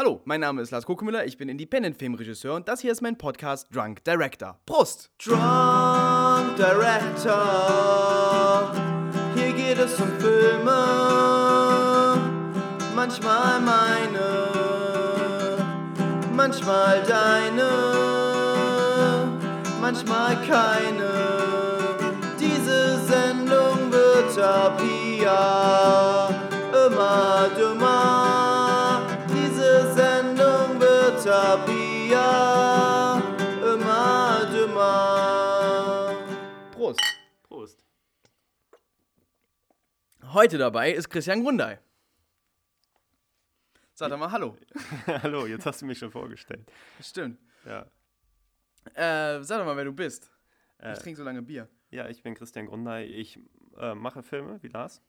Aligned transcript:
Hallo, 0.00 0.20
mein 0.26 0.38
Name 0.38 0.62
ist 0.62 0.70
Lars 0.70 0.86
Kokemüller, 0.86 1.26
ich 1.26 1.36
bin 1.36 1.48
Independent-Filmregisseur 1.48 2.54
und 2.54 2.68
das 2.68 2.82
hier 2.82 2.92
ist 2.92 3.00
mein 3.00 3.18
Podcast 3.18 3.66
Drunk 3.74 4.04
Director. 4.04 4.56
Prost! 4.64 5.10
Drunk 5.18 6.54
Director. 6.54 7.34
Hier 9.34 9.52
geht 9.54 9.76
es 9.76 10.00
um 10.00 10.08
Filme, 10.20 10.76
manchmal 12.94 13.60
meine, 13.60 15.58
manchmal 16.32 17.02
deine, 17.02 17.72
manchmal 19.80 20.36
keine. 20.46 21.10
Diese 22.38 23.00
Sendung 23.04 23.90
wird 23.90 24.38
ab 24.38 24.80
hier 24.80 26.28
immer 26.86 27.48
dümmer. 27.58 28.47
Hier 31.28 33.22
immer 33.74 34.46
dümmer. 34.50 36.16
Prost! 36.72 37.00
Prost. 37.42 37.84
Heute 40.22 40.56
dabei 40.56 40.90
ist 40.92 41.10
Christian 41.10 41.42
Grundei. 41.42 41.80
Sag 43.92 44.08
doch 44.08 44.16
mal 44.16 44.30
Hallo. 44.32 44.56
Hallo, 45.06 45.44
jetzt 45.44 45.66
hast 45.66 45.82
du 45.82 45.86
mich 45.86 45.98
schon 45.98 46.10
vorgestellt. 46.10 46.72
Stimmt. 47.02 47.38
Ja. 47.66 47.82
Äh, 48.94 49.42
sag 49.42 49.58
doch 49.58 49.66
mal, 49.66 49.76
wer 49.76 49.84
du 49.84 49.92
bist. 49.92 50.32
Äh, 50.78 50.94
Ich 50.94 51.00
trinke 51.00 51.18
so 51.18 51.24
lange 51.24 51.42
Bier. 51.42 51.68
ja, 51.90 52.08
ich 52.08 52.22
bin 52.22 52.36
Christian 52.36 52.64
Grundei. 52.64 53.04
Ich 53.04 53.38
äh, 53.76 53.94
mache 53.94 54.22
Filme 54.22 54.62
wie 54.62 54.68
Lars. 54.68 55.02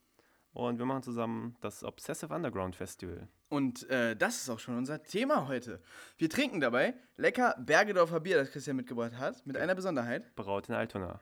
Und 0.51 0.79
wir 0.79 0.85
machen 0.85 1.03
zusammen 1.03 1.55
das 1.61 1.81
Obsessive 1.85 2.33
Underground 2.33 2.75
Festival. 2.75 3.29
Und 3.49 3.89
äh, 3.89 4.15
das 4.15 4.37
ist 4.37 4.49
auch 4.49 4.59
schon 4.59 4.77
unser 4.77 5.01
Thema 5.03 5.47
heute. 5.47 5.81
Wir 6.17 6.29
trinken 6.29 6.59
dabei 6.59 6.93
lecker 7.17 7.55
Bergedorfer 7.59 8.19
Bier, 8.19 8.37
das 8.37 8.51
Christian 8.51 8.75
mitgebracht 8.75 9.13
hat, 9.17 9.45
mit 9.45 9.57
einer 9.57 9.73
Besonderheit. 9.75 10.35
Braut 10.35 10.69
in 10.69 10.75
Altona. 10.75 11.19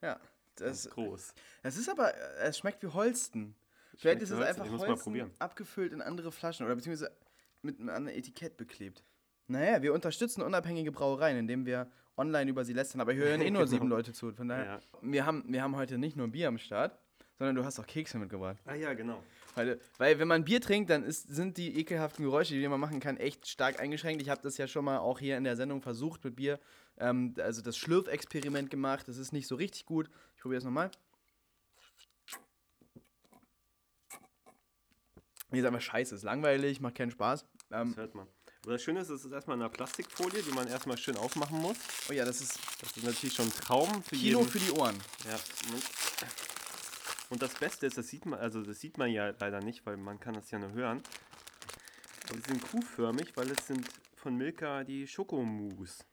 Ja, 0.00 0.18
das, 0.56 0.88
groß. 0.90 1.34
das 1.62 1.76
ist 1.76 1.88
aber, 1.90 2.14
äh, 2.14 2.48
es 2.48 2.58
schmeckt 2.58 2.82
wie 2.82 2.86
Holsten. 2.88 3.54
Vielleicht 3.96 4.22
ist 4.22 4.30
es 4.30 4.40
einfach 4.40 4.68
Holsten 4.70 5.30
abgefüllt 5.38 5.92
in 5.92 6.00
andere 6.00 6.32
Flaschen 6.32 6.64
oder 6.64 6.74
beziehungsweise 6.74 7.12
mit 7.62 7.78
einem 7.80 7.90
anderen 7.90 8.16
Etikett 8.18 8.56
beklebt. 8.56 9.02
Naja, 9.48 9.82
wir 9.82 9.92
unterstützen 9.92 10.42
unabhängige 10.42 10.92
Brauereien, 10.92 11.36
indem 11.38 11.66
wir 11.66 11.90
online 12.16 12.50
über 12.50 12.64
sie 12.64 12.72
lästern, 12.72 13.00
aber 13.00 13.12
hier 13.12 13.24
hören 13.24 13.40
eh 13.40 13.50
nur 13.50 13.62
Genau. 13.64 13.70
sieben 13.70 13.88
Leute 13.88 14.12
zu. 14.12 14.32
Von 14.32 14.48
daher, 14.48 14.64
Ja. 14.64 14.80
wir, 15.02 15.26
haben, 15.26 15.44
wir 15.48 15.62
haben 15.62 15.76
heute 15.76 15.98
nicht 15.98 16.16
nur 16.16 16.28
Bier 16.28 16.48
am 16.48 16.58
Start, 16.58 16.98
sondern 17.38 17.56
du 17.56 17.64
hast 17.64 17.78
auch 17.78 17.86
Kekse 17.86 18.18
mitgebracht. 18.18 18.58
Ah 18.66 18.74
ja, 18.74 18.92
genau. 18.94 19.22
Weil, 19.54 19.80
weil 19.98 20.18
wenn 20.18 20.28
man 20.28 20.44
Bier 20.44 20.60
trinkt, 20.60 20.90
dann 20.90 21.04
ist, 21.04 21.28
sind 21.34 21.56
die 21.56 21.78
ekelhaften 21.80 22.24
Geräusche, 22.24 22.54
die 22.54 22.68
man 22.68 22.78
machen 22.80 23.00
kann, 23.00 23.16
echt 23.16 23.46
stark 23.48 23.80
eingeschränkt. 23.80 24.22
Ich 24.22 24.28
habe 24.28 24.40
das 24.42 24.56
ja 24.58 24.68
schon 24.68 24.84
mal 24.84 24.98
auch 24.98 25.18
hier 25.18 25.36
in 25.36 25.44
der 25.44 25.56
Sendung 25.56 25.82
versucht 25.82 26.22
mit 26.24 26.36
Bier. 26.36 26.60
Ähm, 26.98 27.34
also 27.38 27.62
das 27.62 27.76
Schlürfexperiment 27.76 28.70
gemacht. 28.70 29.08
Das 29.08 29.16
ist 29.16 29.32
nicht 29.32 29.46
so 29.48 29.54
richtig 29.56 29.86
gut. 29.86 30.08
Ich 30.36 30.42
probiere 30.42 30.58
es 30.58 30.64
nochmal. 30.64 30.90
Nee, 35.50 35.60
ist 35.60 35.64
einfach 35.64 35.80
scheiße, 35.80 36.14
ist 36.14 36.24
langweilig, 36.24 36.80
macht 36.80 36.96
keinen 36.96 37.10
Spaß. 37.10 37.44
Ähm, 37.70 37.88
Das 37.88 37.96
hört 37.96 38.14
man. 38.14 38.26
Aber 38.64 38.72
das 38.72 38.82
Schöne 38.82 39.00
ist, 39.00 39.08
es 39.08 39.24
ist 39.24 39.32
erstmal 39.32 39.56
eine 39.56 39.70
Plastikfolie, 39.70 40.42
die 40.42 40.50
man 40.50 40.68
erstmal 40.68 40.98
schön 40.98 41.16
aufmachen 41.16 41.58
muss. 41.60 41.78
oh 42.10 42.12
ja, 42.12 42.24
das 42.24 42.40
ist 42.42 42.58
Das 42.80 42.94
ist 42.96 43.02
natürlich 43.02 43.34
schon 43.34 43.46
ein 43.46 43.52
Traum 43.52 44.02
für 44.02 44.14
Kino 44.16 44.40
jeden. 44.40 44.50
für 44.50 44.58
die 44.58 44.70
Ohren. 44.72 44.96
Ja. 45.24 45.38
Und 47.30 47.42
das 47.42 47.54
Beste 47.54 47.86
ist, 47.86 47.98
das 47.98 48.08
sieht 48.08 48.26
man, 48.26 48.38
also 48.38 48.62
das 48.62 48.80
sieht 48.80 48.98
man 48.98 49.10
ja 49.10 49.34
leider 49.38 49.60
nicht, 49.60 49.84
weil 49.86 49.96
man 49.96 50.18
kann 50.18 50.34
das 50.34 50.50
ja 50.50 50.58
nur 50.58 50.72
hören. 50.72 51.02
Sie 52.32 52.40
sind 52.40 52.62
kuhförmig, 52.62 53.36
weil 53.36 53.50
es 53.50 53.66
sind 53.66 53.88
von 54.16 54.36
Milka 54.36 54.84
die 54.84 55.06
Schokomousse. 55.06 56.04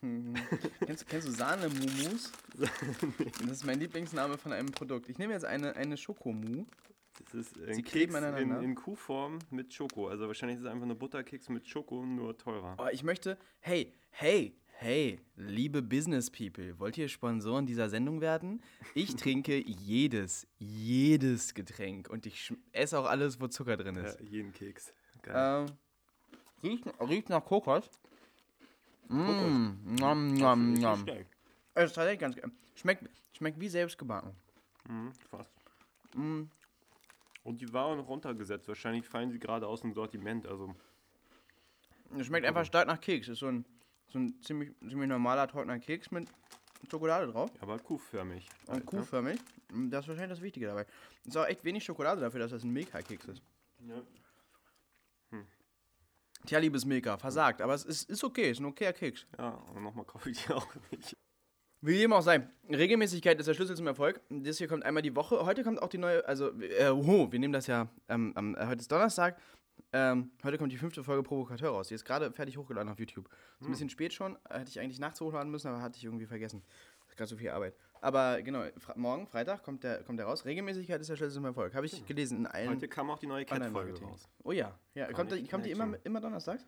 kennst, 0.00 1.06
kennst 1.08 1.28
du 1.28 1.32
Sahne-Mumus? 1.32 2.32
Das 3.40 3.50
ist 3.50 3.64
mein 3.64 3.80
Lieblingsname 3.80 4.38
von 4.38 4.52
einem 4.52 4.70
Produkt. 4.70 5.08
Ich 5.08 5.18
nehme 5.18 5.32
jetzt 5.32 5.44
eine, 5.44 5.76
eine 5.76 5.96
Schokomu. 5.96 6.66
Das 7.24 7.34
ist 7.34 7.58
ein 7.58 7.74
Sie 7.74 7.82
Keks 7.82 8.14
in, 8.14 8.62
in 8.62 8.74
Kuhform 8.74 9.38
mit 9.50 9.72
Schoko. 9.72 10.08
Also 10.08 10.26
wahrscheinlich 10.26 10.58
ist 10.58 10.64
es 10.64 10.70
einfach 10.70 10.84
eine 10.84 10.94
Butterkeks 10.94 11.48
mit 11.48 11.66
Schoko, 11.66 12.04
nur 12.04 12.36
teurer. 12.36 12.76
Oh, 12.78 12.88
ich 12.90 13.02
möchte, 13.02 13.38
hey, 13.60 13.94
hey, 14.10 14.54
hey, 14.78 15.18
liebe 15.36 15.82
Business 15.82 16.30
People, 16.30 16.78
wollt 16.78 16.98
ihr 16.98 17.08
Sponsoren 17.08 17.66
dieser 17.66 17.88
Sendung 17.88 18.20
werden? 18.20 18.62
Ich 18.94 19.16
trinke 19.16 19.56
jedes, 19.66 20.46
jedes 20.58 21.54
Getränk 21.54 22.08
und 22.10 22.26
ich 22.26 22.52
esse 22.72 22.98
auch 22.98 23.06
alles, 23.06 23.40
wo 23.40 23.48
Zucker 23.48 23.76
drin 23.76 23.96
Ja, 23.96 24.02
ist. 24.02 24.20
jeden 24.20 24.52
Keks. 24.52 24.92
Geil. 25.22 25.66
Ähm, 25.68 25.76
riecht, 26.62 26.84
riecht 27.00 27.28
nach 27.28 27.44
Kokos. 27.44 27.90
Mm, 29.08 29.94
nom, 29.98 30.34
nom, 30.34 30.38
Das 30.38 30.58
ist 30.58 30.66
nicht 30.66 30.82
nom. 30.82 30.98
schlecht. 31.02 31.30
Es 31.74 31.84
ist 31.90 31.94
tatsächlich 31.94 32.20
ganz 32.20 32.36
geil. 32.36 32.50
Schmeckt, 32.74 33.08
schmeckt 33.32 33.60
wie 33.60 33.68
selbstgebacken. 33.68 34.32
Mhm, 34.88 35.12
fast. 35.30 35.50
Mm, 36.14 36.42
Und 37.44 37.60
die 37.60 37.72
waren 37.72 38.00
runtergesetzt. 38.00 38.66
Wahrscheinlich 38.68 39.06
fallen 39.06 39.30
sie 39.30 39.38
gerade 39.38 39.66
aus 39.66 39.80
dem 39.82 39.92
Sortiment. 39.94 40.46
Also 40.46 40.74
es 42.18 42.26
schmeckt 42.26 42.46
einfach 42.46 42.64
stark 42.64 42.86
nach 42.88 43.00
Keks. 43.00 43.28
Ist 43.28 43.38
so 43.38 43.46
ein, 43.46 43.64
so 44.08 44.18
ein 44.18 44.40
ziemlich, 44.42 44.70
ziemlich 44.80 45.08
normaler, 45.08 45.46
trockener 45.48 45.78
Keks 45.78 46.10
mit 46.10 46.28
Schokolade 46.90 47.26
drauf. 47.32 47.50
aber 47.60 47.78
kuhförmig. 47.78 48.48
Und 48.66 48.74
halt, 48.74 48.86
kuhförmig. 48.86 49.38
Das 49.90 50.04
ist 50.04 50.08
wahrscheinlich 50.08 50.30
das 50.38 50.42
Wichtige 50.42 50.66
dabei. 50.66 50.86
Es 51.22 51.28
ist 51.28 51.36
auch 51.36 51.46
echt 51.46 51.64
wenig 51.64 51.82
Schokolade 51.84 52.20
dafür, 52.20 52.40
dass 52.40 52.50
das 52.52 52.62
ein 52.62 52.70
Milka-Keks 52.72 53.26
ist. 53.26 53.42
Ja. 53.86 54.00
Tja, 56.44 56.58
liebes 56.60 56.84
Milka, 56.84 57.18
versagt. 57.18 57.60
Aber 57.60 57.74
es 57.74 57.84
ist, 57.84 58.08
ist 58.08 58.22
okay, 58.22 58.50
ist 58.52 58.60
ein 58.60 58.66
okayer 58.66 58.92
Keks. 58.92 59.26
Ja, 59.36 59.48
und 59.74 59.82
nochmal 59.82 60.04
kaufe 60.04 60.30
ich 60.30 60.44
die 60.44 60.52
auch 60.52 60.68
nicht. 60.92 61.16
Wie 61.80 61.98
dem 61.98 62.12
auch 62.12 62.22
sei. 62.22 62.46
Regelmäßigkeit 62.68 63.38
ist 63.40 63.46
der 63.46 63.54
Schlüssel 63.54 63.76
zum 63.76 63.86
Erfolg. 63.88 64.20
Das 64.28 64.58
hier 64.58 64.68
kommt 64.68 64.84
einmal 64.84 65.02
die 65.02 65.14
Woche. 65.16 65.44
Heute 65.44 65.64
kommt 65.64 65.82
auch 65.82 65.88
die 65.88 65.98
neue, 65.98 66.24
also, 66.26 66.50
äh, 66.60 66.88
oh, 66.90 67.30
wir 67.32 67.38
nehmen 67.40 67.52
das 67.52 67.66
ja, 67.66 67.88
ähm, 68.08 68.32
am- 68.36 68.54
äh, 68.54 68.66
heute 68.66 68.80
ist 68.80 68.92
Donnerstag. 68.92 69.36
Ähm, 69.98 70.30
heute 70.44 70.58
kommt 70.58 70.72
die 70.72 70.76
fünfte 70.76 71.02
Folge 71.02 71.22
Provokateur 71.22 71.70
raus. 71.70 71.88
Die 71.88 71.94
ist 71.94 72.04
gerade 72.04 72.30
fertig 72.30 72.58
hochgeladen 72.58 72.92
auf 72.92 72.98
YouTube. 72.98 73.30
Ist 73.60 73.66
ein 73.66 73.70
bisschen 73.70 73.88
spät 73.88 74.12
schon. 74.12 74.36
Hätte 74.50 74.68
ich 74.68 74.78
eigentlich 74.78 74.98
nachts 74.98 75.20
hochladen 75.22 75.50
müssen, 75.50 75.68
aber 75.68 75.80
hatte 75.80 75.96
ich 75.96 76.04
irgendwie 76.04 76.26
vergessen. 76.26 76.62
Das 77.04 77.12
ist 77.12 77.16
gerade 77.16 77.28
so 77.30 77.36
viel 77.38 77.48
Arbeit. 77.48 77.74
Aber 78.02 78.42
genau, 78.42 78.64
Fra 78.76 78.92
morgen, 78.96 79.26
Freitag, 79.26 79.62
kommt 79.62 79.84
der, 79.84 80.02
kommt 80.02 80.18
der 80.18 80.26
raus. 80.26 80.44
Regelmäßigkeit 80.44 81.00
ist 81.00 81.08
der 81.08 81.16
Schlüssel 81.16 81.34
zum 81.36 81.46
Erfolg. 81.46 81.74
Habe 81.74 81.86
ich 81.86 82.04
gelesen 82.04 82.40
in 82.40 82.46
allen 82.46 82.68
Heute 82.68 82.88
kam 82.88 83.08
auch 83.08 83.18
die 83.18 83.26
neue 83.26 83.46
Cat-Folge 83.46 83.98
raus. 84.02 84.28
Oh 84.44 84.52
ja, 84.52 84.78
ja. 84.94 85.10
Kommt, 85.12 85.32
die- 85.32 85.46
kommt 85.48 85.64
die 85.64 85.70
immer, 85.70 85.96
immer 86.04 86.20
donnerstags? 86.20 86.66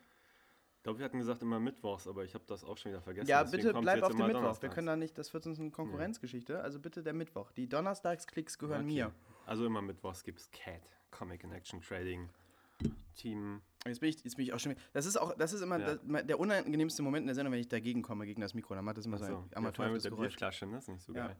Ich 0.79 0.83
glaube, 0.85 1.01
wir 1.01 1.05
hatten 1.05 1.19
gesagt 1.19 1.43
immer 1.43 1.61
Mittwochs, 1.61 2.07
aber 2.09 2.25
ich 2.25 2.33
habe 2.33 2.45
das 2.47 2.65
auch 2.65 2.79
schon 2.79 2.93
wieder 2.93 3.03
vergessen. 3.03 3.29
Ja, 3.29 3.43
Deswegen 3.45 3.65
bitte 3.65 3.79
bleib 3.81 4.03
auf 4.05 4.15
dem 4.15 4.27
Mittwoch. 4.27 4.63
Wir 4.63 4.71
können 4.71 4.87
da 4.87 4.97
nicht, 4.97 5.19
das 5.19 5.35
wird 5.35 5.45
uns 5.47 5.61
eine 5.61 5.71
Konkurrenzgeschichte. 5.71 6.63
Also 6.63 6.79
bitte 6.79 7.03
der 7.03 7.13
Mittwoch. 7.13 7.51
Die 7.53 7.69
Donnerstagsklicks 7.69 8.59
gehören 8.59 8.85
Okay. 8.85 8.95
mir. 8.95 9.13
Also 9.45 9.67
immer 9.67 9.83
Mittwochs 9.83 10.23
gibt 10.25 10.39
es 10.39 10.51
Cat, 10.51 10.81
Comic 11.11 11.45
and 11.45 11.53
Action 11.53 11.83
Trading, 11.83 12.31
Team. 13.17 13.61
Jetzt 13.87 14.01
bin 14.01 14.11
ich, 14.11 14.23
jetzt 14.25 14.37
bin 14.37 14.45
ich 14.47 14.53
auch 14.53 14.59
schon. 14.59 14.75
Das 14.93 15.07
ist 15.07 15.17
auch, 15.17 15.35
das 15.37 15.53
ist 15.53 15.63
immer 15.63 15.79
Ja. 15.79 15.97
das, 15.97 16.27
der 16.27 16.39
unangenehmste 16.39 17.03
Moment 17.03 17.23
in 17.23 17.27
der 17.29 17.35
Sendung, 17.35 17.53
wenn 17.53 17.61
ich 17.61 17.69
dagegen 17.69 18.03
komme 18.03 18.27
gegen 18.27 18.41
das 18.41 18.55
Mikro. 18.55 18.75
Dann 18.75 18.85
macht 18.85 18.99
das 18.99 19.07
immer 19.07 19.19
so 19.19 19.25
Achso, 19.25 19.37
ein 19.39 19.49
ja, 19.51 19.57
amateurhaftes 19.57 19.95
mit 19.97 20.05
der 20.05 20.11
Geräusch. 20.13 20.29
Bierflasche, 20.29 20.67
ne? 20.67 20.79
Ist 20.79 20.89
nicht 20.89 21.03
so 21.03 21.13
Ja. 21.15 21.29
geil. 21.29 21.37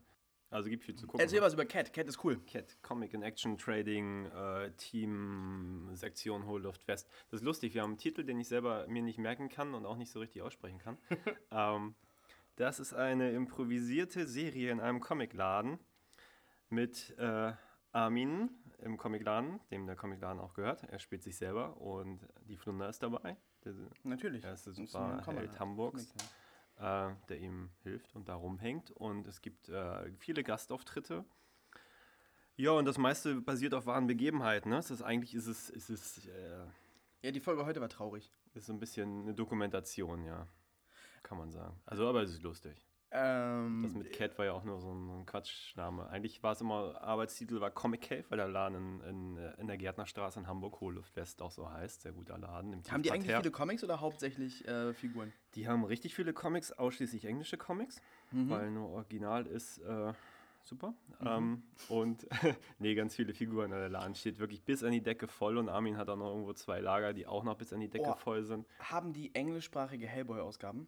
Also 0.51 0.71
gibt 0.71 0.85
viel 0.85 0.95
zu 0.95 1.07
gucken. 1.07 1.21
Erzähl 1.21 1.43
was 1.43 1.53
über 1.53 1.67
Cat. 1.67 1.93
Cat 1.93 2.09
ist 2.09 2.25
cool. 2.25 2.39
Cat, 2.47 2.79
Comic 2.83 3.15
and 3.15 3.23
Action 3.23 3.59
Trading, 3.59 4.25
äh, 4.27 4.71
Team, 4.79 5.91
Sektion 5.93 6.47
Hold 6.47 6.65
of 6.65 6.77
West. 6.87 7.07
Das 7.31 7.41
ist 7.41 7.45
lustig, 7.45 7.75
wir 7.75 7.83
haben 7.83 7.91
einen 7.91 7.99
Titel, 7.99 8.25
den 8.25 8.41
ich 8.41 8.49
selber 8.49 8.87
mir 8.89 9.03
nicht 9.03 9.19
merken 9.19 9.51
kann 9.51 9.75
und 9.75 9.85
auch 9.85 9.97
nicht 9.99 10.11
so 10.11 10.21
richtig 10.21 10.41
aussprechen 10.41 10.79
kann. 10.79 10.97
ähm, 11.51 11.95
das 12.57 12.81
ist 12.81 12.95
eine 12.95 13.31
improvisierte 13.33 14.27
Serie 14.27 14.73
in 14.73 14.81
einem 14.81 15.01
Comicladen 15.01 15.79
mit 16.71 17.15
äh, 17.19 17.53
Armin 17.93 18.49
im 18.79 18.97
Comicladen, 18.97 19.61
dem 19.71 19.87
der 19.87 19.97
Comicladen 19.97 20.41
auch 20.41 20.55
gehört. 20.55 20.85
Er 20.85 20.99
spielt 20.99 21.23
sich 21.23 21.37
selber 21.37 21.77
und 21.79 22.27
die 22.49 22.57
Flunder 22.57 22.89
ist 22.89 23.03
dabei. 23.03 23.37
Der, 23.65 23.75
Natürlich. 24.05 24.45
er 24.45 24.53
ist 24.55 24.67
der 24.67 24.75
Das 24.75 24.93
super 24.93 25.23
Held 25.27 25.59
Hamburgs 25.59 26.15
äh, 26.79 27.11
der 27.29 27.39
ihm 27.39 27.71
hilft 27.83 28.15
und 28.15 28.29
da 28.29 28.35
rumhängt. 28.35 28.91
Und 28.93 29.27
es 29.27 29.43
gibt 29.43 29.69
äh, 29.69 30.11
viele 30.19 30.43
Gastauftritte. 30.43 31.25
Ja, 32.57 32.73
und 32.73 32.87
das 32.87 32.99
meiste 32.99 33.41
basiert 33.41 33.75
auf 33.75 33.87
wahren 33.87 34.07
Begebenheiten. 34.07 34.71
Ne? 34.71 34.79
Es 34.79 34.91
ist, 34.91 35.03
eigentlich 35.03 35.35
ist 35.35 35.47
es, 35.47 35.71
ist 35.71 35.91
es 35.91 36.27
äh, 36.27 36.67
Ja, 37.23 37.31
die 37.31 37.41
Folge 37.41 37.65
heute 37.65 37.81
war 37.81 37.89
traurig. 37.89 38.33
ist 38.55 38.67
so 38.67 38.73
ein 38.73 38.81
bisschen 38.81 39.23
eine 39.23 39.35
Dokumentation, 39.35 40.25
ja. 40.25 40.47
Kann 41.23 41.39
man 41.39 41.51
sagen. 41.51 41.81
Also, 41.85 42.09
aber 42.09 42.23
es 42.23 42.31
ist 42.31 42.43
lustig. 42.43 42.88
Ähm, 43.11 43.81
Das 43.83 43.95
mit 43.95 44.13
Cat 44.13 44.37
war 44.39 44.45
ja 44.45 44.53
auch 44.53 44.65
nur 44.65 44.81
so 44.81 44.93
ein, 44.93 45.25
Quatschname. 45.25 46.09
Eigentlich 46.11 46.43
war 46.43 46.53
es 46.53 46.61
immer, 46.61 47.01
Arbeitstitel 47.01 47.61
war 47.61 47.71
Comic 47.71 48.03
Cave, 48.03 48.25
weil 48.29 48.37
der 48.39 48.49
Laden 48.49 49.01
in, 49.01 49.37
in, 49.37 49.37
in 49.59 49.67
der 49.67 49.79
Gärtnerstraße 49.79 50.41
in 50.41 50.47
Hamburg, 50.47 50.81
Hohluft 50.81 51.17
West, 51.17 51.41
auch 51.41 51.51
so 51.51 51.71
heißt. 51.71 52.03
Sehr 52.03 52.13
guter 52.13 52.37
Laden. 52.39 52.73
Im 52.75 52.83
haben 52.91 53.03
die 53.03 53.11
eigentlich 53.11 53.35
viele 53.35 53.51
Comics 53.51 53.83
oder 53.83 54.01
hauptsächlich 54.01 54.67
äh, 54.69 54.93
Figuren? 54.93 55.33
Die 55.55 55.67
haben 55.69 55.85
richtig 55.85 56.15
viele 56.15 56.33
Comics, 56.35 56.71
ausschließlich 56.73 57.25
englische 57.25 57.57
Comics, 57.57 58.01
Mhm. 58.31 58.51
weil 58.51 58.71
nur 58.71 58.91
Original 58.91 59.47
ist, 59.47 59.79
äh, 59.79 60.13
super. 60.63 60.93
Ähm, 61.25 61.63
und 61.89 62.27
nee, 62.79 62.95
ganz 62.95 63.15
viele 63.17 63.33
Figuren. 63.33 63.71
Der 63.71 63.89
Laden 63.89 64.15
steht 64.15 64.39
wirklich 64.39 64.63
bis 64.63 64.85
an 64.85 64.93
die 64.93 65.01
Decke 65.03 65.29
voll 65.29 65.57
und 65.57 65.71
Armin 65.71 65.97
hat 65.97 66.11
auch 66.11 66.17
noch 66.17 66.29
irgendwo 66.29 66.53
zwei 66.53 66.81
Lager, 66.81 67.15
die 67.15 67.27
auch 67.27 67.43
noch 67.43 67.57
bis 67.57 67.73
an 67.73 67.81
die 67.81 67.89
Decke 67.89 68.11
Oh. 68.11 68.17
voll 68.17 68.45
sind. 68.45 68.67
Haben 68.81 69.15
die 69.15 69.35
englischsprachige 69.35 70.07
Hellboy-Ausgaben? 70.07 70.87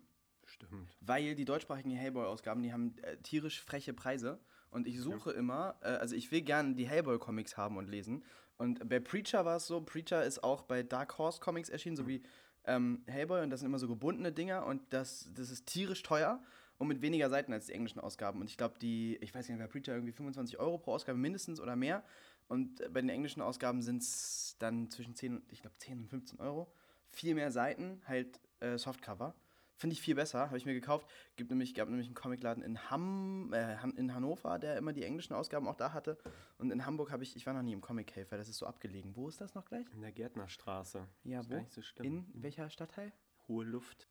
Stimmt. 0.66 0.96
Weil 1.00 1.34
die 1.34 1.44
deutschsprachigen 1.44 1.90
Hellboy-Ausgaben, 1.90 2.62
die 2.62 2.72
haben 2.72 2.96
äh, 3.02 3.16
tierisch 3.18 3.60
freche 3.60 3.92
Preise. 3.92 4.38
Und 4.70 4.86
ich 4.86 5.00
suche 5.00 5.32
immer, 5.32 5.76
äh, 5.82 5.88
also 5.88 6.14
ich 6.14 6.30
will 6.30 6.42
gerne 6.42 6.74
die 6.74 6.88
Hellboy-Comics 6.88 7.56
haben 7.56 7.76
und 7.76 7.88
lesen. 7.88 8.24
Und 8.56 8.88
bei 8.88 9.00
Preacher 9.00 9.44
war 9.44 9.56
es 9.56 9.66
so, 9.66 9.80
Preacher 9.80 10.24
ist 10.24 10.44
auch 10.44 10.62
bei 10.62 10.82
Dark 10.82 11.18
Horse 11.18 11.40
Comics 11.40 11.70
erschienen, 11.70 11.96
so 11.96 12.06
wie 12.06 12.22
ähm, 12.64 13.02
Hellboy. 13.06 13.42
Und 13.42 13.50
das 13.50 13.60
sind 13.60 13.68
immer 13.68 13.78
so 13.78 13.88
gebundene 13.88 14.32
Dinger 14.32 14.66
und 14.66 14.82
das, 14.90 15.30
das 15.34 15.50
ist 15.50 15.66
tierisch 15.66 16.02
teuer 16.02 16.42
und 16.78 16.88
mit 16.88 17.02
weniger 17.02 17.28
Seiten 17.28 17.52
als 17.52 17.66
die 17.66 17.72
englischen 17.72 18.00
Ausgaben. 18.00 18.40
Und 18.40 18.48
ich 18.48 18.56
glaube, 18.56 18.78
die, 18.80 19.16
ich 19.20 19.34
weiß 19.34 19.48
nicht, 19.48 19.58
bei 19.58 19.66
Preacher 19.66 19.94
irgendwie 19.94 20.12
25 20.12 20.58
Euro 20.58 20.78
pro 20.78 20.92
Ausgabe 20.92 21.18
mindestens 21.18 21.60
oder 21.60 21.76
mehr. 21.76 22.04
Und 22.48 22.82
bei 22.92 23.00
den 23.00 23.10
englischen 23.10 23.42
Ausgaben 23.42 23.82
sind 23.82 24.02
es 24.02 24.56
dann 24.58 24.90
zwischen 24.90 25.14
10 25.14 25.36
und, 25.36 25.52
ich 25.52 25.60
glaube, 25.60 25.76
10 25.78 26.00
und 26.00 26.08
15 26.08 26.40
Euro. 26.40 26.72
Viel 27.10 27.34
mehr 27.34 27.50
Seiten, 27.50 28.00
halt 28.06 28.40
äh, 28.60 28.78
Softcover. 28.78 29.34
Finde 29.80 29.94
ich 29.94 30.02
viel 30.02 30.14
besser, 30.14 30.40
habe 30.40 30.58
ich 30.58 30.66
mir 30.66 30.74
gekauft. 30.74 31.06
Gibt 31.36 31.48
nämlich, 31.48 31.74
gab 31.74 31.88
nämlich 31.88 32.06
einen 32.06 32.14
Comicladen 32.14 32.62
in, 32.62 32.90
Hamm, 32.90 33.50
äh, 33.54 33.78
in 33.96 34.14
Hannover, 34.14 34.58
der 34.58 34.76
immer 34.76 34.92
die 34.92 35.04
englischen 35.04 35.32
Ausgaben 35.32 35.66
auch 35.66 35.74
da 35.74 35.94
hatte. 35.94 36.18
Und 36.58 36.70
in 36.70 36.84
Hamburg 36.84 37.10
habe 37.10 37.22
ich, 37.22 37.34
ich 37.34 37.46
war 37.46 37.54
noch 37.54 37.62
nie 37.62 37.72
im 37.72 37.80
Comic 37.80 38.08
Cave, 38.08 38.26
weil 38.28 38.38
das 38.38 38.50
ist 38.50 38.58
so 38.58 38.66
abgelegen. 38.66 39.16
Wo 39.16 39.26
ist 39.26 39.40
das 39.40 39.54
noch 39.54 39.64
gleich? 39.64 39.86
In 39.94 40.02
der 40.02 40.12
Gärtnerstraße. 40.12 41.08
Ja, 41.24 41.40
ist 41.40 41.50
wo? 41.50 41.66
so. 41.70 41.80
In 42.02 42.26
welcher 42.34 42.68
Stadtteil? 42.68 43.10
Hohe 43.48 43.64
Luft. 43.64 44.06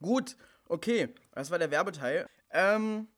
Gut, 0.00 0.36
okay. 0.68 1.12
Das 1.32 1.50
war 1.50 1.58
der 1.58 1.72
Werbeteil. 1.72 2.28
Ähm, 2.52 3.08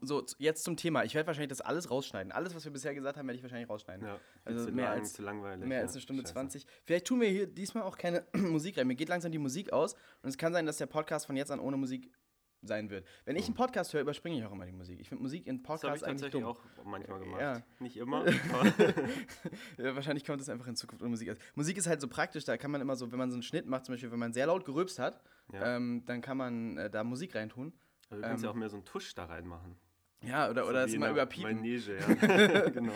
so, 0.00 0.24
jetzt 0.38 0.64
zum 0.64 0.76
Thema. 0.76 1.04
Ich 1.04 1.14
werde 1.14 1.26
wahrscheinlich 1.26 1.48
das 1.50 1.60
alles 1.60 1.90
rausschneiden. 1.90 2.32
Alles, 2.32 2.54
was 2.54 2.64
wir 2.64 2.72
bisher 2.72 2.94
gesagt 2.94 3.16
haben, 3.18 3.26
werde 3.26 3.36
ich 3.36 3.42
wahrscheinlich 3.42 3.68
rausschneiden. 3.68 4.06
Ja, 4.06 4.18
Also 4.44 4.70
mehr 4.70 4.84
lang, 4.86 4.98
als-. 5.00 5.18
Mehr 5.18 5.78
ja. 5.78 5.82
als 5.82 5.92
eine 5.92 6.00
Stunde 6.00 6.22
Scheiße. 6.22 6.32
20. 6.34 6.66
Vielleicht 6.84 7.06
tun 7.06 7.20
wir 7.20 7.28
hier 7.28 7.46
diesmal 7.46 7.84
auch 7.84 7.96
keine 7.98 8.26
Musik 8.34 8.78
rein. 8.78 8.86
Mir 8.86 8.94
geht 8.96 9.08
langsam 9.08 9.32
die 9.32 9.38
Musik 9.38 9.72
aus. 9.72 9.94
Und 10.22 10.28
es 10.30 10.38
kann 10.38 10.52
sein, 10.52 10.66
dass 10.66 10.76
der 10.78 10.86
Podcast 10.86 11.26
von 11.26 11.36
jetzt 11.36 11.50
an 11.50 11.60
ohne 11.60 11.76
Musik 11.76 12.10
sein 12.64 12.90
wird. 12.90 13.04
Wenn 13.24 13.34
ich 13.34 13.46
einen 13.46 13.54
Podcast 13.56 13.92
höre, 13.92 14.02
überspringe 14.02 14.38
ich 14.38 14.44
auch 14.44 14.52
immer 14.52 14.64
die 14.64 14.70
Musik. 14.72 15.00
Ich 15.00 15.08
finde 15.08 15.22
Musik 15.22 15.48
in 15.48 15.64
Das 15.64 15.82
habe 15.82 15.96
ich 15.96 16.00
Podcasts 16.00 16.04
eigentlich 16.04 16.20
tatsächlich 16.32 16.42
dumm. 16.44 16.84
auch 16.84 16.84
manchmal 16.84 17.18
gemacht. 17.18 17.40
Ja. 17.40 17.62
Nicht 17.80 17.96
immer. 17.96 18.24
Ja, 19.78 19.94
wahrscheinlich 19.94 20.24
kommt 20.24 20.40
das 20.40 20.48
einfach 20.48 20.66
in 20.68 20.76
Zukunft 20.76 21.02
ohne 21.02 21.10
Musik 21.10 21.30
aus. 21.30 21.36
Musik 21.54 21.76
ist 21.76 21.86
halt 21.88 22.00
so 22.00 22.06
praktisch, 22.08 22.44
da 22.44 22.56
kann 22.56 22.70
man 22.70 22.80
immer 22.80 22.94
so, 22.96 23.10
wenn 23.10 23.18
man 23.18 23.30
so 23.30 23.34
einen 23.34 23.42
Schnitt 23.42 23.66
macht, 23.66 23.84
zum 23.86 23.94
Beispiel, 23.94 24.12
wenn 24.12 24.18
man 24.18 24.32
sehr 24.32 24.46
laut 24.46 24.64
gerülpst 24.64 24.98
hat, 24.98 25.20
Ja. 25.52 25.76
ähm, 25.76 26.04
dann 26.06 26.20
kann 26.20 26.36
man 26.36 26.76
äh, 26.78 26.90
da 26.90 27.02
Musik 27.04 27.34
reintun. 27.34 27.72
Aber 28.12 28.20
du 28.20 28.28
kannst 28.28 28.44
ja 28.44 28.50
Ähm, 28.50 28.54
auch 28.54 28.58
mehr 28.58 28.68
so 28.68 28.76
einen 28.76 28.84
Tusch 28.84 29.14
da 29.14 29.24
reinmachen. 29.24 29.74
Ja, 30.22 30.50
oder, 30.50 30.64
So 30.64 30.68
oder 30.70 30.86
wie 30.86 30.90
das 30.92 31.00
mal 31.00 31.10
überpiepen. 31.10 31.56
Manege, 31.56 31.96
ja. 31.98 32.70
genau. 32.70 32.92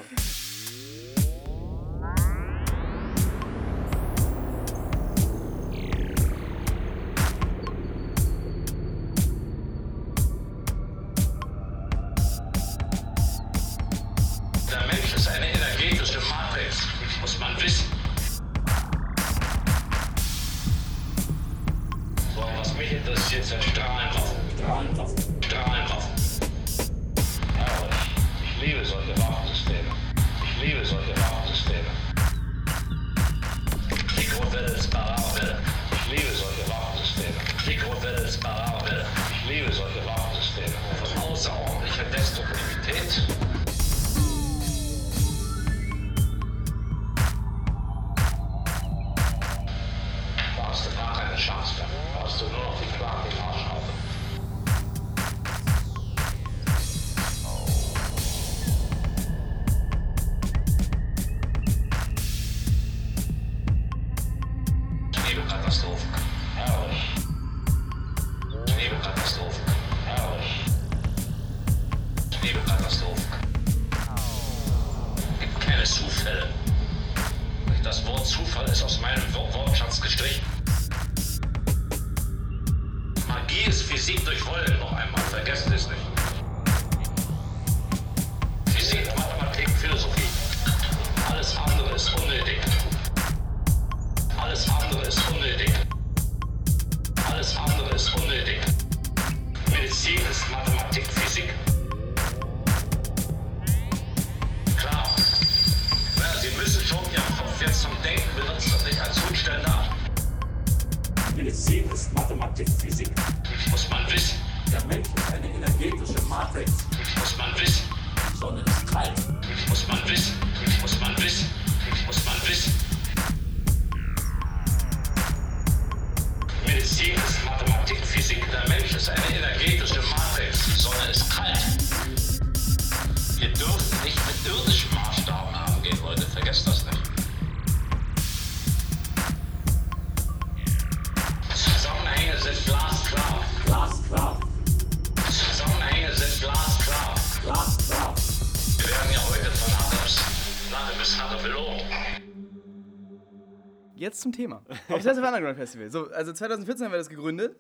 Zum 154.26 154.32
Thema. 154.32 154.64
Obsessive 154.88 155.24
Underground 155.24 155.56
Festival. 155.56 155.90
So, 155.90 156.10
also 156.10 156.32
2014 156.32 156.84
haben 156.84 156.92
wir 156.92 156.98
das 156.98 157.08
gegründet. 157.08 157.58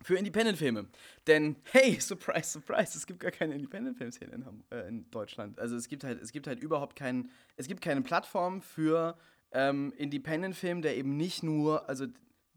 Für 0.00 0.16
Independent-Filme. 0.16 0.86
Denn, 1.26 1.56
hey, 1.72 1.98
surprise, 2.00 2.50
surprise, 2.50 2.96
es 2.96 3.04
gibt 3.04 3.18
gar 3.18 3.32
keine 3.32 3.56
Independent-Film-Szene 3.56 4.32
in, 4.32 4.64
äh, 4.70 4.86
in 4.86 5.10
Deutschland. 5.10 5.58
Also 5.58 5.74
es 5.74 5.88
gibt 5.88 6.04
halt, 6.04 6.22
es 6.22 6.30
gibt 6.30 6.46
halt 6.46 6.60
überhaupt 6.60 6.94
keinen, 6.94 7.30
es 7.56 7.66
gibt 7.66 7.80
keine 7.80 8.02
Plattform 8.02 8.62
für 8.62 9.18
ähm, 9.50 9.92
Independent-Film, 9.96 10.82
der 10.82 10.96
eben 10.96 11.16
nicht 11.16 11.42
nur, 11.42 11.88
also, 11.88 12.06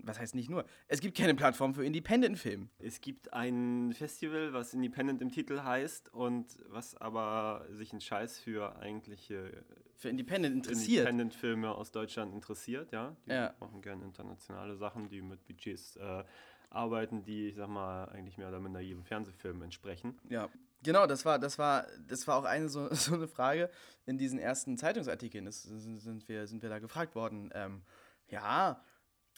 was 0.03 0.19
heißt 0.19 0.35
nicht 0.35 0.49
nur? 0.49 0.65
Es 0.87 0.99
gibt 1.01 1.17
keine 1.17 1.35
Plattform 1.35 1.73
für 1.73 1.85
Independent-Film. 1.85 2.69
Es 2.79 3.01
gibt 3.01 3.33
ein 3.33 3.93
Festival, 3.93 4.53
was 4.53 4.73
Independent 4.73 5.21
im 5.21 5.31
Titel 5.31 5.61
heißt 5.61 6.13
und 6.13 6.57
was 6.67 6.95
aber 6.97 7.65
sich 7.71 7.91
einen 7.91 8.01
Scheiß 8.01 8.39
für 8.39 8.75
eigentliche 8.77 9.63
Für 9.95 10.09
Independent 10.09 10.55
interessiert. 10.55 11.07
Independent-Filme 11.07 11.73
aus 11.73 11.91
Deutschland 11.91 12.33
interessiert, 12.33 12.91
ja. 12.91 13.15
Die 13.25 13.31
Ja. 13.31 13.53
machen 13.59 13.81
gerne 13.81 14.03
internationale 14.05 14.75
Sachen, 14.75 15.09
die 15.09 15.21
mit 15.21 15.45
Budgets 15.45 15.95
äh, 15.97 16.23
arbeiten, 16.69 17.23
die, 17.23 17.49
ich 17.49 17.55
sag 17.55 17.67
mal, 17.69 18.05
eigentlich 18.05 18.37
mehr 18.37 18.47
oder 18.47 18.59
minder 18.59 18.79
jedem 18.79 19.03
Fernsehfilm 19.03 19.61
entsprechen. 19.61 20.17
Ja, 20.29 20.49
genau, 20.83 21.05
das 21.05 21.25
war, 21.25 21.37
das 21.37 21.59
war, 21.59 21.85
das 22.07 22.27
war 22.27 22.37
auch 22.37 22.45
eine 22.45 22.69
so, 22.69 22.87
so 22.93 23.13
eine 23.15 23.27
Frage 23.27 23.69
in 24.05 24.17
diesen 24.17 24.39
ersten 24.39 24.77
Zeitungsartikeln. 24.77 25.45
Das, 25.45 25.63
sind, 25.63 26.27
wir, 26.27 26.47
sind 26.47 26.63
wir 26.63 26.69
da 26.69 26.79
gefragt 26.79 27.13
worden. 27.15 27.49
Ähm, 27.53 27.81
ja, 28.29 28.81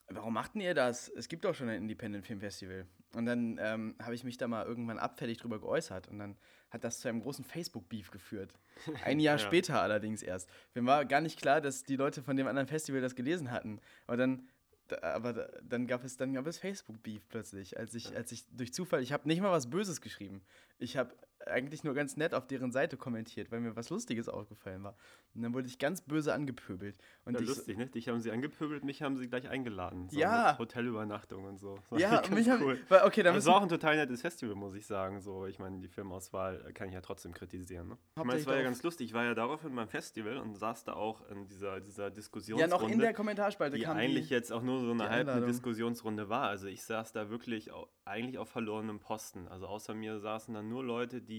warum 0.09 0.33
machten 0.33 0.59
ihr 0.59 0.73
das? 0.73 1.09
Es 1.09 1.27
gibt 1.27 1.45
doch 1.45 1.55
schon 1.55 1.69
ein 1.69 1.81
Independent 1.81 2.25
Film 2.25 2.39
Festival. 2.39 2.85
Und 3.13 3.25
dann 3.25 3.59
ähm, 3.61 3.95
habe 4.01 4.15
ich 4.15 4.23
mich 4.23 4.37
da 4.37 4.47
mal 4.47 4.65
irgendwann 4.65 4.97
abfällig 4.97 5.37
drüber 5.37 5.59
geäußert. 5.59 6.07
Und 6.07 6.19
dann 6.19 6.35
hat 6.71 6.83
das 6.83 6.99
zu 6.99 7.07
einem 7.07 7.21
großen 7.21 7.45
Facebook-Beef 7.45 8.09
geführt. 8.11 8.53
Ein 9.05 9.19
Jahr 9.19 9.37
Ja. 9.37 9.45
später 9.45 9.81
allerdings 9.81 10.23
erst. 10.23 10.49
Mir 10.73 10.83
war 10.85 11.05
gar 11.05 11.21
nicht 11.21 11.39
klar, 11.39 11.61
dass 11.61 11.83
die 11.83 11.95
Leute 11.95 12.23
von 12.23 12.35
dem 12.35 12.47
anderen 12.47 12.67
Festival 12.67 13.01
das 13.01 13.15
gelesen 13.15 13.51
hatten. 13.51 13.79
Aber 14.07 14.17
dann, 14.17 14.47
da, 14.87 14.97
aber 15.13 15.33
da, 15.33 15.47
dann 15.61 15.85
gab 15.85 16.03
es, 16.03 16.17
dann 16.17 16.33
gab 16.33 16.47
es 16.47 16.57
Facebook-Beef 16.57 17.27
plötzlich, 17.29 17.77
als 17.77 17.93
ich, 17.93 18.15
als 18.15 18.31
ich 18.31 18.45
durch 18.49 18.73
Zufall, 18.73 19.01
ich 19.03 19.13
habe 19.13 19.27
nicht 19.27 19.41
mal 19.41 19.51
was 19.51 19.69
Böses 19.69 20.01
geschrieben. 20.01 20.41
Ich 20.79 20.97
habe 20.97 21.15
eigentlich 21.47 21.83
nur 21.83 21.93
ganz 21.93 22.17
nett 22.17 22.33
auf 22.33 22.47
deren 22.47 22.71
Seite 22.71 22.97
kommentiert, 22.97 23.51
weil 23.51 23.59
mir 23.59 23.75
was 23.75 23.89
Lustiges 23.89 24.29
aufgefallen 24.29 24.83
war. 24.83 24.95
Und 25.35 25.41
dann 25.41 25.53
wurde 25.53 25.67
ich 25.67 25.79
ganz 25.79 26.01
böse 26.01 26.33
angepöbelt. 26.33 26.97
Und 27.25 27.33
Ja, 27.35 27.39
lustig, 27.45 27.77
ne? 27.77 27.87
Dich 27.87 28.09
haben 28.09 28.19
sie 28.21 28.31
angepöbelt, 28.31 28.83
mich 28.83 29.01
haben 29.01 29.17
sie 29.17 29.27
gleich 29.27 29.49
eingeladen. 29.49 30.09
So 30.09 30.19
Ja. 30.19 30.51
mit 30.51 30.59
Hotelübernachtung 30.59 31.45
und 31.45 31.57
so. 31.57 31.79
Das 31.89 31.99
Ja, 32.01 32.21
mich 32.31 32.49
haben, 32.49 32.63
cool. 32.63 32.79
weil, 32.89 33.01
okay, 33.03 33.23
dann 33.23 33.35
Das 33.35 33.45
war 33.45 33.55
auch 33.57 33.61
ein 33.63 33.69
total 33.69 33.95
nettes 33.95 34.21
Festival, 34.21 34.55
muss 34.55 34.75
ich 34.75 34.85
sagen. 34.85 35.19
So, 35.21 35.45
ich 35.47 35.59
meine, 35.59 35.79
die 35.79 35.87
Filmauswahl 35.87 36.71
kann 36.73 36.87
ich 36.87 36.93
ja 36.93 37.01
trotzdem 37.01 37.33
kritisieren. 37.33 37.87
Ne? 37.89 37.97
Ich 38.17 38.23
meine, 38.23 38.39
es 38.39 38.45
war 38.47 38.55
ja 38.55 38.63
ganz 38.63 38.81
lustig. 38.83 39.07
Ich 39.07 39.13
war 39.13 39.23
ja 39.25 39.33
daraufhin 39.33 39.75
beim 39.75 39.87
Festival 39.87 40.37
und 40.37 40.55
saß 40.55 40.83
da 40.85 40.93
auch 40.93 41.27
in 41.29 41.47
dieser, 41.47 41.79
dieser 41.81 42.03
ja 42.03 42.09
Diskussionsrunde. 42.09 42.75
noch 42.75 42.87
in 42.89 42.99
der 42.99 43.13
Kommentarspalte 43.13 43.77
die 43.77 43.83
kam 43.83 43.97
eigentlich 43.97 44.27
die, 44.27 44.33
jetzt 44.33 44.51
auch 44.53 44.61
nur 44.61 44.79
so 44.81 44.91
eine 44.91 45.09
halbe. 45.09 45.41
Diskussionsrunde 45.45 46.29
war. 46.29 46.47
Also 46.49 46.67
ich 46.67 46.83
saß 46.83 47.11
da 47.11 47.29
wirklich 47.29 47.71
au- 47.71 47.87
eigentlich 48.05 48.37
auf 48.37 48.49
verlorenem 48.49 48.99
Posten. 48.99 49.47
Also 49.47 49.67
außer 49.67 49.93
mir 49.93 50.19
saßen 50.19 50.53
da 50.53 50.61
nur 50.61 50.83
Leute, 50.83 51.21
die 51.21 51.32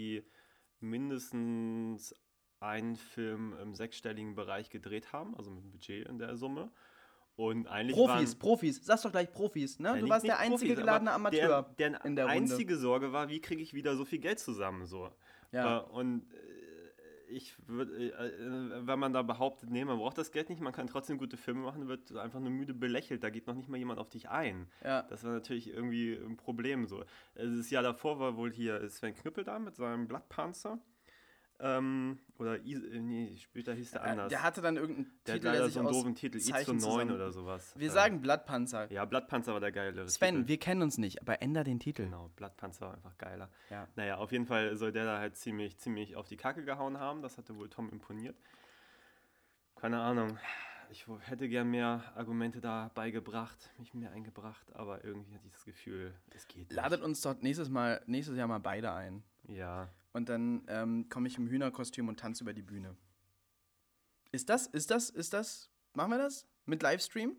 mindestens 0.81 2.15
einen 2.61 2.97
Film 2.97 3.55
im 3.61 3.75
sechsstelligen 3.75 4.35
Bereich 4.35 4.71
gedreht 4.71 5.13
haben, 5.13 5.37
also 5.37 5.51
mit 5.51 5.63
einem 5.63 5.73
Budget 5.73 6.09
in 6.09 6.19
der 6.19 6.37
Summe. 6.37 6.71
Und 7.37 7.67
eigentlich 7.67 7.97
Profis, 7.97 8.31
waren, 8.33 8.39
Profis, 8.39 8.85
sag's 8.85 9.03
doch 9.03 9.11
gleich 9.11 9.33
Profis, 9.33 9.81
ne? 9.81 9.99
du 9.99 10.09
warst 10.09 10.25
der 10.25 10.39
einzige 10.39 10.75
Profis, 10.75 10.85
geladene 10.85 11.13
Amateur 11.13 11.63
Der, 11.79 11.91
der 11.91 12.05
in 12.05 12.15
der 12.15 12.27
Runde. 12.27 12.39
einzige 12.39 12.77
Sorge 12.77 13.13
war, 13.13 13.29
wie 13.29 13.41
kriege 13.41 13.61
ich 13.61 13.75
wieder 13.75 13.97
so 13.97 14.05
viel 14.05 14.21
Geld 14.21 14.39
zusammen 14.39 14.87
so. 14.87 15.11
Ja. 15.51 15.81
Äh, 15.81 15.83
und 15.91 16.27
ich 17.29 17.55
würde, 17.67 17.93
äh, 17.97 18.09
äh, 18.09 18.87
wenn 18.87 18.99
man 18.99 19.13
da 19.13 19.23
behauptet, 19.23 19.71
nee, 19.71 19.85
man 19.85 19.99
braucht 19.99 20.19
das 20.19 20.33
Geld 20.33 20.49
nicht, 20.51 20.61
man 20.61 20.73
kann 20.73 20.87
trotzdem 20.87 21.19
gute 21.19 21.37
Filme 21.37 21.61
machen, 21.61 21.89
wird 21.89 22.15
einfach 22.17 22.41
nur 22.41 22.51
müde 22.51 22.75
belächelt. 22.75 23.23
Da 23.23 23.31
geht 23.31 23.47
noch 23.47 23.55
nicht 23.55 23.69
mal 23.69 23.77
jemand 23.77 23.99
auf 23.99 24.09
dich 24.09 24.29
ein. 24.29 24.67
Ja. 24.83 25.03
Das 25.03 25.25
war 25.25 25.33
natürlich 25.33 25.69
irgendwie 25.69 26.15
ein 26.15 26.37
Problem 26.37 26.87
so. 26.87 27.03
Äh, 27.35 27.47
Das 27.57 27.71
Jahr 27.71 27.83
davor 27.83 28.19
war 28.19 28.37
wohl 28.37 28.53
hier 28.53 28.89
Sven 28.89 29.15
Knüppel 29.15 29.45
da 29.45 29.59
mit 29.59 29.77
seinem 29.77 30.07
Blattpanzer. 30.09 30.79
Ähm, 31.67 32.19
oder 32.39 32.57
äh, 32.63 33.01
nee, 33.01 33.35
später 33.39 33.73
hieß 33.73 33.93
der 33.93 34.03
Äh, 34.03 34.09
anders. 34.11 34.29
Der 34.29 34.43
hatte 34.43 34.61
dann 34.61 34.77
irgendeinen 34.77 35.07
Der 35.27 35.35
hat 35.35 35.41
Titel, 35.41 35.43
der 35.45 35.53
leider 35.53 35.65
sich 35.65 35.75
so 35.75 35.81
einen 35.81 35.89
doofen 35.89 36.15
Titel, 36.15 36.37
I 36.37 36.41
zu 36.41 36.51
Zeichen 36.53 36.71
9 36.77 36.81
zusammen- 36.81 37.13
oder 37.13 37.33
sowas. 37.33 37.73
Wir 37.79 37.89
Äh, 37.89 37.91
sagen 37.93 38.21
Blattpanzer. 38.21 38.93
Ja, 38.93 39.07
Blattpanzer 39.07 39.55
war 39.55 39.61
der 39.61 39.73
geilere 39.73 40.07
Sven, 40.09 40.35
Titel. 40.37 40.49
wir 40.49 40.59
kennen 40.59 40.83
uns 40.83 40.99
nicht, 40.99 41.23
aber 41.23 41.41
änder 41.41 41.65
den 41.65 41.81
Titel. 41.81 42.05
Genau, 42.05 42.29
Blattpanzer 42.37 42.89
war 42.89 42.95
einfach 42.95 43.17
geiler. 43.17 43.49
Ja. 43.71 43.89
Naja, 43.97 44.19
auf 44.19 44.31
jeden 44.31 44.45
Fall 44.45 44.77
soll 44.77 44.93
der 44.93 45.07
da 45.07 45.19
halt 45.19 45.37
ziemlich, 45.39 45.79
ziemlich 45.79 46.17
auf 46.17 46.29
die 46.29 46.37
Kacke 46.37 46.65
gehauen 46.67 46.99
haben. 46.99 47.23
Das 47.23 47.39
hatte 47.39 47.57
wohl 47.57 47.71
Tom 47.71 47.89
imponiert. 47.89 48.37
Keine 49.77 50.01
Ahnung. 50.01 50.39
Ich 50.91 51.07
hätte 51.23 51.49
gern 51.49 51.71
mehr 51.71 52.03
Argumente 52.15 52.61
da 52.61 52.91
beigebracht, 52.95 53.71
mich 53.79 53.95
mehr 53.95 54.13
eingebracht, 54.13 54.67
aber 54.75 55.03
irgendwie 55.03 55.35
hatte 55.35 55.47
ich 55.47 55.53
das 55.55 55.65
Gefühl, 55.65 56.13
es 56.35 56.47
geht 56.47 56.69
nicht. 56.69 56.73
Ladet 56.73 57.01
uns 57.03 57.23
dort 57.23 57.43
nächstes 57.43 57.71
Mal, 57.71 58.03
nächstes 58.07 58.37
Jahr 58.37 58.47
mal 58.49 58.61
beide 58.61 58.93
ein. 58.93 59.23
Ja, 59.49 59.89
Und 60.15 60.29
dann 60.29 60.63
ähm, 60.69 61.09
komme 61.09 61.27
ich 61.27 61.37
im 61.39 61.49
Hühnerkostüm 61.49 62.09
und 62.09 62.21
tanze 62.21 62.45
über 62.45 62.55
die 62.55 62.63
Bühne. 62.63 62.97
Ist 64.31 64.49
das, 64.49 64.69
ist 64.69 64.93
das, 64.93 65.11
ist 65.11 65.33
das, 65.33 65.71
machen 65.93 66.13
wir 66.13 66.19
das? 66.19 66.47
Mit 66.67 66.83
Livestream? 66.83 67.37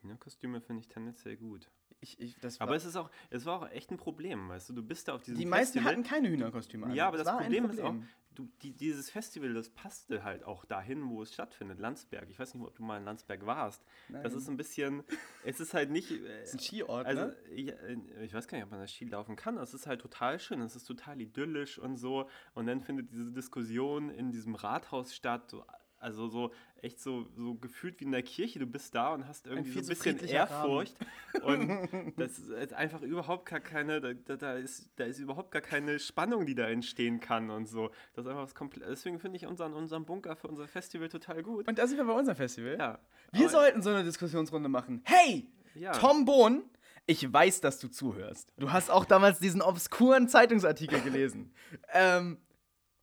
Hühnerkostüme 0.00 0.62
finde 0.62 0.80
ich 0.80 0.88
tendenziell 0.88 1.36
gut. 1.36 1.70
Ich, 2.06 2.20
ich, 2.20 2.38
das 2.38 2.60
Aber 2.60 2.76
es 2.76 2.84
ist 2.84 2.94
auch, 2.94 3.10
es 3.30 3.44
war 3.46 3.60
auch 3.62 3.68
echt 3.70 3.90
ein 3.90 3.96
Problem, 3.96 4.48
weißt 4.48 4.68
du, 4.68 4.74
du 4.74 4.82
bist 4.82 5.08
da 5.08 5.14
auf 5.14 5.22
diesem 5.22 5.38
die 5.38 5.44
meisten 5.44 5.80
Festival. 5.80 5.92
hatten 5.92 6.02
keine 6.04 6.28
Hühnerkostüme 6.28 6.86
an. 6.86 6.94
Ja, 6.94 7.08
aber 7.08 7.18
Es 7.18 7.24
das 7.24 7.32
war 7.32 7.40
ein 7.40 7.44
Problem, 7.46 7.70
ist 7.70 7.80
auch, 7.80 7.94
du, 8.36 8.48
die, 8.62 8.72
dieses 8.72 9.10
Festival, 9.10 9.54
das 9.54 9.70
passte 9.70 10.22
halt 10.22 10.44
auch 10.44 10.64
dahin, 10.64 11.08
wo 11.08 11.22
es 11.22 11.34
stattfindet, 11.34 11.80
Landsberg. 11.80 12.28
Ich 12.30 12.38
weiß 12.38 12.54
nicht, 12.54 12.64
ob 12.64 12.76
du 12.76 12.84
mal 12.84 12.98
in 12.98 13.04
Landsberg 13.04 13.44
warst. 13.44 13.84
Das 14.22 14.34
ist 14.34 14.48
ein 14.48 14.56
bisschen, 14.56 15.02
es 15.44 15.58
ist 15.58 15.74
halt 15.74 15.90
nicht... 15.90 16.12
äh, 16.12 16.42
ist 16.44 16.54
ein 16.54 16.60
Skiort, 16.60 17.06
also, 17.06 17.26
ne? 17.26 17.36
ich, 17.50 17.68
äh, 17.70 17.96
ich 18.22 18.32
weiß 18.32 18.46
gar 18.46 18.58
nicht, 18.58 18.66
ob 18.66 18.70
man 18.70 18.80
das 18.80 18.92
Ski 18.92 19.06
laufen 19.06 19.34
kann. 19.34 19.56
Es 19.56 19.74
ist 19.74 19.88
halt 19.88 20.00
total 20.00 20.38
schön, 20.38 20.60
es 20.60 20.76
ist 20.76 20.84
total 20.84 21.20
idyllisch 21.20 21.78
und 21.78 21.96
so. 21.96 22.28
Und 22.54 22.66
dann 22.66 22.80
findet 22.82 23.10
diese 23.10 23.32
Diskussion 23.32 24.10
in 24.10 24.30
diesem 24.30 24.54
Rathaus 24.54 25.12
statt. 25.12 25.50
So, 25.50 25.64
also 25.98 26.28
so 26.28 26.52
echt 26.82 27.00
so, 27.00 27.26
so 27.36 27.54
gefühlt 27.54 27.98
wie 28.00 28.04
in 28.04 28.12
der 28.12 28.22
Kirche. 28.22 28.58
Du 28.58 28.66
bist 28.66 28.94
da 28.94 29.14
und 29.14 29.26
hast 29.26 29.46
irgendwie 29.46 29.70
so 29.82 29.94
viel 29.94 30.12
ein 30.12 30.18
bisschen 30.18 30.28
Ehrfurcht. 30.28 30.94
Und 31.42 31.88
das 32.16 32.38
ist 32.38 32.72
einfach 32.72 33.02
überhaupt 33.02 33.46
gar 33.48 33.60
keine, 33.60 34.00
da, 34.00 34.12
da, 34.14 34.36
da, 34.36 34.54
ist, 34.54 34.90
da 34.96 35.04
ist 35.04 35.18
überhaupt 35.18 35.50
gar 35.50 35.62
keine 35.62 35.98
Spannung, 35.98 36.46
die 36.46 36.54
da 36.54 36.68
entstehen 36.68 37.20
kann 37.20 37.50
und 37.50 37.66
so. 37.66 37.90
Das 38.14 38.24
ist 38.24 38.30
einfach 38.30 38.42
was 38.44 38.54
komplett. 38.54 38.88
Deswegen 38.88 39.18
finde 39.18 39.36
ich 39.36 39.46
unseren, 39.46 39.72
unseren 39.72 40.04
Bunker 40.04 40.36
für 40.36 40.48
unser 40.48 40.68
Festival 40.68 41.08
total 41.08 41.42
gut. 41.42 41.66
Und 41.68 41.78
da 41.78 41.86
sind 41.86 41.96
wir 41.98 42.04
bei 42.04 42.12
unserem 42.12 42.36
Festival. 42.36 42.76
ja. 42.78 42.98
Wir 43.32 43.42
Aber- 43.42 43.50
sollten 43.50 43.82
so 43.82 43.90
eine 43.90 44.04
Diskussionsrunde 44.04 44.68
machen. 44.68 45.02
Hey, 45.04 45.48
Ja. 45.74 45.92
Tom 45.92 46.24
Bohn, 46.24 46.62
ich 47.06 47.32
weiß, 47.32 47.60
dass 47.60 47.78
du 47.78 47.88
zuhörst. 47.88 48.52
Du 48.58 48.72
hast 48.72 48.90
auch 48.90 49.04
damals 49.04 49.38
diesen 49.40 49.62
obskuren 49.62 50.28
Zeitungsartikel 50.28 51.00
gelesen. 51.00 51.52
Ähm, 51.92 52.38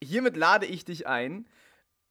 hiermit 0.02 0.38
lade 0.38 0.66
ich 0.66 0.86
dich 0.86 1.08
ein. 1.08 1.48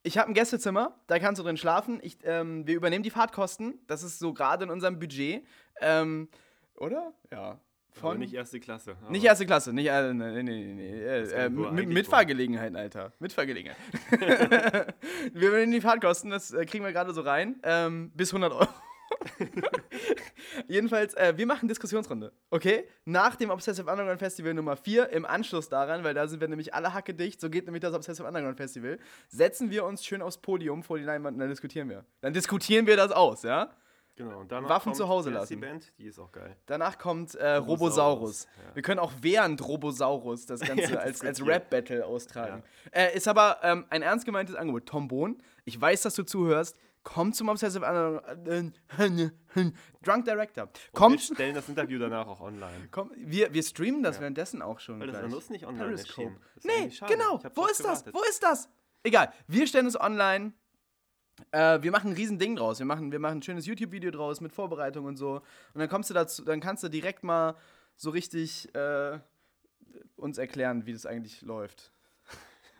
Ich 0.05 0.17
habe 0.17 0.27
ein 0.29 0.33
Gästezimmer, 0.33 0.99
da 1.07 1.17
kannst 1.17 1.39
du 1.39 1.43
drin 1.43 1.55
schlafen. 1.55 1.99
Ich, 2.03 2.17
ähm, 2.25 2.67
wir 2.67 2.75
übernehmen 2.75 3.03
die 3.03 3.09
Fahrtkosten. 3.09 3.79
Das 3.87 4.03
ist 4.03 4.19
so 4.19 4.33
gerade 4.33 4.65
in 4.65 4.69
unserem 4.69 4.99
Budget. 4.99 5.45
Ähm, 5.79 6.27
oder? 6.75 7.13
Ja. 7.31 7.59
Aber 7.95 8.09
Von, 8.09 8.19
nicht 8.19 8.33
erste 8.33 8.59
Klasse. 8.59 8.97
aber- 9.01 9.11
nicht 9.11 9.23
erste 9.23 9.45
Klasse, 9.45 9.71
nicht 9.71 9.87
äh, 9.87 10.13
nee, 10.13 10.31
nee, 10.31 10.43
nee, 10.43 10.73
nee, 10.73 11.03
äh, 11.03 11.45
äh, 11.45 11.49
Mitfahrgelegenheiten, 11.49 12.75
Alter. 12.75 13.13
Mitfahrgelegenheit. 13.19 13.77
wir 15.31 15.47
übernehmen 15.49 15.71
die 15.71 15.79
Fahrtkosten, 15.81 16.31
das 16.31 16.51
äh, 16.51 16.65
kriegen 16.65 16.83
wir 16.83 16.91
gerade 16.91 17.13
so 17.13 17.21
rein. 17.21 17.59
Ähm, 17.63 18.11
bis 18.15 18.31
100 18.33 18.51
Euro. 18.51 18.67
Jedenfalls, 20.67 21.13
äh, 21.15 21.33
wir 21.35 21.45
machen 21.45 21.67
Diskussionsrunde, 21.67 22.31
okay? 22.49 22.87
Nach 23.05 23.35
dem 23.35 23.49
Obsessive 23.49 23.89
Underground 23.89 24.19
Festival 24.19 24.53
Nummer 24.53 24.75
4, 24.75 25.09
im 25.09 25.25
Anschluss 25.25 25.69
daran, 25.69 26.03
weil 26.03 26.13
da 26.13 26.27
sind 26.27 26.41
wir 26.41 26.47
nämlich 26.47 26.73
alle 26.73 26.93
hacke 26.93 27.13
dicht, 27.13 27.39
so 27.41 27.49
geht 27.49 27.65
nämlich 27.65 27.81
das 27.81 27.93
Obsessive 27.93 28.27
Underground 28.27 28.57
Festival, 28.57 28.99
setzen 29.27 29.71
wir 29.71 29.85
uns 29.85 30.05
schön 30.05 30.21
aufs 30.21 30.37
Podium 30.37 30.83
vor 30.83 30.97
die 30.97 31.03
Leinwand 31.03 31.35
und 31.35 31.39
dann 31.39 31.49
diskutieren 31.49 31.89
wir. 31.89 32.05
Dann 32.21 32.33
diskutieren 32.33 32.87
wir 32.87 32.97
das 32.97 33.11
aus, 33.11 33.43
ja? 33.43 33.69
Genau, 34.15 34.41
und 34.41 34.51
danach 34.51 34.69
Waffen 34.69 34.83
kommt, 34.91 34.97
zu 34.97 35.07
Hause 35.07 35.33
heißt 35.33 35.49
Die 35.49 35.55
lassen. 35.55 35.61
Band, 35.61 35.93
die 35.97 36.05
ist 36.05 36.19
auch 36.19 36.31
geil. 36.31 36.55
Danach 36.67 36.99
kommt 36.99 37.33
äh, 37.33 37.55
Robosaurus. 37.55 37.67
Robosaurus, 37.67 38.47
ja. 38.67 38.75
Wir 38.75 38.83
können 38.83 38.99
auch 38.99 39.11
während 39.21 39.67
Robosaurus 39.67 40.45
das 40.45 40.59
Ganze 40.67 40.83
Ja, 40.83 40.99
als, 40.99 41.21
als 41.21 41.37
diskutieren. 41.37 41.49
Rap-Battle 41.49 42.05
austragen. 42.05 42.63
Äh, 42.91 43.17
ist 43.17 43.27
aber 43.27 43.57
ähm, 43.63 43.85
ein 43.89 44.03
ernst 44.03 44.25
gemeintes 44.25 44.55
Angebot. 44.55 44.85
Tom 44.85 45.07
Bohn, 45.07 45.41
ich 45.65 45.81
weiß, 45.81 46.03
dass 46.03 46.13
du 46.13 46.21
zuhörst. 46.23 46.77
Komm 47.03 47.33
zum 47.33 47.49
Obsessive 47.49 47.83
Drunk 50.01 50.25
Director. 50.25 50.63
Und 50.63 50.71
Komm, 50.93 51.13
wir 51.13 51.19
stellen 51.19 51.55
das 51.55 51.67
Interview 51.67 51.99
danach 51.99 52.27
auch 52.27 52.41
online. 52.41 52.87
komm 52.91 53.11
wir, 53.15 53.53
wir 53.53 53.63
streamen 53.63 54.03
das 54.03 54.19
währenddessen 54.19 54.61
auch 54.61 54.79
schon. 54.79 54.99
Weil 54.99 55.07
das 55.07 55.19
gleich. 55.19 55.33
ist 55.33 55.49
nicht 55.49 55.65
online 55.65 55.85
Periscope. 55.85 56.35
Das 56.55 56.63
Nee, 56.63 56.91
genau. 57.07 57.41
Wo 57.55 57.65
ist 57.65 57.83
das? 57.83 58.03
gewartet. 58.03 58.13
Wo 58.13 58.21
ist 58.29 58.41
das? 58.41 58.69
Egal. 59.03 59.33
Wir 59.47 59.67
stellen 59.67 59.85
es 59.85 59.99
online. 59.99 60.53
Äh, 61.51 61.81
wir 61.81 61.91
machen 61.91 62.11
ein 62.11 62.15
riesen 62.15 62.39
Ding 62.39 62.55
draus. 62.55 62.79
Wir 62.79 62.85
machen, 62.85 63.11
wir 63.11 63.19
machen 63.19 63.39
ein 63.39 63.41
schönes 63.43 63.65
YouTube-Video 63.65 64.11
draus 64.11 64.39
mit 64.39 64.53
Vorbereitung 64.53 65.05
und 65.05 65.17
so. 65.17 65.41
Und 65.73 65.79
dann 65.79 65.89
kommst 65.89 66.09
du 66.09 66.13
dazu, 66.13 66.43
dann 66.43 66.61
kannst 66.61 66.83
du 66.83 66.89
direkt 66.89 67.23
mal 67.23 67.55
so 67.95 68.11
richtig 68.11 68.73
äh, 68.75 69.19
uns 70.15 70.37
erklären, 70.37 70.85
wie 70.85 70.93
das 70.93 71.05
eigentlich 71.05 71.41
läuft. 71.41 71.91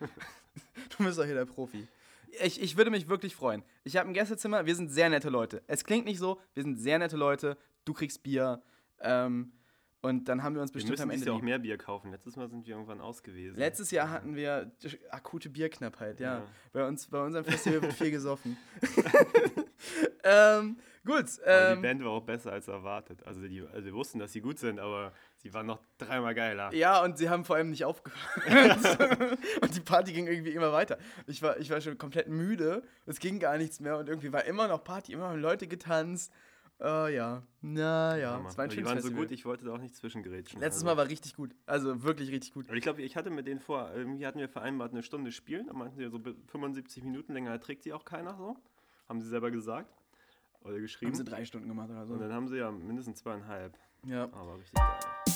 du 0.00 1.04
bist 1.04 1.18
doch 1.18 1.24
hier 1.24 1.34
der 1.34 1.44
Profi. 1.44 1.86
Ich, 2.42 2.60
ich 2.60 2.76
würde 2.76 2.90
mich 2.90 3.08
wirklich 3.08 3.34
freuen. 3.34 3.62
Ich 3.84 3.96
habe 3.96 4.08
ein 4.08 4.14
Gästezimmer, 4.14 4.66
wir 4.66 4.74
sind 4.74 4.90
sehr 4.90 5.08
nette 5.08 5.30
Leute. 5.30 5.62
Es 5.66 5.84
klingt 5.84 6.04
nicht 6.06 6.18
so, 6.18 6.40
wir 6.54 6.62
sind 6.62 6.76
sehr 6.76 6.98
nette 6.98 7.16
Leute. 7.16 7.56
Du 7.84 7.92
kriegst 7.92 8.22
Bier. 8.22 8.62
Ähm, 9.00 9.52
und 10.00 10.28
dann 10.28 10.42
haben 10.42 10.54
wir 10.54 10.60
uns 10.60 10.70
Wir 10.70 10.74
bestimmt 10.74 10.92
müssen 10.98 11.02
am 11.04 11.10
Ende 11.10 11.26
Jahr 11.26 11.36
auch 11.36 11.40
mehr 11.42 11.58
Bier 11.58 11.78
kaufen. 11.78 12.10
Letztes 12.10 12.36
Mal 12.36 12.48
sind 12.48 12.66
wir 12.66 12.74
irgendwann 12.74 13.00
aus 13.00 13.22
gewesen. 13.22 13.56
Letztes 13.56 13.90
Jahr 13.90 14.10
hatten 14.10 14.36
wir 14.36 14.70
akute 15.10 15.48
Bierknappheit, 15.48 16.20
ja. 16.20 16.40
Ja. 16.40 16.46
Bei 16.72 16.86
uns, 16.86 17.06
bei 17.06 17.22
unserem 17.24 17.44
Festival 17.46 17.80
wird 17.82 17.94
viel 17.94 18.10
gesoffen. 18.10 18.56
ähm, 20.24 20.76
gut. 21.04 21.24
Aber 21.44 21.68
die 21.70 21.76
Ähm, 21.76 21.82
Band 21.82 22.04
war 22.04 22.10
auch 22.10 22.22
besser 22.22 22.52
als 22.52 22.68
erwartet. 22.68 23.24
Also, 23.26 23.40
die, 23.48 23.62
also 23.62 23.86
wir 23.86 23.94
wussten, 23.94 24.18
dass 24.18 24.32
sie 24.32 24.40
gut 24.40 24.58
sind, 24.58 24.78
aber 24.78 25.12
sie 25.44 25.52
waren 25.52 25.66
noch 25.66 25.80
dreimal 25.98 26.34
geiler. 26.34 26.72
ja, 26.74 27.04
und 27.04 27.18
sie 27.18 27.28
haben 27.28 27.44
vor 27.44 27.56
allem 27.56 27.70
nicht 27.70 27.84
aufgehört. 27.84 28.18
und 29.60 29.76
die 29.76 29.80
Party 29.80 30.12
ging 30.12 30.26
irgendwie 30.26 30.52
immer 30.52 30.72
weiter. 30.72 30.98
Ich 31.26 31.42
war, 31.42 31.58
ich 31.58 31.70
war 31.70 31.80
schon 31.82 31.98
komplett 31.98 32.28
müde. 32.28 32.82
Es 33.06 33.20
ging 33.20 33.38
gar 33.38 33.58
nichts 33.58 33.78
mehr 33.78 33.98
und 33.98 34.08
irgendwie 34.08 34.32
war 34.32 34.44
immer 34.44 34.66
noch 34.66 34.82
Party, 34.82 35.12
immer 35.12 35.28
haben 35.28 35.40
Leute 35.40 35.68
getanzt. 35.68 36.32
Äh, 36.80 37.14
ja, 37.14 37.42
na 37.60 38.16
ja, 38.16 38.38
Mann. 38.38 38.46
es 38.46 38.58
war 38.58 38.64
ein 38.64 38.68
Aber 38.68 38.68
die 38.68 38.74
schönes 38.74 38.88
waren 38.88 38.98
so 38.98 39.02
Festival. 39.02 39.22
gut, 39.26 39.32
ich 39.32 39.44
wollte 39.44 39.64
da 39.66 39.72
auch 39.74 39.78
nicht 39.78 39.94
zwischengrätschen. 39.94 40.60
Letztes 40.60 40.82
also. 40.82 40.94
Mal 40.94 40.96
war 40.96 41.08
richtig 41.08 41.36
gut. 41.36 41.54
Also 41.66 42.02
wirklich 42.02 42.30
richtig 42.32 42.52
gut. 42.52 42.66
Aber 42.66 42.76
ich 42.76 42.82
glaube, 42.82 43.02
ich 43.02 43.16
hatte 43.16 43.30
mit 43.30 43.46
denen 43.46 43.60
vor, 43.60 43.92
irgendwie 43.94 44.26
hatten 44.26 44.40
wir 44.40 44.48
vereinbart, 44.48 44.92
eine 44.92 45.02
Stunde 45.02 45.30
spielen. 45.30 45.66
Da 45.66 45.74
meinten 45.74 45.96
sie 45.96 46.08
so 46.08 46.18
bis 46.18 46.34
75 46.48 47.04
Minuten 47.04 47.34
länger 47.34 47.60
trägt 47.60 47.84
sie 47.84 47.92
auch 47.92 48.04
keiner 48.04 48.34
so. 48.36 48.56
Haben 49.08 49.20
sie 49.20 49.28
selber 49.28 49.50
gesagt. 49.50 49.94
oder 50.62 50.80
geschrieben. 50.80 51.12
Haben 51.12 51.18
sie 51.18 51.24
drei 51.24 51.44
Stunden 51.44 51.68
gemacht 51.68 51.90
oder 51.90 52.06
so. 52.06 52.14
und 52.14 52.20
dann 52.20 52.32
haben 52.32 52.48
sie 52.48 52.56
ja 52.56 52.70
mindestens 52.70 53.18
zweieinhalb. 53.18 53.78
Ja. 54.06 54.24
Aber 54.24 54.58
richtig 54.58 54.74
geil. 54.74 55.33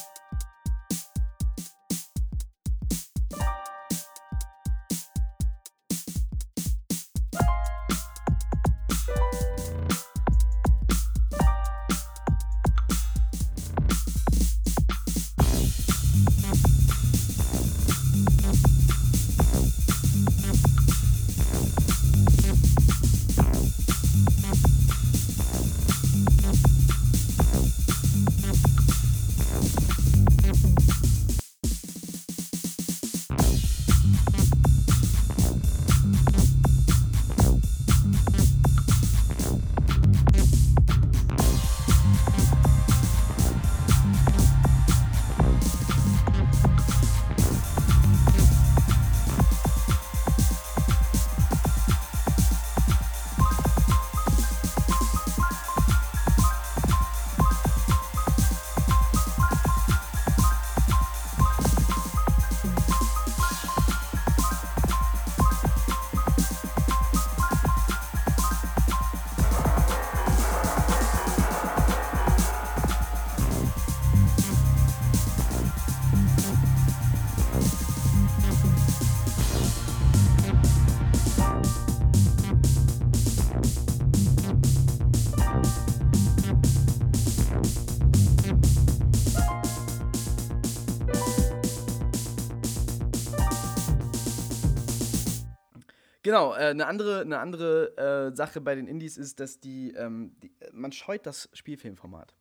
Genau, 96.28 96.52
äh, 96.52 96.56
eine 96.56 96.86
andere, 96.86 97.22
eine 97.22 97.38
andere 97.38 97.96
äh, 97.96 98.36
Sache 98.36 98.60
bei 98.60 98.74
den 98.74 98.86
Indies 98.86 99.16
ist, 99.16 99.40
dass 99.40 99.60
die, 99.60 99.94
ähm, 99.96 100.36
die, 100.42 100.52
man 100.72 100.92
scheut 100.92 101.24
das 101.24 101.48
Spielfilmformat. 101.54 102.34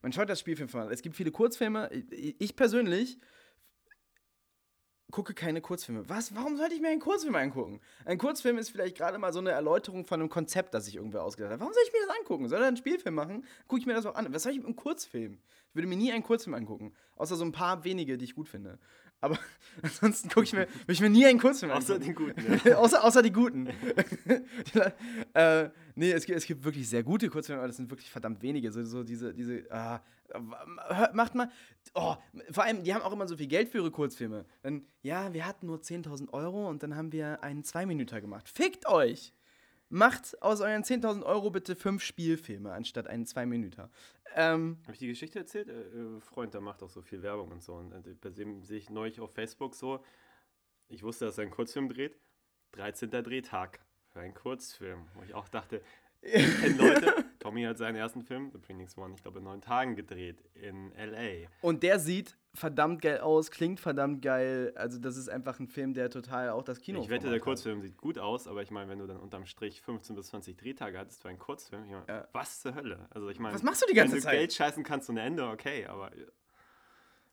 Man 0.00 0.14
scheut 0.14 0.30
das 0.30 0.40
Spielfilmformat. 0.40 0.90
Es 0.90 1.02
gibt 1.02 1.14
viele 1.14 1.30
Kurzfilme. 1.30 1.90
Ich, 1.92 2.36
ich 2.38 2.56
persönlich 2.56 3.18
gucke 5.10 5.34
keine 5.34 5.60
Kurzfilme. 5.60 6.08
Was? 6.08 6.34
Warum 6.34 6.56
sollte 6.56 6.74
ich 6.74 6.80
mir 6.80 6.88
einen 6.88 7.00
Kurzfilm 7.00 7.34
angucken? 7.34 7.82
Ein 8.06 8.16
Kurzfilm 8.16 8.56
ist 8.56 8.70
vielleicht 8.70 8.96
gerade 8.96 9.18
mal 9.18 9.34
so 9.34 9.40
eine 9.40 9.50
Erläuterung 9.50 10.06
von 10.06 10.20
einem 10.20 10.30
Konzept, 10.30 10.72
das 10.72 10.86
sich 10.86 10.96
irgendwer 10.96 11.22
ausgedacht 11.22 11.52
hat. 11.52 11.60
Warum 11.60 11.74
soll 11.74 11.82
ich 11.86 11.92
mir 11.92 12.06
das 12.06 12.16
angucken? 12.16 12.48
Soll 12.48 12.62
er 12.62 12.68
einen 12.68 12.78
Spielfilm 12.78 13.14
machen? 13.14 13.44
Gucke 13.66 13.80
ich 13.80 13.86
mir 13.86 13.92
das 13.92 14.06
auch 14.06 14.14
an. 14.14 14.32
Was 14.32 14.44
soll 14.44 14.52
ich 14.52 14.58
mit 14.58 14.66
einem 14.66 14.76
Kurzfilm? 14.76 15.38
Ich 15.68 15.74
würde 15.74 15.86
mir 15.86 15.96
nie 15.96 16.12
einen 16.12 16.22
Kurzfilm 16.22 16.54
angucken. 16.54 16.94
Außer 17.16 17.36
so 17.36 17.44
ein 17.44 17.52
paar 17.52 17.84
wenige, 17.84 18.16
die 18.16 18.24
ich 18.24 18.34
gut 18.34 18.48
finde. 18.48 18.78
Aber 19.20 19.38
ansonsten 19.82 20.28
gucke 20.28 20.44
ich 20.44 20.52
mir, 20.52 20.68
würde 20.68 20.92
ich 20.92 21.00
mir 21.00 21.10
nie 21.10 21.26
einen 21.26 21.40
Kurzfilm 21.40 21.72
Außer 21.72 21.94
angucken. 21.94 22.34
den 22.34 22.46
guten. 22.54 22.60
Ja. 22.68 22.76
außer, 22.76 23.02
außer 23.02 23.22
die 23.22 23.32
guten. 23.32 23.66
äh, 25.34 25.70
nee, 25.94 26.12
es 26.12 26.24
gibt, 26.24 26.38
es 26.38 26.46
gibt 26.46 26.64
wirklich 26.64 26.88
sehr 26.88 27.02
gute 27.02 27.28
Kurzfilme, 27.28 27.60
aber 27.60 27.68
das 27.68 27.76
sind 27.76 27.90
wirklich 27.90 28.10
verdammt 28.10 28.42
wenige. 28.42 28.70
So, 28.70 28.84
so 28.84 29.02
diese, 29.02 29.34
diese, 29.34 29.64
ah, 29.70 30.00
macht 31.12 31.34
mal, 31.34 31.50
oh, 31.94 32.14
vor 32.50 32.64
allem, 32.64 32.84
die 32.84 32.94
haben 32.94 33.02
auch 33.02 33.12
immer 33.12 33.26
so 33.26 33.36
viel 33.36 33.48
Geld 33.48 33.68
für 33.70 33.78
ihre 33.78 33.90
Kurzfilme. 33.90 34.44
Dann, 34.62 34.86
ja, 35.02 35.32
wir 35.32 35.46
hatten 35.46 35.66
nur 35.66 35.78
10.000 35.78 36.32
Euro 36.32 36.68
und 36.68 36.82
dann 36.82 36.94
haben 36.96 37.12
wir 37.12 37.42
einen 37.42 37.64
Zwei-Minüter 37.64 38.20
gemacht. 38.20 38.48
Fickt 38.48 38.86
euch! 38.88 39.32
Macht 39.90 40.40
aus 40.42 40.60
euren 40.60 40.82
10.000 40.82 41.22
Euro 41.22 41.50
bitte 41.50 41.74
fünf 41.74 42.02
Spielfilme 42.02 42.72
anstatt 42.72 43.06
einen 43.06 43.24
Zwei-Minüter. 43.24 43.90
Ähm, 44.34 44.78
Habe 44.82 44.92
ich 44.92 44.98
die 44.98 45.06
Geschichte 45.06 45.38
erzählt? 45.38 45.68
Äh, 45.68 45.72
äh, 45.72 46.20
Freund, 46.20 46.52
der 46.52 46.60
macht 46.60 46.82
auch 46.82 46.90
so 46.90 47.00
viel 47.00 47.22
Werbung 47.22 47.50
und 47.50 47.62
so. 47.62 47.74
Und 47.74 47.92
äh, 47.92 48.14
bei 48.20 48.30
dem 48.30 48.62
sehe 48.62 48.78
ich 48.78 48.90
neulich 48.90 49.20
auf 49.20 49.32
Facebook 49.32 49.74
so, 49.74 50.04
ich 50.88 51.02
wusste, 51.02 51.24
dass 51.26 51.38
er 51.38 51.42
einen 51.42 51.50
Kurzfilm 51.50 51.88
dreht. 51.88 52.18
13. 52.72 53.10
Drehtag 53.10 53.80
für 54.12 54.20
einen 54.20 54.34
Kurzfilm. 54.34 55.06
Wo 55.14 55.22
ich 55.22 55.34
auch 55.34 55.48
dachte, 55.48 55.82
ich 56.20 56.60
kenne 56.60 56.76
Leute, 56.76 57.24
Tommy 57.38 57.62
hat 57.64 57.78
seinen 57.78 57.96
ersten 57.96 58.22
Film, 58.22 58.50
The 58.52 58.58
Phoenix 58.58 58.96
One, 58.98 59.14
ich 59.14 59.22
glaube 59.22 59.38
in 59.38 59.44
neun 59.44 59.60
Tagen 59.60 59.96
gedreht 59.96 60.42
in 60.54 60.92
L.A. 60.92 61.48
Und 61.60 61.82
der 61.82 61.98
sieht 61.98 62.36
verdammt 62.54 63.02
geil 63.02 63.18
aus, 63.20 63.50
klingt 63.50 63.78
verdammt 63.78 64.22
geil. 64.22 64.72
Also, 64.74 64.98
das 64.98 65.16
ist 65.16 65.28
einfach 65.28 65.60
ein 65.60 65.68
Film, 65.68 65.94
der 65.94 66.10
total 66.10 66.50
auch 66.50 66.62
das 66.64 66.80
Kino 66.80 67.00
Ich 67.00 67.08
wette, 67.08 67.26
der 67.26 67.36
hat. 67.36 67.42
Kurzfilm 67.42 67.80
sieht 67.82 67.96
gut 67.96 68.18
aus, 68.18 68.48
aber 68.48 68.62
ich 68.62 68.70
meine, 68.70 68.90
wenn 68.90 68.98
du 68.98 69.06
dann 69.06 69.18
unterm 69.18 69.46
Strich 69.46 69.80
15 69.82 70.16
bis 70.16 70.28
20 70.28 70.56
Drehtage 70.56 70.98
hattest 70.98 71.22
für 71.22 71.28
einen 71.28 71.38
Kurzfilm, 71.38 71.84
ich 71.84 71.90
meine, 71.92 72.04
Ja. 72.08 72.28
was 72.32 72.60
zur 72.60 72.74
Hölle? 72.74 73.06
Also 73.10 73.28
ich 73.28 73.38
meine, 73.38 73.54
Was 73.54 73.62
machst 73.62 73.82
du 73.82 73.86
die 73.86 73.94
ganze 73.94 74.12
wenn 74.14 74.18
du 74.20 74.24
Zeit? 74.24 74.34
Geld 74.38 74.52
scheißen 74.52 74.82
kannst 74.82 75.08
ohne 75.10 75.20
Ende, 75.20 75.46
okay, 75.46 75.86
aber 75.86 76.10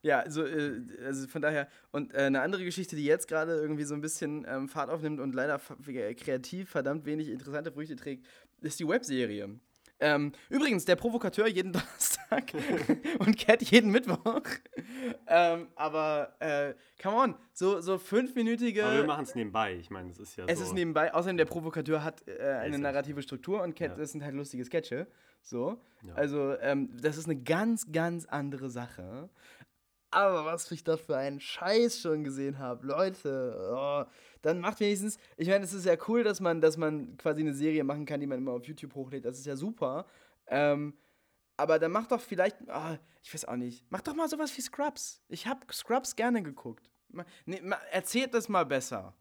Ja, 0.03 0.19
also, 0.19 0.45
äh, 0.45 0.81
also 1.03 1.27
von 1.27 1.41
daher. 1.41 1.67
Und 1.91 2.13
äh, 2.13 2.17
eine 2.17 2.41
andere 2.41 2.63
Geschichte, 2.63 2.95
die 2.95 3.05
jetzt 3.05 3.27
gerade 3.27 3.53
irgendwie 3.53 3.85
so 3.85 3.95
ein 3.95 4.01
bisschen 4.01 4.45
ähm, 4.47 4.69
Fahrt 4.69 4.91
aufnimmt 4.91 5.19
und 5.19 5.33
leider 5.33 5.59
äh, 5.87 6.13
kreativ 6.13 6.69
verdammt 6.69 7.05
wenig 7.07 7.29
interessante 7.29 7.71
Früchte 7.71 7.95
trägt, 7.95 8.23
ist 8.61 8.79
die 8.79 8.87
Webserie. 8.87 9.59
Ähm, 9.99 10.33
übrigens, 10.49 10.83
der 10.85 10.95
Provokateur 10.97 11.47
jeden 11.47 11.71
Donnerstag 11.73 12.53
und 13.19 13.37
Cat 13.37 13.61
jeden 13.63 13.91
Mittwoch. 13.91 14.41
ähm, 15.27 15.67
aber, 15.75 16.35
äh, 16.39 16.73
come 17.01 17.15
on, 17.15 17.35
so, 17.53 17.79
so 17.81 17.97
fünfminütige. 17.97 18.85
Aber 18.85 18.95
wir 18.97 19.03
machen 19.05 19.23
es 19.23 19.35
nebenbei. 19.35 19.75
Ich 19.75 19.89
meine, 19.89 20.09
das 20.09 20.19
ist 20.19 20.35
ja 20.35 20.45
Es 20.47 20.59
so. 20.59 20.65
ist 20.65 20.73
nebenbei, 20.73 21.13
außerdem 21.13 21.37
der 21.37 21.45
Provokateur 21.45 22.03
hat 22.03 22.27
äh, 22.27 22.43
eine 22.59 22.77
narrative 22.77 23.21
Struktur 23.21 23.61
und 23.63 23.75
Cat, 23.75 23.91
Ja. 23.91 23.95
das 23.97 24.11
sind 24.11 24.23
halt 24.23 24.35
lustige 24.35 24.65
Sketche. 24.65 25.07
So. 25.41 25.79
Ja. 26.05 26.13
Also, 26.15 26.57
ähm, 26.59 26.89
das 27.01 27.17
ist 27.17 27.25
eine 27.25 27.35
ganz, 27.37 27.91
ganz 27.91 28.25
andere 28.25 28.69
Sache. 28.69 29.29
Aber 30.15 30.45
was 30.45 30.71
ich 30.71 30.83
da 30.83 30.95
für 30.95 31.17
einen 31.17 31.41
Scheiß 31.41 31.99
schon 31.99 32.23
gesehen 32.23 32.57
habe, 32.57 32.87
Leute, 32.87 33.69
oh, 33.75 34.05
dann 34.41 34.61
macht 34.61 34.79
wenigstens, 34.79 35.17
ich 35.35 35.49
meine, 35.49 35.65
es 35.65 35.73
ist 35.73 35.85
ja 35.85 35.97
cool, 36.07 36.23
dass 36.23 36.39
man, 36.39 36.61
dass 36.61 36.77
man 36.77 37.17
quasi 37.17 37.41
eine 37.41 37.53
Serie 37.53 37.83
machen 37.83 38.05
kann, 38.05 38.21
die 38.21 38.27
man 38.27 38.37
immer 38.37 38.53
auf 38.53 38.65
YouTube 38.65 38.95
hochlädt, 38.95 39.25
das 39.25 39.37
ist 39.37 39.45
ja 39.45 39.57
super. 39.57 40.05
Ähm, 40.47 40.93
aber 41.57 41.79
dann 41.79 41.91
macht 41.91 42.11
doch 42.13 42.21
vielleicht, 42.21 42.55
ah, 42.69 42.97
ich 43.21 43.33
weiß 43.33 43.43
auch 43.45 43.57
nicht, 43.57 43.89
macht 43.91 44.07
doch 44.07 44.15
mal 44.15 44.29
sowas 44.29 44.55
wie 44.57 44.61
Scrubs. 44.61 45.21
Ich 45.27 45.47
habe 45.47 45.59
Scrubs 45.73 46.15
gerne 46.15 46.41
geguckt. 46.41 46.89
Nee, 47.45 47.61
erzählt 47.91 48.33
das 48.33 48.47
mal 48.47 48.65
besser. 48.65 49.13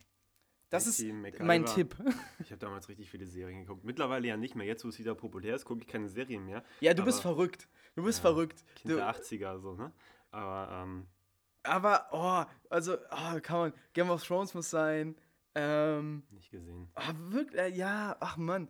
Das 0.70 0.86
ist 0.86 1.00
MacGyver. 1.04 1.44
mein 1.44 1.64
Tipp. 1.66 1.96
Ich 2.40 2.50
habe 2.50 2.58
damals 2.58 2.88
richtig 2.88 3.10
viele 3.10 3.26
Serien 3.26 3.60
geguckt. 3.60 3.84
Mittlerweile 3.84 4.26
ja 4.26 4.36
nicht 4.36 4.54
mehr. 4.54 4.66
Jetzt, 4.66 4.84
wo 4.84 4.88
es 4.88 4.98
wieder 4.98 5.14
populär 5.14 5.54
ist, 5.54 5.64
gucke 5.64 5.82
ich 5.82 5.86
keine 5.86 6.08
Serien 6.08 6.44
mehr. 6.44 6.64
Ja, 6.80 6.94
du 6.94 7.04
bist 7.04 7.20
Aber 7.24 7.34
verrückt. 7.34 7.68
Du 7.94 8.02
bist 8.02 8.18
Ja, 8.18 8.22
verrückt. 8.22 8.64
Kind 8.74 8.92
Du, 8.92 8.96
der 8.96 9.08
80er, 9.14 9.58
so, 9.60 9.74
ne? 9.74 9.92
Aber, 10.34 10.82
ähm, 10.82 11.06
aber, 11.62 12.08
oh, 12.10 12.44
also, 12.68 12.96
oh, 13.10 13.40
kann 13.40 13.58
man, 13.58 13.72
Game 13.92 14.10
of 14.10 14.24
Thrones 14.26 14.52
muss 14.52 14.68
sein. 14.68 15.14
Ähm, 15.54 16.24
nicht 16.30 16.50
gesehen. 16.50 16.88
ah, 16.96 17.12
wirklich, 17.16 17.60
äh, 17.60 17.68
ja, 17.68 18.16
ach 18.18 18.36
Mann. 18.36 18.68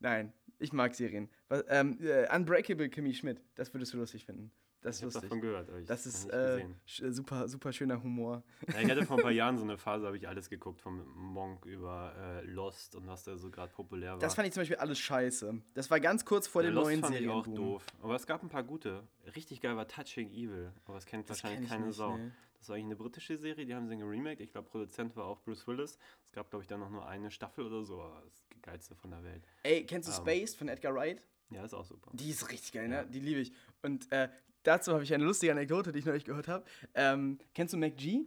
Nein, 0.00 0.32
ich 0.58 0.72
mag 0.72 0.94
Serien. 0.96 1.30
Was, 1.48 1.64
ähm, 1.68 1.98
äh, 2.00 2.34
Unbreakable 2.34 2.88
Kimmy 2.88 3.14
Schmidt, 3.14 3.40
das 3.54 3.72
würdest 3.72 3.94
du 3.94 3.98
lustig 3.98 4.24
finden. 4.24 4.50
Das 4.80 4.94
ist 4.96 5.00
Ich 5.00 5.04
lustig. 5.06 5.22
davon 5.22 5.40
gehört, 5.40 5.68
aber 5.68 5.78
ich 5.80 5.86
Das 5.86 6.06
ist 6.06 6.30
äh, 6.30 6.58
äh, 6.60 6.66
super, 7.10 7.48
super 7.48 7.72
schöner 7.72 8.00
Humor. 8.02 8.44
Ja, 8.72 8.80
ich 8.80 8.88
hatte 8.90 9.04
vor 9.04 9.16
ein 9.16 9.22
paar 9.22 9.30
Jahren 9.32 9.58
so 9.58 9.64
eine 9.64 9.76
Phase, 9.76 10.06
habe 10.06 10.16
ich 10.16 10.28
alles 10.28 10.48
geguckt, 10.48 10.80
vom 10.80 11.04
Monk 11.16 11.64
über 11.66 12.14
äh, 12.16 12.44
Lost 12.46 12.94
und 12.94 13.06
was 13.08 13.24
da 13.24 13.36
so 13.36 13.50
gerade 13.50 13.72
populär 13.72 14.12
war. 14.12 14.18
Das 14.20 14.34
fand 14.36 14.46
ich 14.46 14.54
zum 14.54 14.60
Beispiel 14.60 14.76
alles 14.76 14.98
scheiße. 15.00 15.60
Das 15.74 15.90
war 15.90 15.98
ganz 15.98 16.24
kurz 16.24 16.46
vor 16.46 16.62
ja, 16.62 16.68
dem 16.70 16.74
Lost 16.76 16.86
neuen 16.90 17.00
fand 17.00 17.16
ich 17.16 17.28
auch 17.28 17.44
Serienboom. 17.44 17.72
doof. 17.72 17.86
Aber 18.02 18.14
es 18.14 18.26
gab 18.26 18.42
ein 18.42 18.48
paar 18.48 18.62
gute. 18.62 19.02
Richtig 19.34 19.60
geil 19.60 19.76
war 19.76 19.88
Touching 19.88 20.30
Evil, 20.30 20.72
aber 20.84 20.94
das 20.94 21.06
kennt 21.06 21.28
Das 21.28 21.42
wahrscheinlich 21.42 21.68
kenn 21.68 21.78
keine 21.78 21.86
nicht, 21.88 21.96
Sau. 21.96 22.16
nee. 22.16 22.30
Das 22.60 22.68
war 22.68 22.74
eigentlich 22.76 22.86
eine 22.86 22.96
britische 22.96 23.36
Serie, 23.36 23.66
die 23.66 23.74
haben 23.74 23.86
sie 23.88 23.96
geremaked. 23.96 24.40
Ich 24.40 24.50
glaube, 24.52 24.68
Produzent 24.68 25.14
war 25.16 25.26
auch 25.26 25.40
Bruce 25.42 25.66
Willis. 25.68 25.96
Es 26.24 26.32
gab, 26.32 26.50
glaube 26.50 26.62
ich, 26.64 26.68
dann 26.68 26.80
noch 26.80 26.90
nur 26.90 27.06
eine 27.06 27.30
Staffel 27.30 27.64
oder 27.66 27.84
so, 27.84 28.00
aber 28.02 28.22
das 28.24 28.44
geilste 28.62 28.94
von 28.96 29.10
der 29.10 29.22
Welt. 29.22 29.44
Ey, 29.62 29.84
kennst 29.86 30.08
du 30.08 30.12
Ähm. 30.12 30.18
Spaced 30.18 30.56
von 30.56 30.68
Edgar 30.68 30.92
Wright? 30.94 31.22
Ja, 31.50 31.64
ist 31.64 31.72
auch 31.72 31.84
super. 31.84 32.10
Die 32.14 32.30
ist 32.30 32.50
richtig 32.50 32.72
geil, 32.72 32.90
Ja. 32.90 33.02
ne? 33.04 33.08
Die 33.10 33.20
liebe 33.20 33.40
ich. 33.40 33.52
Und 33.82 34.10
äh, 34.12 34.28
dazu 34.68 34.92
habe 34.92 35.02
ich 35.02 35.12
eine 35.14 35.24
lustige 35.24 35.50
Anekdote, 35.52 35.90
die 35.92 35.98
ich 35.98 36.04
neulich 36.04 36.24
gehört 36.24 36.46
habe. 36.48 36.64
Ähm, 36.94 37.38
kennst 37.54 37.72
du 37.74 37.78
MacG? 37.78 38.26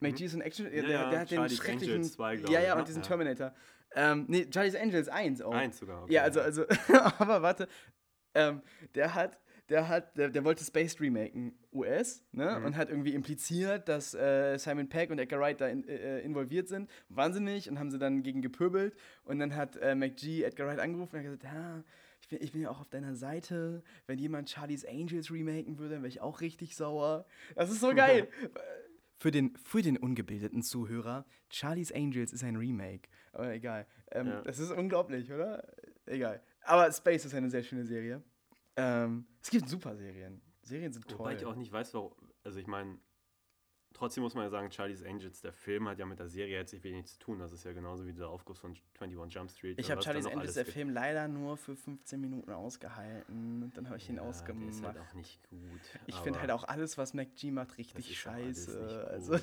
MacG 0.00 0.24
ist 0.24 0.34
ein 0.34 0.40
Action, 0.40 0.66
Mhm. 0.66 0.74
Ja, 0.74 0.82
der, 0.82 0.90
ja, 0.90 1.10
der 1.10 1.20
hat 1.20 1.30
den 1.30 1.36
Charlie's 1.36 1.58
schrecklichen. 1.58 1.94
Angels 1.96 2.12
2, 2.14 2.36
glaub 2.36 2.50
ja, 2.50 2.60
ich, 2.60 2.66
ja, 2.66 2.74
ne? 2.74 2.80
und 2.80 2.88
diesen 2.88 3.02
Ja. 3.02 3.08
Terminator. 3.08 3.54
Ähm, 3.94 4.24
nee, 4.28 4.46
Charlie's 4.52 4.76
Angels 4.76 5.08
1 5.08 5.42
auch. 5.42 5.52
Eins 5.52 5.78
sogar. 5.78 6.04
okay. 6.04 6.14
Ja, 6.14 6.22
also, 6.22 6.40
also, 6.40 6.64
aber 7.18 7.42
warte, 7.42 7.68
ähm, 8.34 8.62
der 8.94 9.14
hat, 9.14 9.38
der 9.68 9.88
hat, 9.88 10.16
der, 10.16 10.30
der 10.30 10.44
wollte 10.44 10.64
Space 10.64 11.00
remaken, 11.00 11.52
US, 11.72 12.24
ne? 12.32 12.56
Mhm. 12.58 12.64
Und 12.66 12.76
hat 12.76 12.88
irgendwie 12.88 13.14
impliziert, 13.14 13.88
dass 13.88 14.14
äh, 14.14 14.56
Simon 14.58 14.88
Peck 14.88 15.10
und 15.10 15.18
Edgar 15.18 15.40
Wright 15.40 15.60
da 15.60 15.66
in, 15.68 15.86
äh, 15.88 16.20
involviert 16.20 16.68
sind. 16.68 16.88
Wahnsinnig 17.08 17.68
und 17.68 17.78
haben 17.78 17.90
sie 17.90 17.98
dann 17.98 18.22
gegen 18.22 18.42
gepöbelt. 18.42 18.94
Und 19.24 19.38
dann 19.38 19.54
hat 19.54 19.76
äh, 19.76 19.94
McGee 19.94 20.44
Edgar 20.44 20.66
Wright 20.68 20.78
angerufen 20.80 21.16
und 21.16 21.18
hat 21.18 21.24
gesagt, 21.24 21.44
ja, 21.44 21.78
ich 21.80 21.84
bin, 22.30 22.42
ich 22.42 22.52
bin 22.52 22.62
ja 22.62 22.70
auch 22.70 22.80
auf 22.80 22.88
deiner 22.88 23.14
Seite. 23.14 23.82
Wenn 24.06 24.18
jemand 24.18 24.48
Charlie's 24.48 24.84
Angels 24.86 25.30
remaken 25.30 25.78
würde, 25.78 25.94
dann 25.94 26.02
wäre 26.02 26.08
ich 26.08 26.20
auch 26.22 26.40
richtig 26.40 26.74
sauer. 26.76 27.26
Das 27.54 27.70
ist 27.70 27.80
so 27.80 27.90
geil. 27.94 28.28
Für 29.18 29.30
den, 29.30 29.54
für 29.56 29.82
den 29.82 29.98
ungebildeten 29.98 30.62
Zuhörer, 30.62 31.26
Charlie's 31.50 31.92
Angels 31.92 32.32
ist 32.32 32.42
ein 32.42 32.56
Remake. 32.56 33.10
Aber 33.32 33.52
egal. 33.52 33.86
Ähm, 34.12 34.28
Ja. 34.28 34.42
Das 34.42 34.58
ist 34.58 34.70
unglaublich, 34.70 35.30
oder? 35.30 35.62
Egal. 36.06 36.42
Aber 36.62 36.90
Space 36.90 37.26
ist 37.26 37.34
eine 37.34 37.50
sehr 37.50 37.62
schöne 37.62 37.84
Serie. 37.84 38.22
Ähm, 38.76 39.26
es 39.42 39.50
gibt 39.50 39.68
super 39.68 39.94
Serien. 39.96 40.40
Serien 40.62 40.92
sind 40.92 41.06
toll. 41.06 41.18
Wobei 41.18 41.34
ich 41.34 41.44
auch 41.44 41.54
nicht 41.56 41.70
weiß, 41.70 41.92
warum. 41.94 42.14
Also 42.44 42.58
ich 42.58 42.66
meine, 42.66 42.98
trotzdem 44.00 44.22
muss 44.24 44.34
man 44.34 44.44
ja 44.44 44.50
sagen, 44.50 44.70
Charlie's 44.72 45.02
Angels, 45.04 45.40
der 45.42 45.52
Film 45.52 45.86
hat 45.88 45.98
ja 45.98 46.06
mit 46.06 46.18
der 46.18 46.28
Serie 46.28 46.56
jetzt 46.56 46.72
nicht 46.72 46.82
wenig 46.82 47.06
zu 47.06 47.18
tun. 47.18 47.38
Das 47.38 47.52
ist 47.52 47.64
ja 47.64 47.72
genauso 47.72 48.06
wie 48.06 48.12
der 48.12 48.28
Aufguss 48.28 48.58
von 48.58 48.74
21 48.98 49.34
Jump 49.34 49.50
Street. 49.50 49.78
ich 49.78 49.90
habe 49.90 50.02
Charlie's 50.02 50.26
Angels, 50.26 50.54
der. 50.54 50.64
Film, 50.66 50.90
leider 50.90 51.28
nur 51.28 51.56
für 51.56 51.76
15 51.76 52.20
Minuten 52.20 52.50
ausgehalten. 52.50 53.62
Und 53.62 53.76
dann 53.76 53.86
habe 53.86 53.98
ich 53.98 54.08
ihn 54.08 54.16
Ja, 54.16 54.22
der 54.22 54.30
ausgemacht. 54.30 54.70
ist 54.70 54.82
halt 54.82 54.98
auch 54.98 55.14
nicht 55.14 55.48
gut. 55.50 55.60
ich 56.06 56.16
finde 56.16 56.40
halt 56.40 56.50
auch 56.50 56.64
alles, 56.64 56.96
was 56.98 57.12
McG 57.14 57.50
macht, 57.50 57.76
richtig 57.78 58.18
scheiße. 58.18 59.06
Also, 59.10 59.34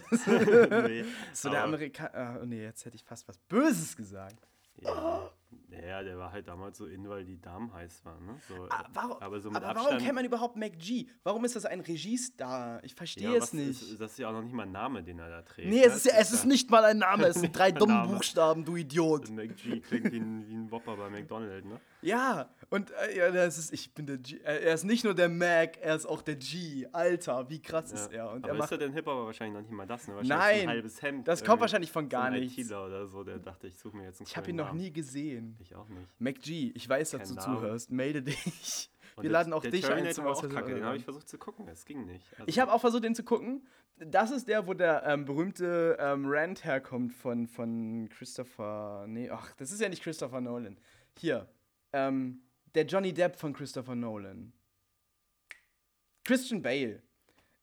nee, 0.88 1.06
so 1.34 1.50
der 1.50 1.64
Amerikaner. 1.64 2.40
Oh 2.42 2.46
nee, 2.46 2.64
jetzt 2.64 2.84
hätte 2.86 2.96
ich 2.96 3.04
fast 3.04 3.28
was 3.28 3.38
Böses 3.38 3.96
gesagt. 3.96 4.48
Ja, 4.82 5.32
ja, 5.72 6.02
der 6.04 6.18
war 6.18 6.32
halt 6.32 6.48
damals 6.48 6.78
so 6.78 6.86
in, 6.86 7.08
weil 7.10 7.24
die 7.26 7.40
Damen 7.40 7.72
heiß 7.74 8.04
waren. 8.06 8.26
Ne? 8.26 8.36
So, 8.48 8.68
Ah, 8.70 8.86
warum, 8.94 9.18
aber 9.22 9.40
so 9.40 9.50
aber 9.52 9.76
warum 9.76 9.98
kennt 9.98 10.16
man 10.16 10.26
überhaupt 10.26 10.56
McG? 10.56 11.08
Warum 11.24 11.46
ist 11.46 11.56
das 11.56 11.66
ein 11.66 11.80
Regiestar? 11.82 12.84
Ich 12.84 12.96
verstehe 12.96 13.32
ja, 13.32 13.38
es 13.38 13.54
nicht. 13.54 13.82
Ist, 13.82 14.00
das 14.02 14.12
ist 14.12 14.20
ja 14.20 14.30
auch 14.30 14.34
noch 14.34 14.44
nicht 14.44 14.54
mal 14.54 14.64
ein 14.64 14.72
Name, 14.72 15.04
den 15.04 15.20
er 15.20 15.30
da 15.30 15.42
trägt. 15.42 15.70
nee, 15.70 15.80
ne? 15.80 15.86
es 15.86 15.98
ist, 15.98 16.06
ja, 16.06 16.14
es 16.18 16.32
ist 16.32 16.46
nicht 16.46 16.70
mal 16.72 16.84
ein 16.86 16.98
Name, 17.00 17.28
es 17.28 17.40
sind 17.40 17.56
drei 17.58 17.72
dumme. 17.72 18.08
Buchstaben, 18.08 18.66
du 18.66 18.76
Idiot. 18.76 19.30
McG 19.30 19.82
klingt 19.82 20.12
wie 20.12 20.18
ein, 20.20 20.48
wie 20.48 20.56
ein 20.56 20.72
Whopper 20.72 20.96
bei 20.96 21.10
McDonald's, 21.10 21.68
ne? 21.68 21.80
Ja, 22.02 22.50
und 22.70 22.92
äh, 22.92 23.18
ja, 23.18 23.32
das 23.32 23.58
ist, 23.58 23.74
ich 23.74 23.94
bin 23.94 24.06
der 24.06 24.18
G. 24.18 24.36
Äh, 24.38 24.66
er 24.66 24.74
ist 24.76 24.84
nicht 24.84 25.04
nur 25.04 25.16
der 25.16 25.30
Mac, 25.30 25.78
er 25.82 25.96
ist 25.96 26.06
auch 26.06 26.22
der 26.22 26.36
G. 26.36 26.88
Alter, 26.92 27.50
wie 27.50 27.60
krass 27.62 27.92
ist 27.92 28.12
er? 28.14 28.32
Und 28.32 28.46
aber 28.48 28.60
er 28.60 28.64
ist 28.66 28.72
er 28.72 28.78
denn 28.78 28.94
Hip-Hop 28.94 29.26
wahrscheinlich 29.26 29.56
noch 29.56 29.62
nicht 29.62 29.72
mal 29.72 29.88
das, 29.88 30.08
ne? 30.08 30.16
Wahrscheinlich 30.16 30.38
Nein, 30.38 30.60
ein 30.62 30.68
halbes 30.70 31.02
Hemd. 31.02 31.28
das 31.28 31.44
kommt 31.44 31.60
wahrscheinlich 31.62 31.92
von 31.92 32.06
So 32.06 32.10
gar 32.10 32.26
ein 32.26 32.40
nichts. 32.40 32.72
Oder 32.72 33.08
so, 33.08 33.24
der 33.24 33.40
dachte, 33.40 33.68
ich 33.68 33.78
suche 33.80 33.98
mir 33.98 34.04
jetzt 34.04 34.20
einen 34.22 34.28
Ich 34.28 34.38
habe 34.38 34.50
ihn 34.50 34.56
noch 34.58 34.68
Namen. 34.68 34.80
nie 34.80 34.92
gesehen. 34.94 35.58
Ich 35.60 35.74
auch 35.76 35.90
nicht. 35.90 36.08
McG, 36.20 36.72
ich 36.76 36.88
weiß, 36.88 37.12
dass 37.12 37.20
Kein 37.22 37.30
du 37.30 37.36
Name. 37.36 37.58
zuhörst. 37.60 37.92
Melde 37.92 38.22
dich. 38.22 38.90
Und 39.16 39.24
Wir 39.24 39.30
der- 39.32 39.40
laden 39.40 39.54
auch 39.54 39.64
dich 39.64 39.84
ein 39.84 39.90
Terminator 39.90 40.14
zum 40.14 40.26
war 40.26 40.32
auch 40.34 40.50
kacke, 40.50 40.76
den 40.76 40.86
habe 40.86 40.98
ich 40.98 41.04
versucht 41.04 41.28
zu 41.28 41.40
gucken, 41.40 41.68
es 41.68 41.84
ging 41.86 42.06
nicht. 42.06 42.24
Also, 42.34 42.44
Ich 42.46 42.60
habe 42.60 42.72
auch 42.72 42.80
versucht, 42.82 43.04
den 43.04 43.16
zu 43.16 43.24
gucken. 43.24 43.66
Das 44.00 44.30
ist 44.30 44.48
der, 44.48 44.68
wo 44.68 44.76
der 44.76 45.04
ähm, 45.08 45.26
berühmte 45.26 45.98
ähm, 46.00 46.26
Rant 46.28 46.64
herkommt 46.64 47.14
von, 47.16 47.48
von 47.48 48.08
Christopher. 48.10 49.06
Nee, 49.08 49.32
ach, 49.32 49.56
das 49.56 49.72
ist 49.72 49.82
ja 49.82 49.90
nicht 49.90 50.04
Christopher 50.04 50.40
Nolan. 50.42 50.78
Hier. 51.18 51.48
Ähm, 51.94 52.42
der 52.76 52.86
Johnny 52.86 53.14
Depp 53.14 53.36
von 53.38 53.54
Christopher 53.54 53.96
Nolan. 53.96 54.54
Christian 56.24 56.62
Bale. 56.62 57.02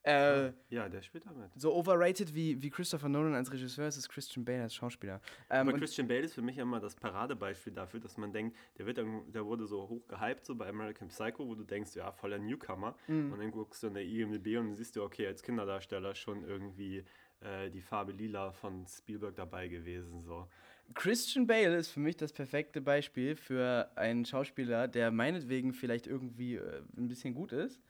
Äh, 0.07 0.53
Ja, 0.69 0.87
der 0.91 1.01
spielt 1.01 1.25
damit. 1.25 1.51
so 1.57 1.75
overrated 1.75 2.35
wie, 2.35 2.61
wie 2.61 2.69
Christopher 2.69 3.09
Nolan 3.09 3.35
als 3.35 3.51
Regisseur 3.51 3.89
ist, 3.89 3.97
ist 3.97 4.09
Christian 4.11 4.45
Bale 4.45 4.63
als 4.63 4.75
Schauspieler. 4.75 5.21
Ähm, 5.49 5.69
Aber 5.69 5.79
Christian 5.79 6.07
Bale 6.07 6.21
ist 6.21 6.35
für 6.35 6.43
mich 6.43 6.59
immer 6.59 6.79
das 6.79 6.95
Paradebeispiel 6.95 7.73
dafür, 7.73 8.01
dass 8.01 8.19
man 8.19 8.31
denkt, 8.31 8.55
der, 8.77 8.85
wird, 8.85 8.99
der 8.99 9.47
wurde 9.47 9.67
so 9.67 9.89
hoch 9.89 10.07
gehypt, 10.07 10.45
so 10.45 10.55
bei 10.57 10.69
American 10.69 11.09
Psycho, 11.09 11.47
wo 11.47 11.55
du 11.55 11.65
denkst, 11.65 11.95
ja, 11.97 12.13
voller 12.13 12.39
Newcomer. 12.39 12.97
Mhm. 13.07 13.33
Und 13.33 13.39
dann 13.39 13.51
guckst 13.51 13.83
du 13.83 13.87
in 13.87 13.95
der 13.95 14.05
IMDb 14.05 14.59
und 14.59 14.67
dann 14.67 14.75
siehst 14.75 14.95
du, 14.97 15.03
okay, 15.03 15.27
als 15.27 15.43
Kinderdarsteller 15.43 16.15
schon 16.15 16.45
irgendwie 16.45 17.03
äh, 17.41 17.71
die 17.71 17.81
Farbe 17.81 18.13
lila 18.13 18.53
von 18.53 18.87
Spielberg 18.87 19.37
dabei 19.37 19.69
gewesen. 19.69 20.23
So. 20.23 20.49
Christian 20.93 21.47
Bale 21.47 21.77
ist 21.77 21.91
für 21.91 22.01
mich 22.01 22.17
das 22.17 22.33
perfekte 22.33 22.81
Beispiel 22.81 23.37
für 23.37 23.91
einen 23.97 24.25
Schauspieler, 24.25 24.87
der 24.87 25.11
meinetwegen 25.11 25.73
vielleicht 25.73 26.07
irgendwie 26.07 26.57
äh, 26.57 26.83
ein 26.97 27.09
bisschen 27.09 27.35
gut 27.35 27.53
ist, 27.53 27.81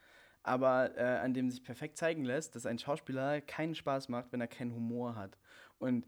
aber 0.42 0.96
äh, 0.96 1.02
an 1.02 1.34
dem 1.34 1.50
sich 1.50 1.62
perfekt 1.62 1.98
zeigen 1.98 2.24
lässt, 2.24 2.54
dass 2.54 2.66
ein 2.66 2.78
Schauspieler 2.78 3.40
keinen 3.40 3.74
Spaß 3.74 4.08
macht, 4.08 4.32
wenn 4.32 4.40
er 4.40 4.46
keinen 4.46 4.72
Humor 4.74 5.16
hat. 5.16 5.36
Und 5.78 6.06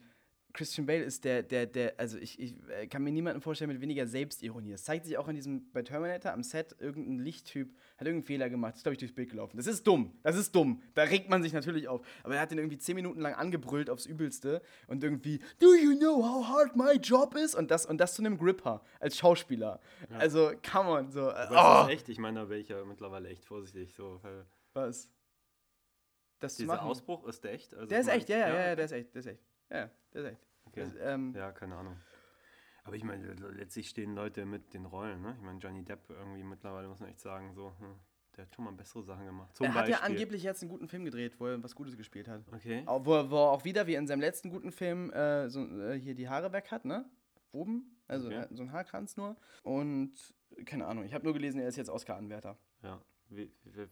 Christian 0.56 0.86
Bale 0.86 1.04
ist 1.04 1.24
der, 1.24 1.42
der, 1.42 1.66
der, 1.66 1.94
also 1.98 2.16
ich, 2.16 2.40
ich 2.40 2.54
äh, 2.70 2.86
kann 2.86 3.02
mir 3.02 3.12
niemanden 3.12 3.40
vorstellen 3.40 3.70
mit 3.70 3.80
weniger 3.80 4.06
Selbstironie. 4.06 4.72
Es 4.72 4.84
zeigt 4.84 5.04
sich 5.04 5.18
auch 5.18 5.28
in 5.28 5.34
diesem, 5.34 5.70
bei 5.72 5.82
Terminator 5.82 6.32
am 6.32 6.42
Set, 6.42 6.74
irgendein 6.80 7.18
Lichttyp 7.18 7.68
hat 7.98 8.06
irgendeinen 8.06 8.22
Fehler 8.22 8.48
gemacht, 8.48 8.76
ist, 8.76 8.82
glaube 8.82 8.94
ich, 8.94 8.98
durchs 8.98 9.14
Bild 9.14 9.30
gelaufen. 9.30 9.58
Das 9.58 9.66
ist 9.66 9.86
dumm, 9.86 10.18
das 10.22 10.36
ist 10.36 10.54
dumm. 10.54 10.82
Da 10.94 11.02
regt 11.02 11.28
man 11.28 11.42
sich 11.42 11.52
natürlich 11.52 11.88
auf. 11.88 12.00
Aber 12.22 12.36
er 12.36 12.40
hat 12.40 12.50
den 12.50 12.58
irgendwie 12.58 12.78
zehn 12.78 12.94
Minuten 12.96 13.20
lang 13.20 13.34
angebrüllt 13.34 13.90
aufs 13.90 14.06
Übelste 14.06 14.62
und 14.86 15.04
irgendwie, 15.04 15.40
do 15.58 15.74
you 15.74 15.96
know 15.96 16.24
how 16.24 16.48
hard 16.48 16.74
my 16.74 16.94
job 16.94 17.36
is? 17.36 17.54
Und 17.54 17.70
das, 17.70 17.84
und 17.84 17.98
das 17.98 18.14
zu 18.14 18.22
einem 18.22 18.38
Gripper 18.38 18.82
als 18.98 19.18
Schauspieler. 19.18 19.80
Also, 20.18 20.52
come 20.68 20.88
on, 20.88 21.10
so. 21.10 21.28
Äh, 21.28 21.32
Aber 21.32 21.84
oh, 21.84 21.86
ist 21.86 21.92
echt, 21.92 22.08
ich 22.08 22.18
meine, 22.18 22.40
da 22.40 22.48
wäre 22.48 22.60
ich 22.60 22.68
ja 22.68 22.82
mittlerweile 22.84 23.28
echt 23.28 23.44
vorsichtig. 23.44 23.92
So, 23.94 24.20
was? 24.72 25.10
Das 26.38 26.56
dieser. 26.56 26.82
Ausbruch 26.82 27.26
ist 27.26 27.44
der 27.44 27.52
echt? 27.52 27.74
Also 27.74 27.86
Der 27.86 28.00
ist 28.00 28.08
echt, 28.08 28.28
ja, 28.28 28.38
ja, 28.38 28.48
ja, 28.48 28.66
ja, 28.68 28.76
der 28.76 28.84
ist 28.84 28.92
echt, 28.92 29.14
der 29.14 29.20
ist 29.20 29.26
echt. 29.26 29.42
Ja, 29.70 29.90
der 30.12 30.22
ist 30.22 30.32
echt. 30.32 30.45
Okay. 30.76 30.90
Das, 30.94 31.14
ähm, 31.14 31.34
Ja, 31.34 31.52
keine 31.52 31.76
Ahnung. 31.76 31.96
Aber 32.84 32.94
ich 32.94 33.02
meine, 33.02 33.32
letztlich 33.32 33.88
stehen 33.88 34.14
Leute 34.14 34.46
mit 34.46 34.72
den 34.72 34.84
Rollen, 34.86 35.20
ne? 35.20 35.34
Ich 35.36 35.42
meine, 35.42 35.58
Johnny 35.58 35.82
Depp 35.84 36.08
irgendwie 36.08 36.44
mittlerweile 36.44 36.86
muss 36.86 37.00
man 37.00 37.08
echt 37.08 37.20
sagen, 37.20 37.52
so, 37.52 37.72
hm, 37.80 37.96
der 38.36 38.44
hat 38.44 38.54
schon 38.54 38.64
mal 38.64 38.72
bessere 38.72 39.02
Sachen 39.02 39.24
gemacht. 39.26 39.56
Zum 39.56 39.66
er 39.66 39.74
hat 39.74 39.88
ja 39.88 39.96
Beispiel. 39.96 40.12
angeblich 40.14 40.42
jetzt 40.44 40.62
einen 40.62 40.70
guten 40.70 40.86
Film 40.86 41.04
gedreht, 41.04 41.34
wo 41.40 41.46
er 41.48 41.60
was 41.62 41.74
Gutes 41.74 41.96
gespielt 41.96 42.28
hat. 42.28 42.42
Okay. 42.52 42.84
Wo, 42.86 43.14
er, 43.14 43.30
wo 43.30 43.36
er 43.36 43.50
auch 43.50 43.64
wieder, 43.64 43.86
wie 43.88 43.94
in 43.96 44.06
seinem 44.06 44.20
letzten 44.20 44.50
guten 44.50 44.70
Film, 44.70 45.10
äh, 45.10 45.48
so, 45.48 45.66
äh, 45.66 45.98
hier 45.98 46.14
die 46.14 46.28
Haare 46.28 46.52
weg 46.52 46.70
hat, 46.70 46.84
ne? 46.84 47.04
Oben. 47.50 47.96
Also 48.06 48.28
Okay. 48.28 48.38
hat 48.38 48.50
so 48.52 48.62
ein 48.62 48.70
Haarkranz 48.70 49.16
nur. 49.16 49.36
Und 49.64 50.12
keine 50.64 50.86
Ahnung, 50.86 51.04
ich 51.04 51.12
habe 51.14 51.24
nur 51.24 51.32
gelesen, 51.34 51.58
er 51.60 51.66
ist 51.68 51.76
jetzt 51.76 51.90
Oscar-Anwärter. 51.90 52.56
Ja. 52.82 53.00
Wir, 53.30 53.48
wir 53.64 53.88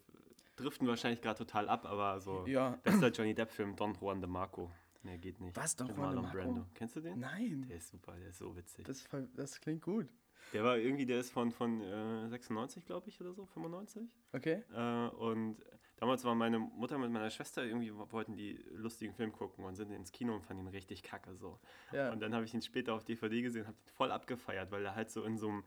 driften 0.55 0.87
wahrscheinlich 0.87 1.21
gerade 1.21 1.39
total 1.39 1.69
ab, 1.69 1.85
aber 1.85 2.21
so. 2.21 2.47
Ja. 2.47 2.79
Bester 2.85 3.09
Johnny 3.09 3.35
Depp-Film, 3.35 3.75
Don 3.75 3.95
Juan 4.01 4.21
de 4.21 4.31
Marco. 4.31 4.71
Mehr 5.05 5.19
geht 5.19 5.41
nicht. 5.41 5.57
Was, 5.57 5.77
de 5.77 5.87
Marlon 5.95 6.23
Marco? 6.25 6.37
Brando. 6.39 6.67
Kennst 6.75 6.97
du 6.97 7.01
den? 7.01 7.19
Nein. 7.21 7.67
Der 7.69 7.77
ist 7.77 7.91
super, 7.91 8.17
der 8.17 8.29
ist 8.31 8.39
so 8.39 8.57
witzig. 8.57 8.87
Das, 8.87 9.07
das 9.35 9.61
klingt 9.61 9.83
gut. 9.83 10.09
Der 10.53 10.63
war 10.65 10.77
irgendwie, 10.79 11.07
der 11.07 11.21
ist 11.21 11.31
von, 11.31 11.51
von 11.53 11.81
äh, 11.83 12.29
96, 12.29 12.85
glaube 12.87 13.09
ich, 13.09 13.21
oder 13.21 13.33
so, 13.33 13.47
95. 13.47 14.09
Okay. 14.33 14.63
Äh, 14.75 15.09
und 15.17 15.57
damals 15.97 16.25
war 16.25 16.35
meine 16.35 16.59
Mutter 16.59 16.99
mit 16.99 17.11
meiner 17.11 17.31
Schwester 17.31 17.65
irgendwie, 17.65 17.95
wo- 17.95 18.11
wollten 18.13 18.35
die 18.37 18.55
lustigen 18.73 19.15
Film 19.15 19.33
gucken 19.33 19.65
und 19.65 19.75
sind 19.75 19.91
ins 19.91 20.13
Kino 20.13 20.35
und 20.35 20.43
fanden 20.45 20.65
ihn 20.65 20.69
richtig 20.69 21.03
kacke 21.03 21.35
so. 21.35 21.59
Ja. 21.93 22.13
Und 22.13 22.21
dann 22.21 22.35
habe 22.35 22.45
ich 22.45 22.53
ihn 22.55 22.63
später 22.63 22.95
auf 22.95 23.05
DVD 23.05 23.41
gesehen, 23.43 23.67
habe 23.67 23.77
ihn 23.77 23.93
voll 23.95 24.11
abgefeiert, 24.13 24.71
weil 24.71 24.85
er 24.85 24.95
halt 24.95 25.11
so 25.11 25.25
in 25.25 25.39
so 25.39 25.49
einem 25.49 25.65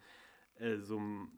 äh, 0.59 0.77
so 0.77 0.97
einem 0.97 1.31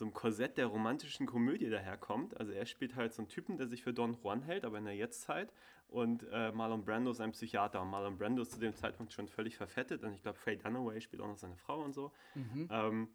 so 0.00 0.06
einem 0.06 0.14
Korsett 0.14 0.56
der 0.56 0.66
romantischen 0.66 1.26
Komödie 1.26 1.68
daherkommt. 1.68 2.36
Also 2.40 2.52
er 2.52 2.64
spielt 2.64 2.96
halt 2.96 3.12
so 3.12 3.20
einen 3.20 3.28
Typen, 3.28 3.58
der 3.58 3.68
sich 3.68 3.82
für 3.82 3.92
Don 3.92 4.16
Juan 4.22 4.40
hält, 4.40 4.64
aber 4.64 4.78
in 4.78 4.86
der 4.86 4.96
Jetztzeit. 4.96 5.52
Und 5.88 6.26
äh, 6.32 6.50
Marlon 6.52 6.86
Brando 6.86 7.10
ist 7.10 7.20
ein 7.20 7.32
Psychiater. 7.32 7.82
Und 7.82 7.90
Marlon 7.90 8.16
Brando 8.16 8.40
ist 8.40 8.52
zu 8.52 8.58
dem 8.58 8.74
Zeitpunkt 8.74 9.12
schon 9.12 9.28
völlig 9.28 9.58
verfettet. 9.58 10.02
Und 10.02 10.14
ich 10.14 10.22
glaube, 10.22 10.38
Faye 10.38 10.56
Dunaway 10.56 11.02
spielt 11.02 11.20
auch 11.20 11.28
noch 11.28 11.36
seine 11.36 11.56
Frau 11.56 11.82
und 11.84 11.92
so. 11.92 12.12
Ähm, 12.70 13.08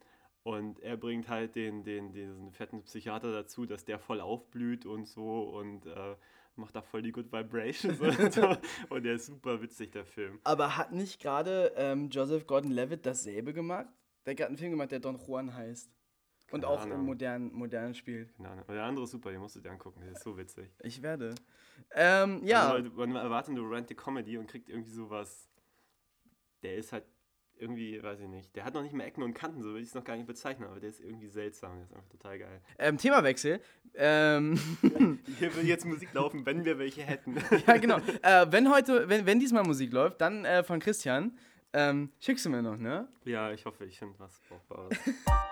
und 0.43 0.79
er 0.81 0.95
bringt 0.95 1.27
halt 1.27 1.55
den, 1.55 1.83
den, 1.83 2.13
diesen 2.13 2.51
fetten 2.51 2.83
Psychiater 2.83 3.31
dazu, 3.31 3.65
dass 3.65 3.83
der 3.83 3.97
voll 3.97 4.21
aufblüht 4.21 4.85
und 4.85 5.07
so 5.07 5.41
und 5.41 5.87
äh, 5.87 6.15
macht 6.55 6.75
da 6.75 6.83
voll 6.83 7.01
die 7.01 7.11
Good 7.11 7.31
Vibrations 7.31 7.99
und 7.99 8.31
so. 8.31 8.55
Und 8.89 9.03
der 9.03 9.15
ist 9.15 9.25
super 9.25 9.59
witzig, 9.61 9.91
der 9.91 10.05
Film. 10.05 10.39
Aber 10.43 10.77
hat 10.77 10.91
nicht 10.91 11.19
gerade 11.19 11.73
ähm, 11.75 12.09
Joseph 12.09 12.45
Gordon-Levitt 12.45 13.07
dasselbe 13.07 13.53
gemacht? 13.53 13.87
Der 14.25 14.31
hat 14.31 14.37
gerade 14.37 14.49
einen 14.49 14.57
Film 14.57 14.71
gemacht, 14.71 14.91
der 14.91 14.99
Don 14.99 15.17
Juan 15.17 15.53
heißt. 15.53 15.94
Und 16.55 16.61
Keine 16.61 16.73
auch 16.73 16.81
Ahnung. 16.83 16.99
im 16.99 17.05
modern, 17.05 17.51
modern 17.51 17.93
spielt. 17.93 18.33
Keine 18.37 18.49
Ahnung. 18.49 18.63
Der 18.69 18.83
andere 18.83 19.03
ist 19.03 19.11
super, 19.11 19.29
den 19.29 19.41
musst 19.41 19.57
du 19.57 19.59
dir 19.59 19.71
angucken, 19.71 19.99
der 19.99 20.13
ist 20.13 20.23
so 20.23 20.37
witzig. 20.37 20.69
Ich 20.83 21.01
werde. 21.01 21.35
Ähm, 21.93 22.45
ja. 22.45 22.71
Also, 22.71 22.89
man 22.91 23.13
erwartet 23.13 23.51
eine 23.51 23.59
Romantic 23.59 23.97
Comedy 23.97 24.37
und 24.37 24.47
kriegt 24.47 24.69
irgendwie 24.69 24.91
sowas. 24.91 25.49
Der 26.63 26.77
ist 26.77 26.93
halt 26.93 27.03
irgendwie, 27.57 28.01
weiß 28.01 28.21
ich 28.21 28.29
nicht, 28.29 28.55
der 28.55 28.63
hat 28.63 28.73
noch 28.73 28.83
nicht 28.83 28.93
mehr 28.93 29.05
Ecken 29.05 29.21
und 29.21 29.33
Kanten, 29.33 29.61
so 29.61 29.69
würde 29.69 29.81
ich 29.81 29.89
es 29.89 29.95
noch 29.95 30.05
gar 30.05 30.15
nicht 30.15 30.27
bezeichnen, 30.27 30.65
aber 30.69 30.79
der 30.79 30.89
ist 30.89 31.01
irgendwie 31.01 31.27
seltsam, 31.27 31.75
der 31.75 31.83
ist 31.83 31.93
einfach 31.93 32.09
total 32.09 32.39
geil. 32.39 32.61
Ähm, 32.79 32.97
Themawechsel. 32.97 33.59
Ähm, 33.95 34.57
Hier 35.37 35.53
will 35.57 35.67
jetzt 35.67 35.85
Musik 35.85 36.13
laufen, 36.13 36.45
wenn 36.45 36.63
wir 36.63 36.79
welche 36.79 37.01
hätten. 37.03 37.35
ja, 37.67 37.77
genau. 37.77 37.97
Äh, 38.21 38.45
wenn 38.49 38.71
heute, 38.71 39.09
wenn, 39.09 39.25
wenn 39.25 39.39
diesmal 39.39 39.63
Musik 39.63 39.91
läuft, 39.91 40.21
dann 40.21 40.45
äh, 40.45 40.63
von 40.63 40.79
Christian. 40.79 41.37
Ähm, 41.73 42.13
schickst 42.21 42.45
du 42.45 42.49
mir 42.49 42.61
noch, 42.61 42.77
ne? 42.77 43.09
ja, 43.25 43.51
ich 43.51 43.65
hoffe, 43.65 43.83
ich 43.83 43.99
finde 43.99 44.17
was 44.17 44.39
Brauchbares. 44.47 44.97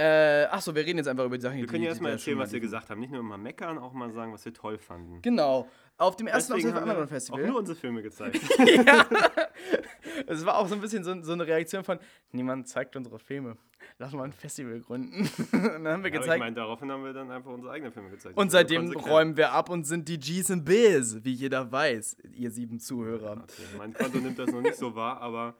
Äh, 0.00 0.46
achso, 0.50 0.74
wir 0.74 0.86
reden 0.86 0.96
jetzt 0.98 1.08
einfach 1.08 1.24
über 1.26 1.36
die 1.36 1.42
Sachen, 1.42 1.58
Wir 1.58 1.66
können 1.66 1.82
ja 1.82 1.90
erstmal 1.90 2.12
erzählen, 2.12 2.38
was 2.38 2.52
wir 2.52 2.60
gesagt 2.60 2.88
haben. 2.88 3.00
Nicht 3.00 3.10
nur 3.10 3.20
immer 3.20 3.36
meckern, 3.36 3.76
auch 3.78 3.92
mal 3.92 4.10
sagen, 4.12 4.32
was 4.32 4.44
wir 4.44 4.54
toll 4.54 4.78
fanden. 4.78 5.20
Genau. 5.20 5.68
Auf 5.98 6.16
dem 6.16 6.26
ersten 6.26 6.54
Deswegen 6.54 6.74
wir 6.74 6.80
Underground 6.80 7.06
auch 7.08 7.10
Festival. 7.12 7.46
nur 7.46 7.58
unsere 7.58 7.76
Filme 7.76 8.02
gezeigt. 8.02 8.40
Es 10.26 10.44
war 10.44 10.58
auch 10.58 10.68
so 10.68 10.74
ein 10.74 10.80
bisschen 10.80 11.02
so, 11.04 11.20
so 11.22 11.32
eine 11.32 11.46
Reaktion 11.46 11.84
von, 11.84 11.98
niemand 12.32 12.68
zeigt 12.68 12.96
unsere 12.96 13.18
Filme. 13.18 13.56
Lass 13.98 14.12
mal 14.12 14.24
ein 14.24 14.32
Festival 14.32 14.80
gründen. 14.80 15.28
und 15.52 15.62
dann 15.62 15.62
haben 15.62 15.84
wir 15.84 15.88
Ja, 15.88 15.94
aber 15.94 16.06
ich 16.06 16.12
gezeigt. 16.12 16.38
meine, 16.40 16.56
daraufhin 16.56 16.90
haben 16.90 17.04
wir 17.04 17.12
dann 17.12 17.30
einfach 17.30 17.50
unsere 17.50 17.72
eigenen 17.72 17.92
Filme 17.92 18.10
gezeigt. 18.10 18.36
und 18.36 18.50
seitdem 18.50 18.90
räumen 18.92 19.36
wir 19.36 19.52
ab 19.52 19.68
und 19.70 19.84
sind 19.84 20.08
die 20.08 20.18
G's 20.18 20.50
and 20.50 20.64
Biz, 20.64 21.24
wie 21.24 21.32
jeder 21.32 21.70
weiß, 21.70 22.16
ihr 22.34 22.50
sieben 22.50 22.78
Zuhörer. 22.78 23.32
Okay, 23.42 23.62
mein 23.78 23.92
Konto 23.92 24.18
nimmt 24.18 24.38
das 24.38 24.50
noch 24.50 24.60
nicht 24.60 24.76
so 24.76 24.94
wahr, 24.94 25.20
aber. 25.20 25.54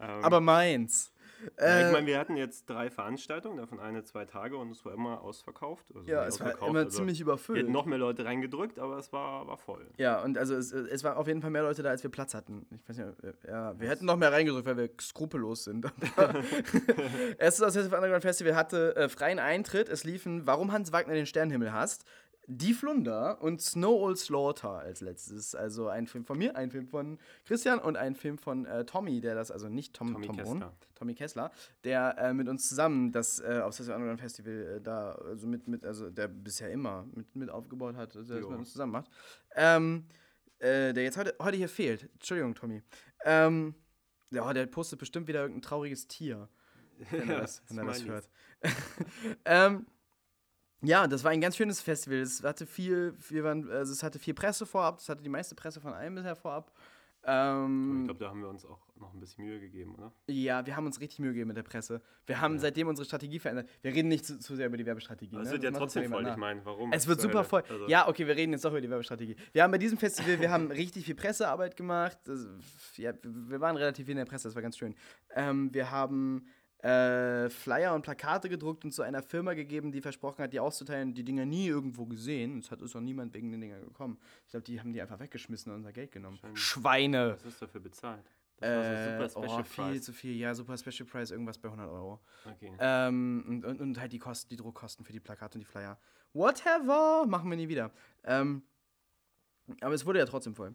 Ähm, 0.00 0.24
Aber 0.24 0.40
meins. 0.40 1.09
Ja, 1.58 1.64
Äh, 1.64 1.86
ich 1.86 1.92
meine, 1.92 2.06
wir 2.06 2.18
hatten 2.18 2.36
jetzt 2.36 2.68
drei 2.68 2.90
Veranstaltungen, 2.90 3.56
davon 3.58 3.80
eine, 3.80 4.04
zwei 4.04 4.24
Tage 4.24 4.56
und 4.56 4.70
es 4.70 4.84
war 4.84 4.92
immer 4.94 5.22
ausverkauft. 5.22 5.86
Also 5.94 6.10
ja, 6.10 6.24
es 6.26 6.40
war 6.40 6.60
immer 6.66 6.80
also 6.80 6.96
ziemlich 6.98 7.18
Wir 7.18 7.24
überfüllt. 7.24 7.58
hätten 7.58 7.72
noch 7.72 7.86
mehr 7.86 7.98
Leute 7.98 8.24
reingedrückt, 8.24 8.78
aber 8.78 8.98
es 8.98 9.12
war, 9.12 9.46
war 9.46 9.56
voll. 9.58 9.86
Ja, 9.96 10.22
und 10.22 10.38
also 10.38 10.54
es, 10.54 10.72
es 10.72 11.04
war 11.04 11.16
auf 11.16 11.26
jeden 11.26 11.42
Fall 11.42 11.50
mehr 11.50 11.62
Leute 11.62 11.82
da, 11.82 11.90
als 11.90 12.02
wir 12.02 12.10
Platz 12.10 12.34
hatten. 12.34 12.66
Ich 12.70 12.88
weiß 12.88 12.96
nicht, 12.98 13.24
äh, 13.24 13.32
ja, 13.50 13.78
wir 13.78 13.88
hätten 13.88 14.06
noch 14.06 14.16
mehr 14.16 14.32
reingedrückt, 14.32 14.66
weil 14.66 14.76
wir 14.76 14.90
skrupellos 15.00 15.64
sind. 15.64 15.86
Erstes 17.38 17.62
Obsessive 17.66 17.94
Underground 17.94 18.22
Festival 18.22 18.54
hatte 18.54 18.96
äh, 18.96 19.08
freien 19.08 19.38
Eintritt. 19.38 19.88
Es 19.88 20.04
liefen 20.04 20.46
Warum 20.46 20.72
Hans 20.72 20.92
Wagner 20.92 21.14
den 21.14 21.26
Sternenhimmel 21.26 21.72
hasst, 21.72 22.04
Die 22.52 22.74
Flunder 22.74 23.40
und 23.40 23.62
Snow 23.62 24.02
Old 24.02 24.18
Slaughter 24.18 24.70
als 24.70 25.00
letztes. 25.00 25.54
Also 25.54 25.86
ein 25.86 26.08
Film 26.08 26.24
von 26.24 26.36
mir, 26.36 26.56
ein 26.56 26.72
Film 26.72 26.88
von 26.88 27.20
Christian 27.44 27.78
und 27.78 27.96
ein 27.96 28.16
Film 28.16 28.38
von 28.38 28.66
äh, 28.66 28.84
Tommy, 28.84 29.20
der 29.20 29.36
das, 29.36 29.52
also 29.52 29.68
nicht 29.68 29.94
Tom, 29.94 30.14
Tommy 30.14 30.26
Tom 30.26 30.36
Kessler. 30.36 30.54
Brunn, 30.58 30.72
Tommy 30.96 31.14
Kessler, 31.14 31.52
der 31.84 32.18
äh, 32.18 32.34
mit 32.34 32.48
uns 32.48 32.68
zusammen 32.68 33.12
das 33.12 33.38
äh, 33.38 33.62
Obsessive 33.64 33.94
Underground 33.94 34.20
Festival 34.20 34.78
äh, 34.78 34.80
da, 34.80 35.12
also 35.12 35.46
mit, 35.46 35.68
mit, 35.68 35.86
also 35.86 36.10
der 36.10 36.26
bisher 36.26 36.72
immer 36.72 37.06
mit, 37.14 37.36
mit 37.36 37.50
aufgebaut 37.50 37.94
hat, 37.94 38.16
also 38.16 38.32
der 38.32 38.42
das 38.42 38.50
mit 38.50 38.58
uns 38.58 38.72
zusammen 38.72 38.92
macht. 38.92 39.10
Ähm, 39.54 40.06
äh, 40.58 40.92
der 40.92 41.04
jetzt 41.04 41.18
heute, 41.18 41.36
heute 41.40 41.56
hier 41.56 41.68
fehlt. 41.68 42.08
Entschuldigung, 42.14 42.56
Tommy. 42.56 42.82
Ähm, 43.24 43.76
ja, 44.30 44.52
der 44.52 44.66
postet 44.66 44.98
bestimmt 44.98 45.28
wieder 45.28 45.42
irgendein 45.42 45.62
trauriges 45.62 46.08
Tier, 46.08 46.48
wenn 47.12 47.30
er 47.30 47.38
das, 47.42 47.62
wenn 47.68 47.78
er 47.78 47.84
das 47.84 48.04
hört. 48.04 48.28
ähm, 49.44 49.86
ja, 50.82 51.06
das 51.06 51.24
war 51.24 51.30
ein 51.30 51.40
ganz 51.40 51.56
schönes 51.56 51.80
Festival. 51.80 52.18
Es 52.18 52.42
hatte 52.42 52.66
viel, 52.66 53.14
wir 53.28 53.44
waren, 53.44 53.70
also 53.70 53.92
es 53.92 54.02
hatte 54.02 54.18
viel 54.18 54.34
Presse 54.34 54.66
vorab. 54.66 54.98
Es 54.98 55.08
hatte 55.08 55.22
die 55.22 55.28
meiste 55.28 55.54
Presse 55.54 55.80
von 55.80 55.92
allen 55.92 56.14
bisher 56.14 56.36
vorab. 56.36 56.72
Ich 57.22 57.28
Ähm, 57.28 58.04
glaube, 58.06 58.18
da 58.18 58.30
haben 58.30 58.40
wir 58.40 58.48
uns 58.48 58.64
auch 58.64 58.78
noch 58.96 59.12
ein 59.12 59.20
bisschen 59.20 59.44
Mühe 59.44 59.60
gegeben, 59.60 59.94
oder? 59.94 60.10
ja, 60.26 60.64
wir 60.64 60.74
haben 60.74 60.86
uns 60.86 61.00
richtig 61.00 61.18
Mühe 61.18 61.32
gegeben 61.32 61.48
mit 61.48 61.56
der 61.58 61.62
Presse. 61.64 62.00
Wir 62.24 62.40
haben 62.40 62.58
seitdem 62.58 62.88
unsere 62.88 63.04
Strategie 63.04 63.38
verändert. 63.38 63.68
Wir 63.82 63.92
reden 63.92 64.08
nicht 64.08 64.24
zu, 64.24 64.38
zu 64.38 64.56
sehr 64.56 64.68
über 64.68 64.78
die 64.78 64.86
Werbestrategie. 64.86 65.34
Aber 65.34 65.42
es 65.42 65.48
ne? 65.48 65.52
wird 65.52 65.64
Das 65.64 65.72
ja 65.72 65.78
trotzdem 65.78 66.10
voll. 66.10 66.22
nach. 66.22 66.30
Ich 66.32 66.36
meine, 66.38 66.64
warum? 66.64 66.90
Es 66.94 67.06
wird 67.06 67.20
super 67.20 67.44
voll. 67.44 67.62
Also, 67.68 67.88
Ja, 67.88 68.08
okay, 68.08 68.26
wir 68.26 68.36
reden 68.36 68.52
jetzt 68.52 68.64
doch 68.64 68.70
über 68.70 68.80
die 68.80 68.88
Werbestrategie. 68.88 69.36
Wir 69.52 69.62
haben 69.62 69.70
bei 69.70 69.76
diesem 69.76 69.98
Festival, 69.98 70.40
wir 70.40 70.50
haben 70.50 70.70
richtig 70.70 71.04
viel 71.04 71.14
Pressearbeit 71.14 71.76
gemacht. 71.76 72.16
Das, 72.24 72.46
ja, 72.96 73.12
wir 73.22 73.60
waren 73.60 73.76
relativ 73.76 74.06
viel 74.06 74.12
in 74.12 74.18
der 74.18 74.24
Presse, 74.24 74.48
das 74.48 74.54
war 74.54 74.62
ganz 74.62 74.78
schön. 74.78 74.94
Ähm, 75.34 75.74
wir 75.74 75.90
haben 75.90 76.46
äh, 76.82 77.50
Flyer 77.50 77.94
und 77.94 78.02
Plakate 78.02 78.48
gedruckt 78.48 78.84
und 78.84 78.92
zu 78.92 79.02
einer 79.02 79.22
Firma 79.22 79.54
gegeben, 79.54 79.92
die 79.92 80.00
versprochen 80.00 80.42
hat, 80.42 80.52
die 80.52 80.60
auszuteilen, 80.60 81.12
die 81.14 81.24
Dinger 81.24 81.44
nie 81.44 81.66
irgendwo 81.66 82.06
gesehen. 82.06 82.58
Es 82.58 82.70
hat 82.70 82.80
ist 82.82 82.96
auch 82.96 83.00
niemand 83.00 83.34
wegen 83.34 83.50
den 83.50 83.60
Dingern 83.60 83.82
gekommen. 83.84 84.18
Ich 84.46 84.50
glaube, 84.50 84.64
die 84.64 84.80
haben 84.80 84.92
die 84.92 85.00
einfach 85.02 85.18
weggeschmissen 85.20 85.70
und 85.72 85.78
unser 85.78 85.92
Geld 85.92 86.10
genommen. 86.12 86.36
Wahrscheinlich. 86.36 86.62
Schweine! 86.62 87.32
Was 87.34 87.44
ist 87.44 87.62
dafür 87.62 87.80
bezahlt? 87.80 88.24
Das 88.58 88.68
war 88.70 88.84
Äh, 88.84 89.28
so 89.28 89.40
super 89.40 89.40
oh, 89.40 89.48
Special 89.48 89.64
viel 89.64 89.84
Price. 89.84 90.02
zu 90.04 90.12
viel. 90.12 90.36
Ja, 90.36 90.54
super 90.54 90.76
Special 90.78 91.06
Price, 91.08 91.30
irgendwas 91.30 91.58
bei 91.58 91.68
100 91.68 91.90
Euro. 91.90 92.20
Okay. 92.44 92.72
Ähm, 92.78 93.44
und, 93.48 93.64
und, 93.64 93.80
und 93.80 94.00
halt 94.00 94.12
die 94.12 94.18
Kosten, 94.18 94.48
die 94.50 94.56
Druckkosten 94.56 95.04
für 95.04 95.12
die 95.12 95.20
Plakate 95.20 95.56
und 95.58 95.60
die 95.60 95.66
Flyer. 95.70 95.98
Whatever, 96.34 97.26
machen 97.26 97.48
wir 97.50 97.56
nie 97.56 97.68
wieder. 97.68 97.90
Ähm, 98.24 98.62
aber 99.80 99.94
es 99.94 100.04
wurde 100.06 100.18
ja 100.18 100.26
trotzdem 100.26 100.54
voll. 100.54 100.74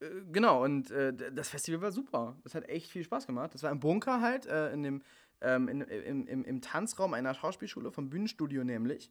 Äh, 0.00 0.06
genau, 0.32 0.64
und 0.64 0.90
äh, 0.90 1.12
das 1.32 1.48
Festival 1.48 1.82
war 1.82 1.92
super. 1.92 2.36
Das 2.44 2.54
hat 2.54 2.68
echt 2.68 2.90
viel 2.90 3.04
Spaß 3.04 3.26
gemacht. 3.26 3.54
Das 3.54 3.62
war 3.62 3.70
im 3.70 3.80
Bunker 3.80 4.20
halt, 4.20 4.46
äh, 4.46 4.72
in 4.72 4.82
dem, 4.82 5.02
ähm, 5.40 5.68
in, 5.68 5.80
im, 5.82 6.26
im, 6.26 6.44
im 6.44 6.60
Tanzraum 6.60 7.14
einer 7.14 7.34
Schauspielschule 7.34 7.90
vom 7.92 8.10
Bühnenstudio 8.10 8.64
nämlich. 8.64 9.10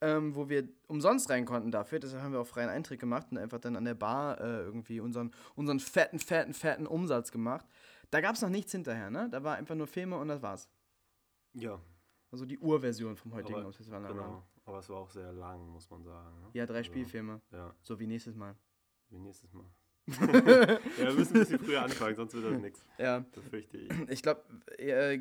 Ähm, 0.00 0.36
wo 0.36 0.48
wir 0.48 0.68
umsonst 0.86 1.28
rein 1.28 1.44
konnten 1.44 1.72
dafür. 1.72 1.98
Deshalb 1.98 2.22
haben 2.22 2.30
wir 2.32 2.38
auch 2.40 2.46
freien 2.46 2.68
Eintritt 2.68 3.00
gemacht 3.00 3.26
und 3.32 3.38
einfach 3.38 3.58
dann 3.58 3.74
an 3.74 3.84
der 3.84 3.94
Bar 3.96 4.40
äh, 4.40 4.60
irgendwie 4.60 5.00
unseren, 5.00 5.32
unseren 5.56 5.80
fetten, 5.80 6.20
fetten, 6.20 6.54
fetten 6.54 6.86
Umsatz 6.86 7.32
gemacht. 7.32 7.66
Da 8.10 8.20
gab 8.20 8.36
es 8.36 8.42
noch 8.42 8.48
nichts 8.48 8.70
hinterher, 8.70 9.10
ne? 9.10 9.28
Da 9.28 9.42
war 9.42 9.56
einfach 9.56 9.74
nur 9.74 9.88
Filme 9.88 10.16
und 10.16 10.28
das 10.28 10.40
war's. 10.40 10.68
ja, 11.54 11.80
Also 12.30 12.46
die 12.46 12.60
Urversion 12.60 13.16
vom 13.16 13.34
heutigen 13.34 13.58
aber, 13.58 13.72
Festival. 13.72 14.06
genau. 14.06 14.44
Aber 14.66 14.78
es 14.78 14.88
war 14.88 14.98
auch 14.98 15.10
sehr 15.10 15.32
lang, 15.32 15.66
muss 15.66 15.90
man 15.90 16.04
sagen. 16.04 16.42
Ne? 16.42 16.50
Ja, 16.52 16.64
drei 16.66 16.76
Also, 16.76 16.90
Spielfilme. 16.92 17.40
Ja, 17.50 17.74
So 17.82 17.98
wie 17.98 18.06
nächstes 18.06 18.36
Mal. 18.36 18.54
wie 19.08 19.18
nächstes 19.18 19.52
Mal. 19.52 19.66
Ja, 20.08 20.78
wir 21.06 21.12
müssen 21.14 21.34
ein 21.36 21.40
bisschen 21.40 21.58
früher 21.58 21.82
anfangen, 21.82 22.16
sonst 22.16 22.34
wird 22.34 22.44
das 22.52 22.60
nichts. 22.60 22.86
Ja, 22.98 23.24
Das 23.32 23.44
fürchte 23.44 23.76
ich. 23.78 23.90
ich 24.10 24.22
glaube, 24.22 24.42
äh, 24.78 25.18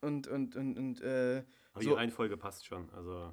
und, 0.00 0.26
und, 0.26 0.56
und, 0.56 0.78
und, 0.78 1.00
äh, 1.02 1.42
Aber 1.72 1.82
So. 1.82 1.90
die 1.90 1.96
Reihenfolge 1.96 2.36
passt 2.36 2.66
schon. 2.66 2.88
Also, 2.94 3.32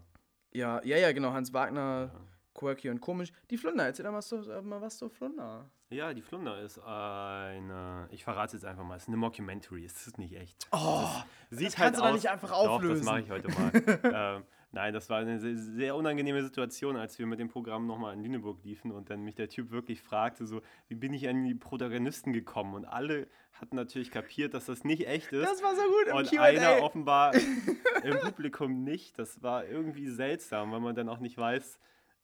ja, 0.54 0.82
ja, 0.84 0.98
ja, 0.98 1.12
genau, 1.12 1.32
Hans 1.34 1.54
Wagner, 1.54 2.12
ja. 2.14 2.20
quirky 2.54 2.90
und 2.90 3.02
komisch. 3.02 3.32
Die 3.50 3.58
Flunder, 3.58 3.86
erzähl 3.86 4.06
doch 4.06 4.12
mal, 4.12 4.18
was 4.18 4.32
äh, 4.32 4.62
mal 4.62 4.82
was 4.82 4.98
so 4.98 5.10
Flunder. 5.10 5.70
Ja, 5.90 6.14
die 6.14 6.22
Flunder 6.22 6.60
ist 6.62 6.80
eine, 6.80 8.08
ich 8.12 8.24
verrate 8.24 8.48
es 8.48 8.54
jetzt 8.64 8.66
einfach 8.66 8.84
mal, 8.84 8.96
es 8.96 9.04
ist 9.04 9.08
eine 9.10 9.18
Mockumentary, 9.18 9.86
es 9.86 10.08
ist 10.08 10.18
nicht 10.18 10.36
echt. 10.36 10.68
Oh, 10.72 11.08
das 11.52 11.60
halt 11.62 11.76
kannst 11.76 12.00
du 12.00 12.04
doch 12.04 12.14
nicht 12.14 12.30
einfach 12.30 12.50
Doch, 12.50 12.70
auflösen. 12.70 12.98
das 12.98 13.06
mache 13.06 13.20
ich 13.22 13.30
heute 13.30 13.48
mal. 13.50 13.72
ähm, 14.38 14.44
nein, 14.76 14.94
das 14.94 15.10
war 15.10 15.20
eine 15.20 15.40
sehr, 15.40 15.58
sehr 15.58 15.96
unangenehme 15.96 16.44
Situation, 16.44 16.98
als 16.98 17.18
wir 17.18 17.26
mit 17.26 17.40
dem 17.40 17.48
Programm 17.48 17.88
nochmal 17.88 18.14
in 18.14 18.22
Lüneburg 18.22 18.64
liefen 18.64 18.92
und 18.92 19.10
dann 19.10 19.24
mich 19.24 19.34
der 19.34 19.50
Typ 19.50 19.72
wirklich 19.72 20.02
fragte, 20.02 20.46
so, 20.46 20.62
wie 20.88 20.96
bin 20.96 21.14
ich 21.14 21.28
an 21.28 21.46
die 21.46 21.56
Protagonisten 21.56 22.34
gekommen? 22.34 22.76
Und 22.76 22.86
alle 22.86 23.28
hatten 23.54 23.76
natürlich 23.78 24.12
kapiert, 24.12 24.54
dass 24.54 24.66
das 24.66 24.84
nicht 24.84 25.08
echt 25.08 25.32
ist. 25.32 25.44
Das 25.44 25.64
war 25.64 25.76
so 25.76 25.82
gut 25.82 26.08
im 26.08 26.18
und 26.18 26.30
Q&A. 26.30 26.42
einer 26.44 26.84
offenbar 26.84 27.34
im 28.04 28.20
Publikum 28.20 28.84
nicht. 28.84 29.18
Das 29.18 29.42
war 29.42 29.66
irgendwie 29.66 30.10
seltsam, 30.10 30.72
weil 30.72 30.82
man 30.82 30.94
dann 30.94 31.10
auch 31.10 31.20
nicht 31.20 31.38
weiß, 31.38 31.80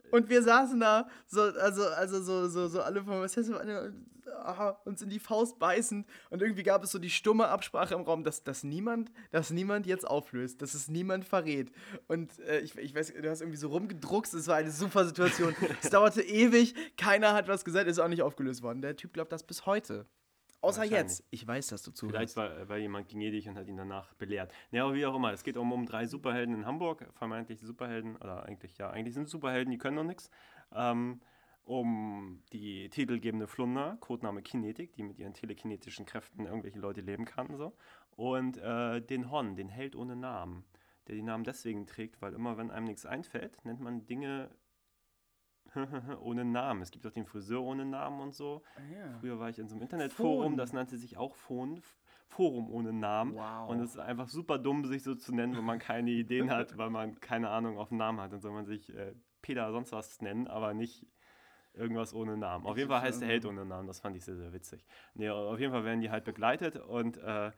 Und 0.10 0.30
wir 0.30 0.44
saßen 0.44 0.80
da, 0.80 1.08
so, 1.28 1.42
also, 1.42 1.84
also 1.88 2.22
so, 2.22 2.48
so, 2.48 2.68
so 2.68 2.82
alle 2.82 3.04
von 3.04 3.22
was 3.22 3.38
heißt 3.38 3.52
uns 4.86 5.02
in 5.02 5.10
die 5.10 5.20
Faust 5.20 5.60
beißend. 5.60 6.08
Und 6.30 6.42
irgendwie 6.42 6.64
gab 6.64 6.84
es 6.84 6.92
so 6.92 7.00
die 7.00 7.10
stumme 7.10 7.48
Absprache 7.48 7.94
im 7.94 8.02
Raum, 8.02 8.24
dass, 8.24 8.44
dass, 8.44 8.64
niemand, 8.64 9.12
dass 9.32 9.52
niemand 9.52 9.86
jetzt 9.86 10.08
auflöst, 10.08 10.62
dass 10.62 10.74
es 10.74 10.88
niemand 10.88 11.26
verrät. 11.26 11.72
Und 12.08 12.40
äh, 12.40 12.60
ich, 12.60 12.78
ich 12.78 12.96
weiß, 12.96 13.14
du 13.14 13.30
hast 13.30 13.42
irgendwie 13.42 13.58
so 13.58 13.70
rumgedruckst, 13.70 14.34
es 14.34 14.48
war 14.48 14.56
eine 14.56 14.72
super 14.72 15.06
Situation. 15.06 15.56
es 15.82 15.90
dauerte 15.90 16.22
ewig, 16.22 16.76
keiner 16.98 17.34
hat 17.34 17.48
was 17.48 17.66
gesagt, 17.66 17.88
ist 17.88 18.00
auch 18.00 18.08
nicht 18.08 18.22
aufgelöst 18.22 18.62
worden. 18.62 18.82
Der 18.82 18.96
Typ 18.96 19.14
glaubt 19.14 19.32
das 19.32 19.44
bis 19.44 19.66
heute. 19.66 20.06
Außer 20.62 20.84
jetzt. 20.84 21.24
Ich 21.32 21.46
weiß, 21.46 21.68
dass 21.68 21.82
du 21.82 21.92
zuhörst. 21.92 22.36
Vielleicht 22.36 22.38
war, 22.38 22.70
war 22.70 22.78
jemand 22.78 23.10
gnädig 23.10 23.50
und 23.50 23.58
hat 23.58 23.68
ihn 23.68 23.78
danach 23.78 24.14
belehrt. 24.14 24.54
Ja, 24.72 24.84
aber 24.86 24.94
wie 24.94 25.06
auch 25.06 25.16
immer, 25.16 25.34
es 25.34 25.44
geht 25.44 25.58
um, 25.58 25.72
um 25.72 25.86
drei 25.86 26.06
Superhelden 26.06 26.54
in 26.54 26.66
Hamburg, 26.66 27.08
vermeintlich 27.14 27.60
Superhelden, 27.60 28.16
oder 28.18 28.46
eigentlich, 28.46 28.78
ja, 28.78 28.90
eigentlich 28.92 29.16
sind 29.16 29.28
Superhelden, 29.28 29.72
die 29.72 29.80
können 29.80 29.96
noch 29.96 30.04
nichts. 30.04 30.30
Ähm, 30.74 31.20
um 31.64 32.42
die 32.54 32.90
titelgebende 32.90 33.48
Flunder, 33.48 33.98
Codename 34.00 34.42
Kinetik, 34.42 34.94
die 34.94 35.04
mit 35.04 35.20
ihren 35.20 35.34
telekinetischen 35.34 36.06
Kräften 36.06 36.46
irgendwelche 36.46 36.80
Leute 36.80 37.02
leben 37.02 37.26
kann. 37.26 37.56
So. 37.56 37.74
Und 38.16 38.58
äh, 38.58 39.02
den 39.02 39.32
Hon, 39.32 39.56
den 39.56 39.70
Held 39.70 39.96
ohne 39.96 40.16
Namen, 40.16 40.64
der 41.08 41.16
den 41.16 41.26
Namen 41.26 41.44
deswegen 41.44 41.86
trägt, 41.88 42.22
weil 42.22 42.34
immer, 42.34 42.58
wenn 42.58 42.72
einem 42.72 42.86
nichts 42.86 43.06
einfällt, 43.06 43.64
nennt 43.64 43.80
man 43.80 44.06
Dinge 44.06 44.50
ohne 46.22 46.46
Namen. 46.46 46.82
Es 46.82 46.92
gibt 46.92 47.06
auch 47.06 47.12
den 47.12 47.26
Friseur 47.26 47.62
ohne 47.62 47.86
Namen 47.86 48.22
und 48.22 48.34
so. 48.34 48.62
ja. 48.94 49.18
Früher 49.20 49.40
war 49.40 49.50
ich 49.50 49.60
in 49.60 49.68
so 49.68 49.76
einem 49.76 49.84
Internetforum, 49.84 50.58
das 50.58 50.74
nannte 50.74 50.98
sich 50.98 51.18
auch 51.18 51.36
Phon, 51.36 51.82
Forum 52.28 52.70
ohne 52.72 52.94
Namen. 52.94 53.36
Wow. 53.36 53.70
Und 53.70 53.80
es 53.82 53.92
ist 53.92 54.00
einfach 54.00 54.28
super 54.28 54.58
dumm, 54.58 54.86
sich 54.86 55.04
so 55.04 55.16
zu 55.16 55.34
nennen, 55.34 55.56
wenn 55.56 55.64
man 55.66 55.80
keine 55.80 56.12
Ideen 56.12 56.50
hat, 56.50 56.76
weil 56.78 56.90
man 56.90 57.20
keine 57.20 57.50
Ahnung 57.50 57.78
auf 57.78 57.90
den 57.90 57.98
Namen 57.98 58.20
hat. 58.20 58.32
Dann 58.32 58.42
soll 58.42 58.52
man 58.52 58.66
sich 58.66 58.94
äh, 58.96 59.14
Peter 59.42 59.72
sonst 59.72 59.92
was 59.92 60.22
nennen, 60.22 60.48
aber 60.48 60.74
nicht 60.74 61.06
irgendwas 61.74 62.14
ohne 62.14 62.38
Namen. 62.38 62.66
Auf 62.66 62.78
jeden 62.78 62.90
Fall 62.90 63.02
heißt 63.02 63.22
der 63.22 63.30
Held 63.30 63.46
ohne 63.46 63.66
Namen, 63.66 63.88
das 63.88 64.00
fand 64.00 64.16
ich 64.16 64.26
sehr, 64.26 64.36
sehr 64.36 64.54
witzig. 64.54 64.86
Nee, 65.14 65.30
auf 65.30 65.60
jeden 65.60 65.72
Fall 65.72 65.86
werden 65.86 66.02
die 66.02 66.10
halt 66.10 66.26
begleitet 66.26 66.76
und 66.76 67.18
äh, 67.18 67.52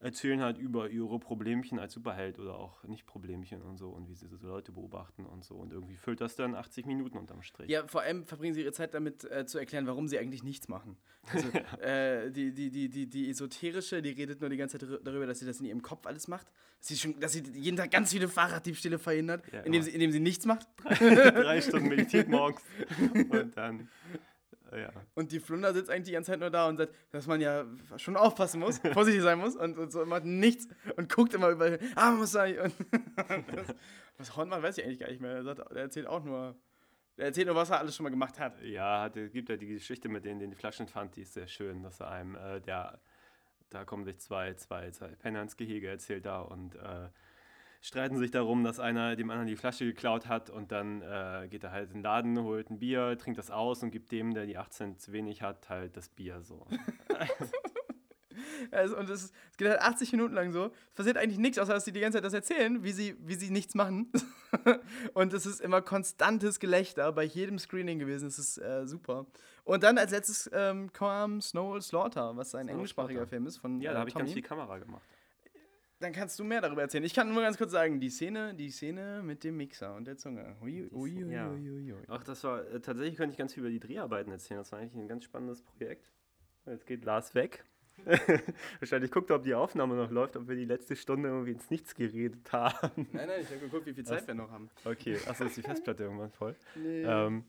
erzählen 0.00 0.40
halt 0.40 0.56
über 0.58 0.88
ihre 0.88 1.18
Problemchen 1.18 1.78
als 1.78 1.92
Superheld 1.92 2.38
oder 2.38 2.54
auch 2.58 2.82
nicht 2.84 3.04
Problemchen 3.06 3.60
und 3.60 3.76
so 3.76 3.90
und 3.90 4.08
wie 4.08 4.14
sie 4.14 4.26
so 4.28 4.36
Leute 4.46 4.72
beobachten 4.72 5.26
und 5.26 5.44
so. 5.44 5.54
Und 5.56 5.72
irgendwie 5.72 5.96
füllt 5.96 6.20
das 6.22 6.36
dann 6.36 6.54
80 6.54 6.86
Minuten 6.86 7.18
unterm 7.18 7.42
Strich. 7.42 7.68
Ja, 7.68 7.86
vor 7.86 8.00
allem 8.00 8.24
verbringen 8.24 8.54
sie 8.54 8.62
ihre 8.62 8.72
Zeit 8.72 8.94
damit 8.94 9.24
äh, 9.30 9.44
zu 9.46 9.58
erklären, 9.58 9.86
warum 9.86 10.08
sie 10.08 10.18
eigentlich 10.18 10.42
nichts 10.42 10.68
machen. 10.68 10.96
Also, 11.32 11.48
äh, 11.82 12.30
die, 12.30 12.52
die, 12.52 12.70
die, 12.70 12.88
die, 12.88 13.06
die 13.08 13.28
esoterische, 13.30 14.00
die 14.00 14.10
redet 14.10 14.40
nur 14.40 14.48
die 14.48 14.56
ganze 14.56 14.78
Zeit 14.78 14.88
darü- 14.88 15.02
darüber, 15.04 15.26
dass 15.26 15.38
sie 15.38 15.46
das 15.46 15.60
in 15.60 15.66
ihrem 15.66 15.82
Kopf 15.82 16.06
alles 16.06 16.28
macht. 16.28 16.46
Dass 16.78 16.88
sie, 16.88 16.96
schon, 16.96 17.20
dass 17.20 17.32
sie 17.34 17.42
jeden 17.54 17.76
Tag 17.76 17.90
ganz 17.90 18.10
viele 18.10 18.26
Fahrraddiebstähle 18.28 18.98
verhindert, 18.98 19.44
Ja, 19.52 19.60
indem, 19.60 19.82
sie, 19.82 19.90
indem 19.90 20.12
sie 20.12 20.20
nichts 20.20 20.46
macht. 20.46 20.66
drei 20.88 21.60
Stunden 21.60 21.88
meditiert 21.88 22.28
morgens 22.30 22.62
und 23.28 23.54
dann 23.56 23.88
Ja. 24.72 24.90
Und 25.14 25.32
die 25.32 25.40
Flunder 25.40 25.72
sitzt 25.72 25.90
eigentlich 25.90 26.06
die 26.06 26.12
ganze 26.12 26.32
Zeit 26.32 26.40
nur 26.40 26.50
da 26.50 26.68
und 26.68 26.76
sagt, 26.76 26.94
dass 27.10 27.26
man 27.26 27.40
ja 27.40 27.64
schon 27.96 28.16
aufpassen 28.16 28.60
muss, 28.60 28.78
vorsichtig 28.92 29.22
sein 29.22 29.38
muss 29.38 29.56
und, 29.56 29.78
und 29.78 29.90
so 29.90 30.04
macht 30.06 30.24
nichts 30.24 30.68
und 30.96 31.12
guckt 31.12 31.34
immer 31.34 31.50
überall, 31.50 31.78
hin, 31.78 31.88
ah, 31.96 32.10
man 32.10 32.20
muss 32.20 32.32
sein. 32.32 32.58
Und 32.58 32.74
das, 33.56 33.74
was 34.18 34.36
Hornmann 34.36 34.62
weiß 34.62 34.78
ich 34.78 34.84
eigentlich 34.84 35.00
gar 35.00 35.08
nicht 35.08 35.20
mehr. 35.20 35.32
Er, 35.32 35.44
sagt, 35.44 35.60
er 35.60 35.76
erzählt 35.76 36.06
auch 36.06 36.24
nur, 36.24 36.56
er 37.16 37.26
erzählt 37.26 37.46
nur, 37.46 37.56
was 37.56 37.70
er 37.70 37.78
alles 37.78 37.96
schon 37.96 38.04
mal 38.04 38.10
gemacht 38.10 38.38
hat. 38.38 38.62
Ja, 38.62 39.06
es 39.08 39.32
gibt 39.32 39.48
ja 39.48 39.56
die 39.56 39.66
Geschichte 39.66 40.08
mit 40.08 40.24
denen, 40.24 40.40
den 40.40 40.50
die 40.50 40.56
Flaschen 40.56 40.86
fand, 40.86 41.16
die 41.16 41.22
ist 41.22 41.34
sehr 41.34 41.48
schön, 41.48 41.82
dass 41.82 42.00
er 42.00 42.10
einem, 42.10 42.36
äh, 42.36 42.60
der, 42.60 43.00
da 43.70 43.84
kommen 43.84 44.04
sich 44.04 44.18
zwei, 44.18 44.54
zwei, 44.54 44.90
zwei 44.90 45.08
Penner 45.08 45.42
ins 45.42 45.56
Gehege, 45.56 45.88
erzählt 45.88 46.26
da 46.26 46.40
und 46.40 46.76
äh, 46.76 47.08
streiten 47.80 48.18
sich 48.18 48.30
darum, 48.30 48.62
dass 48.64 48.78
einer 48.78 49.16
dem 49.16 49.30
anderen 49.30 49.48
die 49.48 49.56
Flasche 49.56 49.84
geklaut 49.84 50.26
hat 50.26 50.50
und 50.50 50.72
dann 50.72 51.02
äh, 51.02 51.48
geht 51.48 51.64
er 51.64 51.72
halt 51.72 51.88
in 51.88 51.98
den 51.98 52.02
Laden, 52.02 52.38
holt 52.42 52.70
ein 52.70 52.78
Bier, 52.78 53.16
trinkt 53.18 53.38
das 53.38 53.50
aus 53.50 53.82
und 53.82 53.90
gibt 53.90 54.12
dem, 54.12 54.34
der 54.34 54.46
die 54.46 54.58
18 54.58 54.98
zu 54.98 55.12
wenig 55.12 55.42
hat, 55.42 55.68
halt 55.68 55.96
das 55.96 56.08
Bier 56.08 56.42
so. 56.42 56.66
Also, 58.70 58.96
und 58.96 59.08
es, 59.10 59.32
es 59.50 59.56
geht 59.56 59.68
halt 59.68 59.80
80 59.80 60.12
Minuten 60.12 60.34
lang 60.34 60.52
so. 60.52 60.66
Es 60.66 60.94
passiert 60.94 61.16
eigentlich 61.16 61.38
nichts, 61.38 61.58
außer 61.58 61.72
dass 61.72 61.84
sie 61.84 61.92
die 61.92 62.00
ganze 62.00 62.16
Zeit 62.16 62.24
das 62.24 62.32
erzählen, 62.32 62.82
wie 62.82 62.92
sie, 62.92 63.16
wie 63.20 63.34
sie 63.34 63.50
nichts 63.50 63.74
machen. 63.74 64.10
und 65.14 65.32
es 65.32 65.46
ist 65.46 65.60
immer 65.60 65.82
konstantes 65.82 66.60
Gelächter 66.60 67.12
bei 67.12 67.24
jedem 67.24 67.58
Screening 67.58 67.98
gewesen. 67.98 68.28
Es 68.28 68.38
ist 68.38 68.58
äh, 68.58 68.86
super. 68.86 69.26
Und 69.64 69.82
dann 69.82 69.98
als 69.98 70.10
letztes 70.10 70.48
ähm, 70.52 70.92
kam 70.92 71.40
Snow 71.40 71.82
Slaughter, 71.82 72.36
was 72.36 72.54
ein 72.54 72.66
Snow 72.66 72.74
englischsprachiger 72.74 73.20
Slaughter. 73.20 73.30
Film 73.30 73.46
ist 73.46 73.58
von 73.58 73.80
Ja, 73.80 73.90
äh, 73.90 73.94
da 73.94 74.00
habe 74.00 74.10
ich 74.10 74.14
ganz 74.14 74.32
viel 74.32 74.42
Kamera 74.42 74.78
gemacht. 74.78 75.08
Dann 76.00 76.12
kannst 76.12 76.38
du 76.38 76.44
mehr 76.44 76.62
darüber 76.62 76.80
erzählen. 76.80 77.04
Ich 77.04 77.12
kann 77.12 77.32
nur 77.32 77.42
ganz 77.42 77.58
kurz 77.58 77.72
sagen, 77.72 78.00
die 78.00 78.08
Szene, 78.08 78.54
die 78.54 78.70
Szene 78.70 79.22
mit 79.22 79.44
dem 79.44 79.58
Mixer 79.58 79.94
und 79.94 80.06
der 80.06 80.16
Zunge. 80.16 80.56
Ui, 80.62 80.88
ui, 80.90 81.24
ui, 81.24 81.32
Ja. 81.32 81.52
Ach, 82.08 82.24
das 82.24 82.42
war, 82.42 82.66
äh, 82.66 82.80
tatsächlich 82.80 83.16
könnte 83.16 83.32
ich 83.32 83.38
ganz 83.38 83.52
viel 83.52 83.62
über 83.62 83.70
die 83.70 83.80
Dreharbeiten 83.80 84.32
erzählen. 84.32 84.58
Das 84.58 84.72
war 84.72 84.78
eigentlich 84.78 84.94
ein 84.94 85.08
ganz 85.08 85.24
spannendes 85.24 85.62
Projekt. 85.62 86.10
Jetzt 86.64 86.86
geht 86.86 87.04
Lars 87.04 87.34
weg. 87.34 87.64
Wahrscheinlich 88.80 89.10
guckt 89.10 89.28
er, 89.28 89.36
ob 89.36 89.42
die 89.42 89.54
Aufnahme 89.54 89.94
noch 89.94 90.10
läuft, 90.10 90.36
ob 90.36 90.48
wir 90.48 90.56
die 90.56 90.64
letzte 90.64 90.96
Stunde 90.96 91.28
irgendwie 91.28 91.52
ins 91.52 91.68
Nichts 91.68 91.94
geredet 91.94 92.50
haben. 92.50 93.08
Nein, 93.12 93.28
nein, 93.28 93.40
ich 93.42 93.50
habe 93.50 93.60
geguckt, 93.60 93.84
wie 93.84 93.92
viel 93.92 94.04
Zeit 94.04 94.22
Was? 94.22 94.26
wir 94.26 94.34
noch 94.34 94.50
haben. 94.50 94.70
Okay, 94.84 95.18
achso, 95.26 95.44
ist 95.44 95.58
die 95.58 95.62
Festplatte 95.62 96.04
irgendwann 96.04 96.30
voll. 96.30 96.56
Nee. 96.76 97.02
Ähm, 97.02 97.44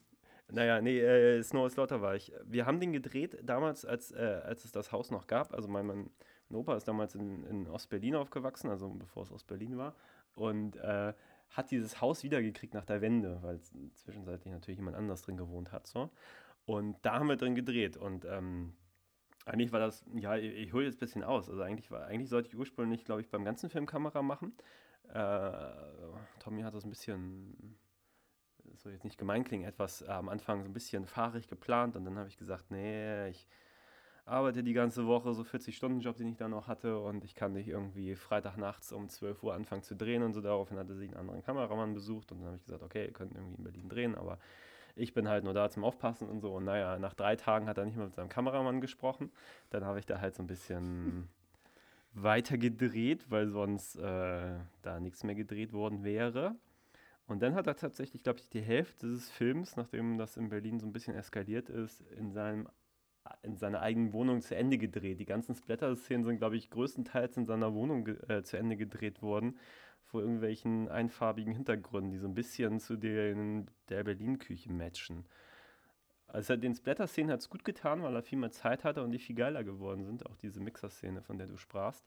naja, 0.50 0.82
nee, 0.82 1.00
äh, 1.00 1.42
Snow 1.42 1.70
Slaughter 1.72 2.02
war 2.02 2.16
ich. 2.16 2.32
Wir 2.44 2.66
haben 2.66 2.80
den 2.80 2.92
gedreht 2.92 3.38
damals, 3.42 3.86
als, 3.86 4.12
äh, 4.12 4.42
als 4.44 4.66
es 4.66 4.72
das 4.72 4.92
Haus 4.92 5.10
noch 5.10 5.26
gab. 5.26 5.54
Also 5.54 5.68
mein, 5.68 5.86
mein, 5.86 6.10
mein 6.52 6.60
Opa 6.60 6.76
ist 6.76 6.86
damals 6.86 7.14
in, 7.14 7.44
in 7.44 7.68
Ostberlin 7.68 8.14
aufgewachsen, 8.14 8.68
also 8.68 8.88
bevor 8.90 9.22
es 9.24 9.32
Ostberlin 9.32 9.76
war. 9.76 9.94
Und 10.34 10.76
äh, 10.76 11.12
hat 11.50 11.70
dieses 11.70 12.00
Haus 12.00 12.22
wiedergekriegt 12.22 12.74
nach 12.74 12.84
der 12.84 13.00
Wende, 13.00 13.42
weil 13.42 13.60
zwischenzeitlich 13.60 14.52
natürlich 14.52 14.78
jemand 14.78 14.96
anders 14.96 15.22
drin 15.22 15.36
gewohnt 15.36 15.72
hat. 15.72 15.86
So. 15.86 16.10
Und 16.64 16.96
da 17.02 17.18
haben 17.18 17.28
wir 17.28 17.36
drin 17.36 17.54
gedreht. 17.54 17.96
Und 17.96 18.24
ähm, 18.24 18.74
eigentlich 19.44 19.72
war 19.72 19.80
das, 19.80 20.04
ja, 20.14 20.36
ich, 20.36 20.54
ich 20.54 20.72
hole 20.72 20.84
jetzt 20.84 20.96
ein 20.96 21.00
bisschen 21.00 21.24
aus. 21.24 21.48
Also 21.50 21.62
eigentlich, 21.62 21.90
war, 21.90 22.06
eigentlich 22.06 22.28
sollte 22.28 22.48
ich 22.48 22.56
ursprünglich, 22.56 23.04
glaube 23.04 23.20
ich, 23.20 23.30
beim 23.30 23.44
ganzen 23.44 23.68
Film 23.68 23.86
Kamera 23.86 24.22
machen. 24.22 24.54
Äh, 25.08 25.52
Tommy 26.38 26.62
hat 26.62 26.74
das 26.74 26.84
ein 26.84 26.90
bisschen 26.90 27.78
das 28.64 28.82
soll 28.82 28.92
jetzt 28.92 29.04
nicht 29.04 29.18
gemein 29.18 29.44
klingen, 29.44 29.64
etwas 29.64 30.02
äh, 30.02 30.06
am 30.06 30.28
Anfang 30.28 30.62
so 30.62 30.68
ein 30.68 30.72
bisschen 30.72 31.04
fahrig 31.04 31.48
geplant 31.48 31.96
und 31.96 32.04
dann 32.04 32.16
habe 32.16 32.28
ich 32.28 32.38
gesagt, 32.38 32.70
nee, 32.70 33.28
ich 33.28 33.46
arbeite 34.24 34.62
die 34.62 34.72
ganze 34.72 35.06
Woche, 35.06 35.34
so 35.34 35.42
40-Stunden-Job, 35.42 36.16
den 36.16 36.28
ich 36.28 36.36
da 36.36 36.48
noch 36.48 36.68
hatte 36.68 36.98
und 36.98 37.24
ich 37.24 37.34
kann 37.34 37.52
nicht 37.52 37.68
irgendwie 37.68 38.14
Freitagnachts 38.14 38.92
um 38.92 39.08
12 39.08 39.42
Uhr 39.42 39.54
anfangen 39.54 39.82
zu 39.82 39.96
drehen 39.96 40.22
und 40.22 40.32
so. 40.32 40.40
Daraufhin 40.40 40.78
hatte 40.78 40.94
sie 40.94 41.06
einen 41.06 41.16
anderen 41.16 41.42
Kameramann 41.42 41.94
besucht 41.94 42.32
und 42.32 42.38
dann 42.38 42.46
habe 42.46 42.56
ich 42.56 42.64
gesagt, 42.64 42.82
okay, 42.82 43.06
ihr 43.06 43.12
könnt 43.12 43.34
irgendwie 43.34 43.56
in 43.56 43.64
Berlin 43.64 43.88
drehen, 43.88 44.14
aber 44.14 44.38
ich 44.94 45.14
bin 45.14 45.28
halt 45.28 45.44
nur 45.44 45.54
da 45.54 45.70
zum 45.70 45.84
Aufpassen 45.84 46.28
und 46.28 46.40
so. 46.40 46.54
Und 46.54 46.64
naja, 46.64 46.98
nach 46.98 47.14
drei 47.14 47.36
Tagen 47.36 47.68
hat 47.68 47.78
er 47.78 47.84
nicht 47.84 47.96
mehr 47.96 48.06
mit 48.06 48.14
seinem 48.14 48.28
Kameramann 48.28 48.80
gesprochen. 48.80 49.30
Dann 49.70 49.84
habe 49.84 49.98
ich 49.98 50.06
da 50.06 50.20
halt 50.20 50.34
so 50.34 50.42
ein 50.42 50.46
bisschen 50.46 51.28
weiter 52.12 52.58
gedreht, 52.58 53.30
weil 53.30 53.48
sonst 53.48 53.96
äh, 53.96 54.58
da 54.82 55.00
nichts 55.00 55.24
mehr 55.24 55.34
gedreht 55.34 55.72
worden 55.72 56.04
wäre. 56.04 56.54
Und 57.26 57.40
dann 57.40 57.54
hat 57.54 57.66
er 57.66 57.76
tatsächlich, 57.76 58.22
glaube 58.22 58.40
ich, 58.40 58.48
die 58.48 58.60
Hälfte 58.60 59.06
dieses 59.06 59.30
Films, 59.30 59.76
nachdem 59.76 60.18
das 60.18 60.36
in 60.36 60.50
Berlin 60.50 60.78
so 60.78 60.86
ein 60.86 60.92
bisschen 60.92 61.14
eskaliert 61.14 61.70
ist, 61.70 62.02
in, 62.18 62.32
seinem, 62.32 62.68
in 63.42 63.56
seiner 63.56 63.80
eigenen 63.80 64.12
Wohnung 64.12 64.40
zu 64.40 64.54
Ende 64.54 64.78
gedreht. 64.78 65.20
Die 65.20 65.24
ganzen 65.24 65.54
Splatter-Szenen 65.54 66.24
sind, 66.24 66.38
glaube 66.38 66.56
ich, 66.56 66.70
größtenteils 66.70 67.36
in 67.36 67.44
seiner 67.44 67.74
Wohnung 67.74 68.06
äh, 68.28 68.42
zu 68.42 68.56
Ende 68.56 68.76
gedreht 68.76 69.22
worden, 69.22 69.58
vor 70.02 70.20
irgendwelchen 70.20 70.88
einfarbigen 70.88 71.52
Hintergründen, 71.54 72.10
die 72.10 72.18
so 72.18 72.28
ein 72.28 72.34
bisschen 72.34 72.80
zu 72.80 72.96
den, 72.96 73.68
der 73.88 74.04
Berlin-Küche 74.04 74.72
matchen. 74.72 75.24
Also 76.28 76.56
den 76.56 76.74
Splatter-Szenen 76.74 77.30
hat 77.30 77.40
es 77.40 77.50
gut 77.50 77.64
getan, 77.64 78.02
weil 78.02 78.14
er 78.14 78.22
viel 78.22 78.38
mehr 78.38 78.50
Zeit 78.50 78.84
hatte 78.84 79.02
und 79.02 79.10
die 79.10 79.18
viel 79.18 79.36
geiler 79.36 79.64
geworden 79.64 80.04
sind. 80.04 80.24
Auch 80.26 80.36
diese 80.36 80.60
Mixer-Szene, 80.60 81.20
von 81.22 81.36
der 81.36 81.46
du 81.46 81.58
sprachst. 81.58 82.06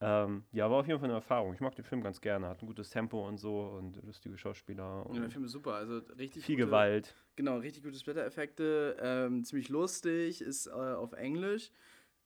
Ähm, 0.00 0.44
ja, 0.52 0.70
war 0.70 0.80
auf 0.80 0.86
jeden 0.86 0.98
Fall 0.98 1.08
eine 1.08 1.16
Erfahrung. 1.16 1.54
Ich 1.54 1.60
mag 1.60 1.74
den 1.74 1.84
Film 1.84 2.02
ganz 2.02 2.20
gerne. 2.20 2.48
Hat 2.48 2.62
ein 2.62 2.66
gutes 2.66 2.90
Tempo 2.90 3.26
und 3.26 3.38
so 3.38 3.60
und 3.60 4.02
lustige 4.02 4.36
Schauspieler 4.36 5.06
und 5.06 5.14
Ja, 5.14 5.20
der 5.22 5.30
Film 5.30 5.44
ist 5.44 5.52
super, 5.52 5.74
also 5.74 5.98
richtig 6.18 6.44
viel 6.44 6.56
gute, 6.56 6.66
Gewalt. 6.66 7.14
Genau, 7.36 7.58
richtig 7.58 7.82
gute 7.82 7.98
Splatter-Effekte, 7.98 8.96
ähm, 9.00 9.44
ziemlich 9.44 9.68
lustig, 9.68 10.40
ist 10.40 10.66
äh, 10.68 10.70
auf 10.70 11.12
Englisch. 11.14 11.72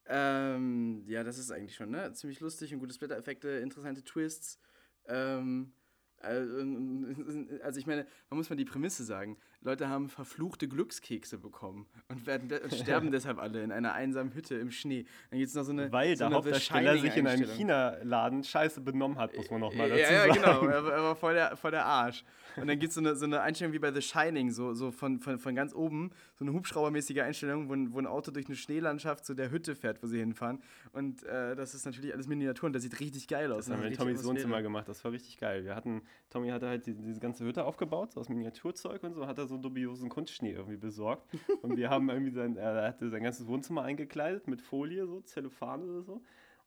Ähm, 0.07 1.05
ja, 1.07 1.25
das 1.25 1.39
ist 1.39 1.51
eigentlich 1.51 1.75
schon, 1.77 1.91
ne? 1.91 2.13
Ziemlich 2.13 2.41
lustig 2.41 2.75
und 2.75 2.81
gute 2.81 2.95
Splatter-Effekte, 2.95 3.49
interessante 3.49 4.05
Twists. 4.05 4.59
Ähm, 5.07 5.73
also, 6.19 6.59
also 7.63 7.81
ich 7.81 7.87
meine, 7.87 8.07
man 8.31 8.39
muss 8.39 8.51
mal 8.51 8.57
die 8.57 8.65
Prämisse 8.67 9.05
sagen. 9.05 9.39
Leute 9.61 9.89
haben 9.89 10.09
verfluchte 10.09 10.69
Glückskekse 10.69 11.37
bekommen 11.39 11.87
und 12.09 12.27
werden 12.27 12.49
de 12.49 12.61
sterben 12.75 13.11
deshalb 13.13 13.39
alle 13.39 13.63
in 13.63 13.73
einer 13.73 13.93
einsamen 13.93 14.33
Hütte 14.35 14.55
im 14.55 14.71
Schnee. 14.71 15.05
Dann 15.31 15.39
gibt 15.41 15.49
es 15.49 15.55
noch 15.55 15.65
so 15.65 15.73
eine 15.73 15.91
Weil 15.91 16.11
so 16.17 16.19
der 16.19 16.27
eine 16.29 16.37
Hauptdarsteller 16.37 16.99
sich 16.99 17.17
in 17.17 17.27
einem. 17.27 17.45
China-Laden 17.49 18.45
scheiße 18.45 18.81
benommen 18.81 19.19
hat, 19.19 19.37
muss 19.37 19.51
man 19.51 19.61
nochmal 19.61 19.89
dazu 19.89 20.01
ja, 20.01 20.11
ja, 20.13 20.21
sagen. 20.35 20.35
genau. 20.35 20.67
Er 20.69 20.85
war, 20.85 20.93
er 20.93 21.03
war 21.03 21.17
voll, 21.17 21.35
der, 21.35 21.57
voll 21.57 21.71
der 21.73 21.85
Arsch. 21.87 22.25
Und 22.57 22.67
dann 22.67 22.79
gibt 22.79 22.89
es 22.91 22.95
so 22.95 23.01
eine, 23.01 23.15
so 23.15 23.25
eine 23.25 23.41
Einstellung 23.41 23.73
wie 23.73 23.79
bei 23.79 23.93
The 23.93 24.03
Shining, 24.03 24.51
so, 24.51 24.75
so 24.75 24.91
von, 24.91 25.21
von, 25.21 25.39
von 25.39 25.55
ganz 25.55 25.73
oben, 25.75 26.11
so 26.37 26.45
eine 26.45 26.53
Hubschraubermäßige 26.55 27.19
Einstellung, 27.21 27.69
wo, 27.69 27.75
ein- 27.75 27.93
wo 27.93 27.99
ein 28.01 28.07
Auto 28.07 28.33
durch 28.33 28.47
eine 28.47 28.57
Schneelandschaft 28.57 29.25
zu 29.25 29.35
der 29.35 29.51
Hütte 29.53 29.77
fährt, 29.77 30.03
wo 30.03 30.07
sie 30.09 30.19
hinfahren. 30.19 30.61
Und 30.93 31.23
äh, 31.25 31.55
das 31.55 31.75
ist 31.75 31.85
natürlich 31.87 32.13
alles 32.15 32.27
Miniatur 32.27 32.67
und 32.67 32.73
das 32.73 32.83
sieht 32.83 32.99
richtig 32.99 33.29
geil 33.29 33.53
aus. 33.53 33.67
Das 33.67 33.75
haben 33.75 33.83
wir 33.83 33.89
in 33.91 33.95
Tommys 33.97 34.25
Wohnzimmer 34.25 34.61
gemacht, 34.63 34.89
das 34.89 35.05
war 35.05 35.13
richtig 35.13 35.39
geil. 35.39 35.65
Wir 35.65 35.77
hatten, 35.77 36.03
Tommy 36.31 36.49
hatte 36.49 36.67
halt 36.69 36.87
die, 36.87 36.95
diese 36.95 37.21
ganze 37.21 37.45
Hütte 37.45 37.65
aufgebaut, 37.65 38.13
so 38.13 38.21
aus 38.21 38.29
Miniaturzeug 38.29 39.03
und 39.05 39.15
so, 39.15 39.27
hat 39.27 39.39
er 39.39 39.47
so 39.49 39.59
dubiosen 39.59 40.09
Kunstschnee 40.09 40.53
irgendwie 40.53 40.77
besorgt. 40.77 41.27
Und 41.63 41.77
wir 41.77 41.91
haben 41.91 42.09
irgendwie 42.09 42.33
sein, 42.33 42.57
er 42.57 42.87
hatte 42.87 43.09
sein 43.11 43.23
ganzes 43.23 43.47
Wohnzimmer 43.47 43.83
eingekleidet 43.83 44.47
mit 44.47 44.61
Folie, 44.61 45.07
so, 45.07 45.21
Zellophan 45.21 45.83
oder 45.83 46.03
so. 46.03 46.23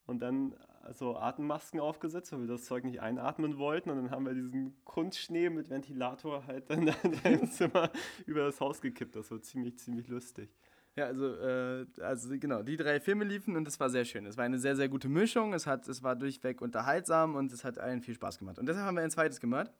Und 0.05 0.19
dann 0.21 0.55
so 0.89 1.15
Atemmasken 1.15 1.79
aufgesetzt, 1.79 2.31
weil 2.33 2.41
wir 2.41 2.47
das 2.47 2.65
Zeug 2.65 2.83
nicht 2.83 3.01
einatmen 3.01 3.57
wollten. 3.57 3.89
Und 3.89 3.97
dann 3.97 4.11
haben 4.11 4.25
wir 4.25 4.33
diesen 4.33 4.75
Kunstschnee 4.83 5.49
mit 5.49 5.69
Ventilator 5.69 6.47
halt 6.47 6.69
dann 6.69 6.87
in 7.03 7.13
seinem 7.13 7.51
Zimmer 7.51 7.91
über 8.25 8.41
das 8.41 8.59
Haus 8.59 8.81
gekippt. 8.81 9.15
Das 9.15 9.31
war 9.31 9.41
ziemlich, 9.41 9.77
ziemlich 9.77 10.07
lustig. 10.07 10.49
Ja, 10.95 11.05
also, 11.05 11.35
äh, 11.37 11.85
also 12.01 12.37
genau, 12.37 12.63
die 12.63 12.75
drei 12.75 12.99
Filme 12.99 13.23
liefen 13.23 13.55
und 13.55 13.65
es 13.65 13.79
war 13.79 13.89
sehr 13.89 14.03
schön. 14.03 14.25
Es 14.25 14.35
war 14.35 14.43
eine 14.43 14.59
sehr, 14.59 14.75
sehr 14.75 14.89
gute 14.89 15.07
Mischung. 15.07 15.53
Es, 15.53 15.65
hat, 15.65 15.87
es 15.87 16.03
war 16.03 16.17
durchweg 16.17 16.61
unterhaltsam 16.61 17.35
und 17.35 17.53
es 17.53 17.63
hat 17.63 17.79
allen 17.79 18.01
viel 18.01 18.15
Spaß 18.15 18.39
gemacht. 18.39 18.59
Und 18.59 18.65
deshalb 18.65 18.85
haben 18.85 18.95
wir 18.95 19.03
ein 19.03 19.11
zweites 19.11 19.39
gemacht. 19.39 19.71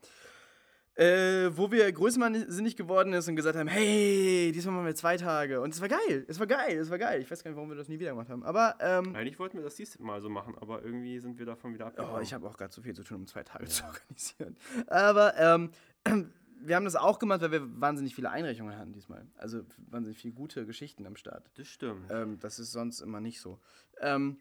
Äh, 0.96 1.56
wo 1.56 1.72
wir 1.72 1.90
größenwahnsinnig 1.90 2.76
geworden 2.76 3.14
ist 3.14 3.28
und 3.30 3.38
gesagt 3.38 3.58
haben, 3.58 3.70
hey, 3.70 4.52
diesmal 4.54 4.76
machen 4.76 4.88
wir 4.88 4.96
zwei 4.96 5.16
Tage. 5.16 5.62
Und 5.62 5.74
es 5.74 5.80
war 5.80 5.88
geil, 5.88 6.26
es 6.28 6.38
war 6.38 6.48
geil, 6.48 6.78
es 6.78 6.90
war 6.90 6.98
geil. 6.98 7.22
Ich 7.22 7.32
weiß 7.32 7.44
gar 7.44 7.50
nicht, 7.50 7.56
warum 7.56 7.70
wir 7.70 7.78
das 7.78 7.88
nie 7.88 7.98
wieder 7.98 8.10
gemacht 8.12 8.30
haben. 8.30 8.44
Aber, 8.44 8.76
ähm, 8.82 9.16
Eigentlich 9.16 9.40
wollten 9.40 9.58
wir 9.58 9.64
das 9.64 9.76
diesmal 9.76 10.20
so 10.20 10.30
machen, 10.30 10.54
aber 10.60 10.84
irgendwie 10.84 11.18
sind 11.20 11.40
wir 11.40 11.46
davon 11.46 11.74
wieder 11.74 11.86
oh, 11.86 11.90
abgekommen. 11.90 12.22
ich 12.24 12.34
habe 12.34 12.46
auch 12.46 12.58
gerade 12.58 12.72
zu 12.72 12.82
viel 12.82 12.94
zu 12.94 13.04
tun, 13.04 13.22
um 13.22 13.28
zwei 13.28 13.44
Tage 13.44 13.66
zu 13.66 13.84
organisieren. 13.86 14.58
Aber, 14.88 15.38
ähm, 15.38 15.72
wir 16.60 16.76
haben 16.76 16.86
das 16.86 16.96
auch 16.96 17.20
gemacht, 17.20 17.42
weil 17.42 17.52
wir 17.52 17.82
wahnsinnig 17.82 18.14
viele 18.14 18.30
Einreichungen 18.30 18.78
hatten 18.78 18.92
diesmal. 18.92 19.26
Also 19.38 19.62
wahnsinnig 19.90 20.18
viele 20.18 20.34
gute 20.34 20.66
Geschichten 20.66 21.06
am 21.06 21.16
Start. 21.16 21.50
das 21.56 21.68
stimmt. 21.68 22.12
Ähm, 22.12 22.38
das 22.40 22.60
ist 22.60 22.74
sonst 22.74 23.00
immer 23.00 23.22
nicht 23.22 23.40
so. 23.40 23.60
Ähm, 24.00 24.38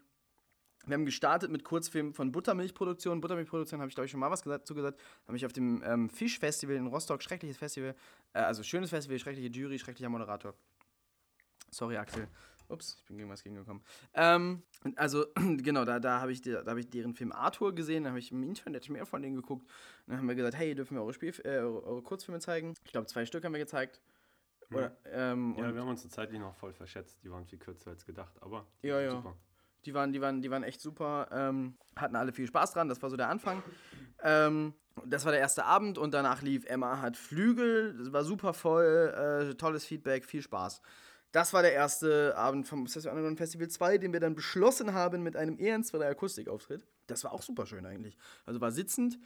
wir 0.85 0.95
haben 0.95 1.05
gestartet 1.05 1.51
mit 1.51 1.63
Kurzfilmen 1.63 2.13
von 2.13 2.31
Buttermilchproduktion. 2.31 3.21
Buttermilchproduktion 3.21 3.79
habe 3.79 3.89
ich, 3.89 3.95
glaube 3.95 4.05
ich, 4.05 4.11
schon 4.11 4.19
mal 4.19 4.31
was 4.31 4.41
gesagt, 4.41 4.67
zugesagt. 4.67 4.99
Habe 5.27 5.37
ich 5.37 5.45
auf 5.45 5.53
dem 5.53 5.83
ähm, 5.85 6.09
Fischfestival 6.09 6.75
in 6.75 6.87
Rostock, 6.87 7.21
schreckliches 7.21 7.57
Festival, 7.57 7.95
äh, 8.33 8.39
also 8.39 8.63
schönes 8.63 8.89
Festival, 8.89 9.19
schreckliche 9.19 9.49
Jury, 9.49 9.77
schrecklicher 9.77 10.09
Moderator. 10.09 10.53
Sorry, 11.69 11.97
Axel. 11.97 12.27
Ups, 12.71 12.97
ich 12.99 13.05
bin 13.05 13.17
gegen 13.17 13.29
was 13.29 13.43
gegengekommen. 13.43 13.83
Ähm, 14.13 14.63
also, 14.95 15.25
genau, 15.57 15.85
da, 15.85 15.99
da 15.99 16.21
habe 16.21 16.31
ich, 16.31 16.41
da 16.41 16.63
hab 16.65 16.77
ich 16.77 16.89
deren 16.89 17.13
Film 17.13 17.31
Arthur 17.31 17.75
gesehen, 17.75 18.05
da 18.05 18.09
habe 18.09 18.19
ich 18.19 18.31
im 18.31 18.43
Internet 18.43 18.89
mehr 18.89 19.05
von 19.05 19.21
denen 19.21 19.35
geguckt. 19.35 19.63
Und 19.65 20.11
dann 20.11 20.17
haben 20.17 20.27
wir 20.27 20.35
gesagt, 20.35 20.55
hey, 20.55 20.73
dürfen 20.73 20.95
wir 20.95 21.01
eure, 21.01 21.13
Spiel 21.13 21.33
äh, 21.43 21.57
eure, 21.59 22.01
Kurzfilme 22.01 22.39
zeigen? 22.39 22.73
Ich 22.85 22.91
glaube, 22.91 23.07
zwei 23.07 23.25
Stück 23.25 23.43
haben 23.43 23.53
wir 23.53 23.59
gezeigt. 23.59 24.01
Oder, 24.71 24.95
ähm, 25.05 25.53
Ja, 25.57 25.73
wir 25.73 25.81
haben 25.81 25.89
uns 25.89 26.07
zeitlich 26.09 26.39
noch 26.39 26.55
voll 26.55 26.71
verschätzt. 26.71 27.21
Die 27.23 27.29
waren 27.29 27.45
viel 27.45 27.59
kürzer 27.59 27.91
als 27.91 28.05
gedacht, 28.05 28.33
aber 28.41 28.65
Ja, 28.81 29.01
ja. 29.01 29.11
super. 29.11 29.35
Die 29.85 29.93
waren, 29.93 30.11
die 30.13 30.21
waren, 30.21 30.41
die 30.41 30.51
waren 30.51 30.63
echt 30.63 30.81
super, 30.81 31.27
ähm, 31.31 31.75
hatten 31.95 32.15
alle 32.15 32.31
viel 32.31 32.47
Spaß 32.47 32.73
dran, 32.73 32.89
das 32.89 33.01
war 33.01 33.09
so 33.09 33.17
der 33.17 33.29
Anfang. 33.29 33.63
Ähm, 34.23 34.73
das 35.05 35.25
war 35.25 35.31
der 35.31 35.41
erste 35.41 35.65
Abend 35.65 35.97
und 35.97 36.13
danach 36.13 36.41
lief 36.41 36.65
Emma 36.65 37.01
hat 37.01 37.17
Flügel, 37.17 37.95
das 37.97 38.11
war 38.13 38.23
super 38.23 38.53
voll, 38.53 39.49
äh, 39.51 39.55
tolles 39.55 39.85
Feedback, 39.85 40.25
viel 40.25 40.41
Spaß. 40.41 40.81
Das 41.31 41.53
war 41.53 41.61
der 41.61 41.73
erste 41.73 42.35
Abend 42.35 42.67
vom 42.67 42.81
Obsessive 42.81 43.09
Underground 43.09 43.37
Festival 43.37 43.69
2, 43.69 43.97
den 43.99 44.11
wir 44.11 44.19
dann 44.19 44.35
beschlossen 44.35 44.93
haben 44.93 45.23
mit 45.23 45.37
einem 45.37 45.57
ehrenswerter 45.59 46.07
Akustikauftritt. 46.07 46.85
Das 47.07 47.23
war 47.23 47.31
auch 47.31 47.41
super 47.41 47.65
schön 47.65 47.85
eigentlich. 47.85 48.17
Also 48.45 48.59
war 48.59 48.71
sitzend, 48.71 49.17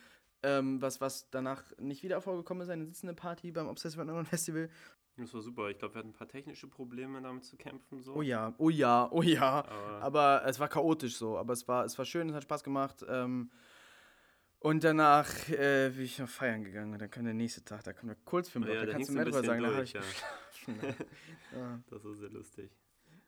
ähm, 0.43 0.79
was, 0.81 1.01
was 1.01 1.29
danach 1.31 1.63
nicht 1.79 2.03
wieder 2.03 2.21
vorgekommen 2.21 2.61
ist, 2.61 2.69
eine 2.69 2.85
sitzende 2.85 3.15
Party 3.15 3.51
beim 3.51 3.67
Obsessive 3.67 4.01
Underground 4.01 4.27
Festival. 4.27 4.69
Das 5.17 5.33
war 5.33 5.41
super. 5.41 5.69
Ich 5.69 5.77
glaube, 5.77 5.93
wir 5.95 5.99
hatten 5.99 6.09
ein 6.09 6.13
paar 6.13 6.27
technische 6.27 6.67
Probleme 6.67 7.21
damit 7.21 7.45
zu 7.45 7.55
kämpfen. 7.55 8.01
So. 8.01 8.15
Oh 8.15 8.21
ja, 8.21 8.53
oh 8.57 8.69
ja, 8.69 9.07
oh 9.11 9.21
ja. 9.21 9.63
Aber- 9.65 10.01
Aber 10.01 10.45
es 10.45 10.59
war 10.59 10.67
chaotisch 10.67 11.15
so. 11.15 11.37
Aber 11.37 11.53
es 11.53 11.65
war, 11.67 11.85
es 11.85 11.97
war 11.97 12.03
schön, 12.05 12.27
es 12.29 12.35
hat 12.35 12.43
Spaß 12.43 12.63
gemacht. 12.63 13.05
Ähm, 13.07 13.49
und 14.59 14.83
danach 14.83 15.29
äh, 15.49 15.89
bin 15.95 16.03
ich 16.03 16.19
noch 16.19 16.27
feiern 16.27 16.63
gegangen. 16.63 16.91
Und 16.93 16.99
dann 17.01 17.09
kam 17.09 17.23
der 17.25 17.33
nächste 17.33 17.63
Tag, 17.63 17.83
da 17.83 17.93
kommt 17.93 18.09
der 18.09 18.17
Kurzfilmblock. 18.25 18.75
Ja, 18.75 18.85
da 18.85 18.91
kannst 18.91 19.09
du 19.09 19.13
mehr 19.13 19.25
du 19.25 19.31
drüber 19.31 19.45
sagen. 19.45 19.61
Da 19.63 19.69
habe 19.73 19.83
ich 19.83 19.93
bisschen 19.93 20.73
geschlafen. 20.73 21.05
ja. 21.55 21.79
Das 21.89 22.03
war 22.03 22.13
sehr 22.15 22.29
lustig. 22.29 22.71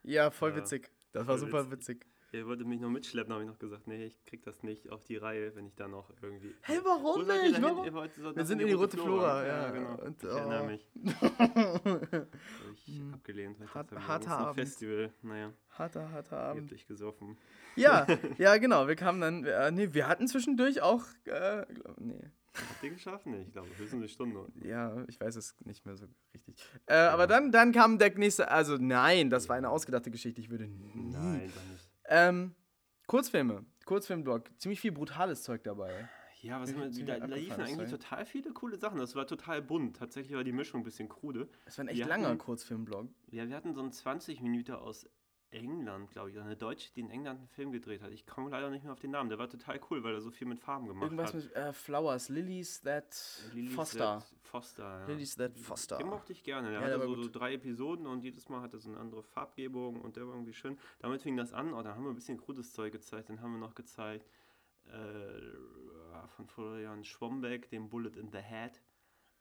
ja, 0.02 0.30
voll 0.30 0.50
Ja, 0.50 0.56
witzig. 0.56 0.90
Das 1.12 1.26
war 1.26 1.38
voll 1.38 1.46
super 1.48 1.70
witzig. 1.70 2.00
witzig. 2.00 2.06
Ihr 2.30 2.46
wolltet 2.46 2.66
mich 2.66 2.78
noch 2.78 2.90
mitschleppen, 2.90 3.32
habe 3.32 3.42
ich 3.44 3.48
noch 3.48 3.58
gesagt, 3.58 3.86
nee, 3.86 4.04
ich 4.04 4.22
krieg 4.26 4.42
das 4.42 4.62
nicht 4.62 4.90
auf 4.90 5.02
die 5.04 5.16
Reihe, 5.16 5.56
wenn 5.56 5.66
ich 5.66 5.74
da 5.76 5.88
noch 5.88 6.12
irgendwie. 6.20 6.54
Hey, 6.60 6.78
warum 6.84 7.26
nicht? 7.26 7.62
Warum? 7.62 7.84
Ihr 7.86 7.94
wollt- 7.94 8.14
sollt 8.14 8.36
Wir 8.36 8.44
sind 8.44 8.60
in 8.60 8.66
die 8.66 8.74
Rote 8.74 8.98
Flora, 8.98 9.46
ja. 9.46 9.70
genau. 9.70 9.94
Und, 10.02 10.22
ich 10.22 10.28
erinnere 10.28 10.62
oh. 10.62 10.66
mich. 10.66 10.86
Hab 11.38 12.28
ich 12.86 13.02
abgelehnt. 13.14 13.58
weil 13.58 13.66
ich 13.66 13.74
Hart- 13.74 13.92
harter 14.08 14.38
Abend. 14.38 14.54
Festival. 14.60 15.10
Naja, 15.22 15.52
Harter, 15.70 16.10
harter 16.12 16.36
ihr 16.36 16.42
habt 16.48 16.56
Abend. 16.58 16.70
dich 16.70 16.86
gesoffen. 16.86 17.38
Ja, 17.76 18.06
ja, 18.38 18.58
genau. 18.58 18.88
Wir 18.88 18.96
kamen 18.96 19.20
dann, 19.20 19.44
äh, 19.44 19.70
nee, 19.70 19.94
wir 19.94 20.06
hatten 20.06 20.28
zwischendurch 20.28 20.82
auch, 20.82 21.04
äh, 21.24 21.64
glaub, 21.72 21.98
nee. 21.98 22.30
Habt 22.54 22.82
ihr 22.82 22.90
geschafft? 22.90 23.24
Nee, 23.26 23.42
ich 23.42 23.52
glaube, 23.52 23.68
höchstens 23.68 24.00
eine 24.00 24.08
Stunde. 24.08 24.46
Ja, 24.64 25.04
ich 25.06 25.20
weiß 25.20 25.36
es 25.36 25.54
nicht 25.64 25.86
mehr 25.86 25.96
so 25.96 26.06
richtig. 26.34 26.56
Äh, 26.86 26.94
Aber 26.94 27.26
dann, 27.26 27.52
dann 27.52 27.72
kam 27.72 27.98
der 27.98 28.12
nächste, 28.18 28.50
also 28.50 28.76
nein, 28.78 29.30
das 29.30 29.48
war 29.48 29.56
eine 29.56 29.70
ausgedachte 29.70 30.10
Geschichte. 30.10 30.40
Ich 30.40 30.50
würde 30.50 30.66
nie. 30.66 30.92
Nein, 30.94 31.52
doch 31.54 31.72
nicht. 31.72 31.87
Ähm, 32.08 32.54
Kurzfilme, 33.06 33.64
Kurzfilmblog, 33.84 34.50
ziemlich 34.58 34.80
viel 34.80 34.92
brutales 34.92 35.42
Zeug 35.42 35.62
dabei. 35.64 36.08
Ja, 36.40 36.60
was 36.60 36.72
haben 36.72 36.94
wir, 36.94 37.04
da, 37.04 37.18
da 37.18 37.34
liefen 37.34 37.60
eigentlich 37.60 37.90
total 37.90 38.24
viele 38.24 38.52
coole 38.52 38.78
Sachen. 38.78 38.98
Das 38.98 39.16
war 39.16 39.26
total 39.26 39.60
bunt. 39.60 39.96
Tatsächlich 39.96 40.36
war 40.36 40.44
die 40.44 40.52
Mischung 40.52 40.82
ein 40.82 40.84
bisschen 40.84 41.08
krude. 41.08 41.48
Es 41.66 41.78
war 41.78 41.84
ein 41.84 41.88
echt 41.88 41.98
Wir 41.98 42.06
langer 42.06 42.28
hatten- 42.28 42.38
Kurzfilmblog. 42.38 43.08
Ja, 43.30 43.48
wir 43.48 43.56
hatten 43.56 43.74
so 43.74 43.80
einen 43.80 43.90
20 43.90 44.40
Minuten 44.40 44.72
aus 44.72 45.08
England, 45.50 46.10
glaube 46.10 46.30
ich. 46.30 46.38
Eine 46.38 46.56
Deutsche, 46.56 46.92
die 46.94 47.00
in 47.00 47.10
England 47.10 47.38
einen 47.38 47.48
Film 47.48 47.72
gedreht 47.72 48.02
hat. 48.02 48.12
Ich 48.12 48.26
komme 48.26 48.50
leider 48.50 48.70
nicht 48.70 48.84
mehr 48.84 48.92
auf 48.92 49.00
den 49.00 49.10
Namen. 49.10 49.28
Der 49.30 49.38
war 49.38 49.48
total 49.48 49.80
cool, 49.90 50.02
weil 50.04 50.14
er 50.14 50.20
so 50.20 50.30
viel 50.30 50.46
mit 50.46 50.60
Farben 50.60 50.86
gemacht 50.86 51.04
Irgendwas 51.04 51.34
hat. 51.34 51.42
mit 51.44 51.56
äh, 51.56 51.72
Flowers, 51.72 52.28
Lilies 52.28 52.80
That 52.82 53.42
Lilies 53.54 53.74
Foster. 53.74 54.18
That 54.18 54.34
Foster, 54.42 55.00
ja. 55.00 55.06
Lilies 55.06 55.36
That 55.36 55.58
Foster. 55.58 55.98
Den 55.98 56.08
mochte 56.08 56.32
ich 56.32 56.42
gerne. 56.42 56.70
Der 56.70 56.80
Ja, 56.80 56.86
hatte 56.86 56.98
der 56.98 57.06
so, 57.06 57.22
so 57.22 57.30
drei 57.30 57.54
Episoden 57.54 58.06
und 58.06 58.22
jedes 58.22 58.48
Mal 58.48 58.60
hatte 58.60 58.78
so 58.78 58.90
eine 58.90 58.98
andere 58.98 59.22
Farbgebung 59.22 60.00
und 60.00 60.16
der 60.16 60.26
war 60.26 60.34
irgendwie 60.34 60.54
schön. 60.54 60.78
Damit 61.00 61.22
fing 61.22 61.36
das 61.36 61.52
an. 61.52 61.72
Oh, 61.72 61.82
dann 61.82 61.94
haben 61.94 62.04
wir 62.04 62.10
ein 62.10 62.14
bisschen 62.16 62.38
krudes 62.38 62.72
Zeug 62.72 62.92
gezeigt. 62.92 63.28
Dann 63.28 63.40
haben 63.40 63.52
wir 63.52 63.58
noch 63.58 63.74
gezeigt 63.74 64.28
äh, 64.86 66.28
von 66.36 66.46
Florian 66.46 67.04
Schwombeck, 67.04 67.68
den 67.70 67.88
Bullet 67.88 68.16
in 68.18 68.30
the 68.30 68.38
Head. 68.38 68.80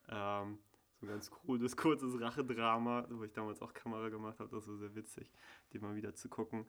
Ähm, 0.09 0.59
so 0.99 1.05
ein 1.05 1.09
ganz 1.09 1.29
krudes, 1.29 1.75
kurzes 1.77 2.19
Rachedrama, 2.19 3.05
wo 3.09 3.23
ich 3.23 3.33
damals 3.33 3.61
auch 3.61 3.73
Kamera 3.73 4.09
gemacht 4.09 4.39
habe. 4.39 4.49
Das 4.55 4.67
war 4.67 4.77
sehr 4.77 4.95
witzig, 4.95 5.31
den 5.73 5.81
mal 5.81 5.95
wieder 5.95 6.13
zu 6.15 6.27
gucken. 6.29 6.65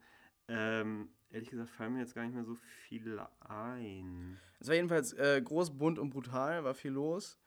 Ähm, 0.48 1.10
ehrlich 1.30 1.50
gesagt 1.50 1.70
fallen 1.70 1.92
mir 1.94 2.00
jetzt 2.00 2.14
gar 2.14 2.24
nicht 2.24 2.34
mehr 2.34 2.44
so 2.44 2.54
viele 2.54 3.28
ein. 3.40 4.38
Es 4.60 4.68
war 4.68 4.74
jedenfalls 4.74 5.12
äh, 5.14 5.40
groß, 5.42 5.76
bunt 5.76 5.98
und 5.98 6.10
brutal, 6.10 6.64
war 6.64 6.74
viel 6.74 6.92
los. 6.92 7.38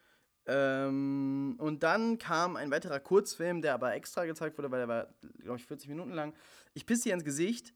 Ähm, 0.48 1.56
und 1.60 1.84
dann 1.84 2.18
kam 2.18 2.56
ein 2.56 2.72
weiterer 2.72 3.00
Kurzfilm, 3.00 3.62
der 3.62 3.74
aber 3.76 3.94
extra 3.94 4.26
gezeigt 4.26 4.58
wurde, 4.58 4.72
weil 4.72 4.82
er 4.82 4.88
war, 4.88 5.14
glaube 5.40 5.58
ich, 5.58 5.66
40 5.66 5.90
Minuten 5.90 6.12
lang. 6.12 6.34
Ich 6.74 6.86
pisse 6.86 7.04
dir 7.04 7.14
ins 7.14 7.24
Gesicht 7.24 7.74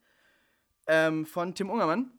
ähm, 0.87 1.25
von 1.25 1.53
Tim 1.53 1.69
Ungermann, 1.69 2.11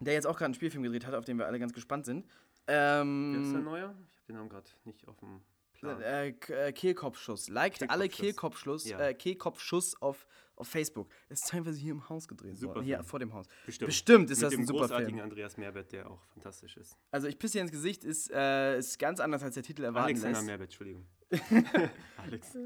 der 0.00 0.14
jetzt 0.14 0.26
auch 0.26 0.34
gerade 0.36 0.46
einen 0.46 0.54
Spielfilm 0.54 0.82
gedreht 0.84 1.06
hat, 1.06 1.14
auf 1.14 1.24
den 1.24 1.38
wir 1.38 1.46
alle 1.46 1.58
ganz 1.58 1.72
gespannt 1.72 2.06
sind. 2.06 2.24
Wer 2.66 3.02
ist 3.42 3.50
der 3.52 3.58
Ähm, 3.58 3.64
Neuer? 3.64 3.94
Ich 4.10 4.16
habe 4.18 4.26
den 4.28 4.36
Namen 4.36 4.48
gerade 4.48 4.68
nicht 4.84 5.06
auf 5.06 5.18
dem. 5.18 5.42
Äh, 5.90 6.32
K- 6.32 6.52
äh, 6.54 6.72
Kehlkopfschuss. 6.72 7.48
Liked 7.48 7.88
alle 7.90 8.08
Kehlkopfschuss. 8.08 8.84
Kehlkopfschuss, 8.84 8.88
Ja. 8.90 8.98
äh, 9.00 9.14
Kehlkopfschuss 9.14 10.00
auf, 10.02 10.26
auf 10.56 10.68
Facebook. 10.68 11.08
Es 11.28 11.40
ist 11.42 11.50
teilweise 11.50 11.78
hier 11.78 11.92
im 11.92 12.08
Haus 12.08 12.28
gedreht 12.28 12.56
Super 12.58 12.76
worden. 12.76 12.84
Hier 12.84 13.02
vor 13.02 13.18
dem 13.18 13.32
Haus. 13.32 13.46
Bestimmt. 13.66 13.86
Bestimmt 13.88 14.30
ist 14.30 14.38
Mit 14.38 14.44
das 14.46 14.50
dem 14.52 14.60
ein 14.60 14.66
super 14.66 14.80
großartigen 14.80 15.14
Film. 15.14 15.22
Andreas 15.24 15.56
Merbert, 15.56 15.92
der 15.92 16.10
auch 16.10 16.20
fantastisch 16.32 16.76
ist. 16.76 16.96
Also 17.10 17.26
ich 17.28 17.38
pisse 17.38 17.54
dir 17.58 17.62
ins 17.62 17.72
Gesicht 17.72 18.04
ist, 18.04 18.30
äh, 18.30 18.78
ist 18.78 18.98
ganz 18.98 19.20
anders 19.20 19.42
als 19.42 19.54
der 19.54 19.62
Titel 19.62 19.84
erwarten 19.84 20.06
Alexander 20.16 20.52
lässt. 20.58 20.60
Entschuldigung. 20.62 21.06
Alex. 22.16 22.56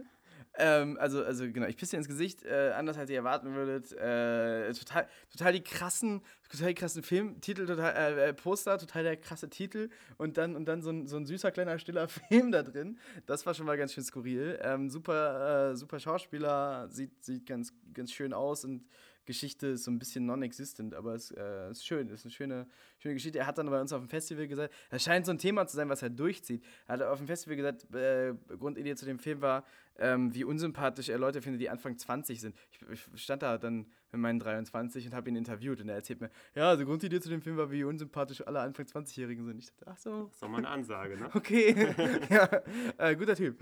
Ähm, 0.60 0.98
also, 1.00 1.22
also 1.24 1.44
genau, 1.50 1.66
ich 1.66 1.76
pisse 1.76 1.92
dir 1.92 1.98
ins 1.98 2.08
Gesicht, 2.08 2.44
äh, 2.44 2.72
anders 2.74 2.98
als 2.98 3.08
ihr 3.10 3.16
erwarten 3.16 3.54
würdet. 3.54 3.92
Äh, 3.92 4.72
total, 4.72 5.08
total 5.30 5.52
die 5.52 5.62
krassen, 5.62 6.20
total 6.50 6.68
die 6.68 6.74
krassen 6.74 7.02
Filmtitel, 7.04 7.64
total, 7.66 7.94
äh, 7.94 8.28
äh, 8.30 8.34
Poster, 8.34 8.76
total 8.76 9.04
der 9.04 9.16
krasse 9.16 9.48
Titel 9.48 9.88
und 10.16 10.36
dann, 10.36 10.56
und 10.56 10.66
dann 10.66 10.82
so 10.82 10.90
ein, 10.90 11.06
so 11.06 11.16
ein 11.16 11.26
süßer, 11.26 11.52
kleiner, 11.52 11.78
stiller 11.78 12.08
Film 12.28 12.50
da 12.50 12.64
drin. 12.64 12.98
Das 13.26 13.46
war 13.46 13.54
schon 13.54 13.66
mal 13.66 13.76
ganz 13.76 13.92
schön 13.92 14.02
skurril. 14.02 14.58
Ähm, 14.60 14.90
super, 14.90 15.70
äh, 15.70 15.76
super 15.76 16.00
Schauspieler, 16.00 16.88
sieht, 16.90 17.24
sieht 17.24 17.46
ganz, 17.46 17.72
ganz 17.94 18.10
schön 18.10 18.32
aus 18.32 18.64
und 18.64 18.84
Geschichte 19.26 19.68
ist 19.68 19.84
so 19.84 19.90
ein 19.90 19.98
bisschen 19.98 20.24
non-existent, 20.24 20.94
aber 20.94 21.14
es 21.14 21.30
äh, 21.30 21.70
ist 21.70 21.86
schön, 21.86 22.08
ist 22.08 22.24
eine 22.24 22.32
schöne, 22.32 22.66
schöne 22.98 23.14
Geschichte. 23.14 23.38
Er 23.38 23.46
hat 23.46 23.58
dann 23.58 23.70
bei 23.70 23.80
uns 23.80 23.92
auf 23.92 24.00
dem 24.00 24.08
Festival 24.08 24.46
gesagt, 24.46 24.74
es 24.90 25.02
scheint 25.02 25.26
so 25.26 25.32
ein 25.32 25.38
Thema 25.38 25.66
zu 25.66 25.76
sein, 25.76 25.88
was 25.88 26.02
er 26.02 26.10
durchzieht. 26.10 26.64
Er 26.86 26.94
hat 26.94 27.02
auf 27.02 27.18
dem 27.18 27.26
Festival 27.26 27.56
gesagt, 27.56 27.94
äh, 27.94 28.34
Grundidee 28.58 28.94
zu 28.96 29.06
dem 29.06 29.18
Film 29.18 29.40
war, 29.40 29.64
ähm, 29.98 30.34
wie 30.34 30.44
unsympathisch 30.44 31.08
er 31.08 31.18
Leute 31.18 31.42
findet, 31.42 31.60
die 31.60 31.70
Anfang 31.70 31.96
20 31.98 32.40
sind. 32.40 32.56
Ich, 32.70 33.06
ich 33.12 33.22
stand 33.22 33.42
da 33.42 33.58
dann 33.58 33.86
mit 34.12 34.20
meinen 34.20 34.38
23 34.38 35.06
und 35.06 35.14
habe 35.14 35.28
ihn 35.28 35.36
interviewt 35.36 35.80
und 35.80 35.88
er 35.88 35.96
erzählt 35.96 36.20
mir, 36.20 36.30
ja, 36.54 36.68
also 36.68 36.84
Grundidee 36.84 37.20
zu 37.20 37.28
dem 37.28 37.42
Film 37.42 37.56
war, 37.56 37.70
wie 37.70 37.84
unsympathisch 37.84 38.46
alle 38.46 38.60
Anfang 38.60 38.86
20-Jährigen 38.86 39.44
sind. 39.44 39.58
Ich 39.58 39.66
dachte, 39.66 39.86
ach 39.86 39.98
so, 39.98 40.22
Das 40.24 40.34
ist 40.34 40.42
doch 40.42 40.48
mal 40.48 40.58
eine 40.58 40.68
Ansage, 40.68 41.16
ne? 41.16 41.30
Okay, 41.34 41.74
ja, 42.30 42.62
äh, 42.98 43.16
guter 43.16 43.36
Typ. 43.36 43.58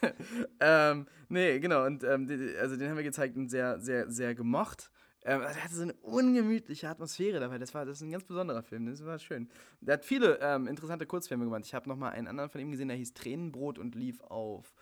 ähm, 0.60 1.06
nee, 1.28 1.58
genau, 1.60 1.84
und 1.84 2.02
ähm, 2.02 2.26
also 2.60 2.76
den 2.76 2.88
haben 2.88 2.96
wir 2.96 3.04
gezeigt 3.04 3.36
und 3.36 3.48
sehr, 3.48 3.78
sehr, 3.80 4.10
sehr 4.10 4.34
gemocht. 4.34 4.90
Ähm, 5.24 5.42
also 5.42 5.58
er 5.58 5.64
hatte 5.64 5.74
so 5.74 5.82
eine 5.82 5.94
ungemütliche 5.94 6.88
Atmosphäre 6.88 7.40
dabei. 7.40 7.58
Das 7.58 7.74
war 7.74 7.84
das 7.84 7.98
ist 7.98 8.02
ein 8.02 8.10
ganz 8.10 8.24
besonderer 8.24 8.62
Film. 8.62 8.86
Das 8.86 9.04
war 9.04 9.18
schön. 9.18 9.48
Der 9.80 9.94
hat 9.94 10.04
viele 10.04 10.38
ähm, 10.40 10.66
interessante 10.66 11.06
Kurzfilme 11.06 11.44
gemacht. 11.44 11.62
Ich 11.64 11.74
habe 11.74 11.88
noch 11.88 11.96
mal 11.96 12.10
einen 12.10 12.28
anderen 12.28 12.50
von 12.50 12.60
ihm 12.60 12.70
gesehen, 12.70 12.88
der 12.88 12.96
hieß 12.96 13.14
Tränenbrot 13.14 13.78
und 13.78 13.94
lief 13.94 14.20
auf 14.22 14.74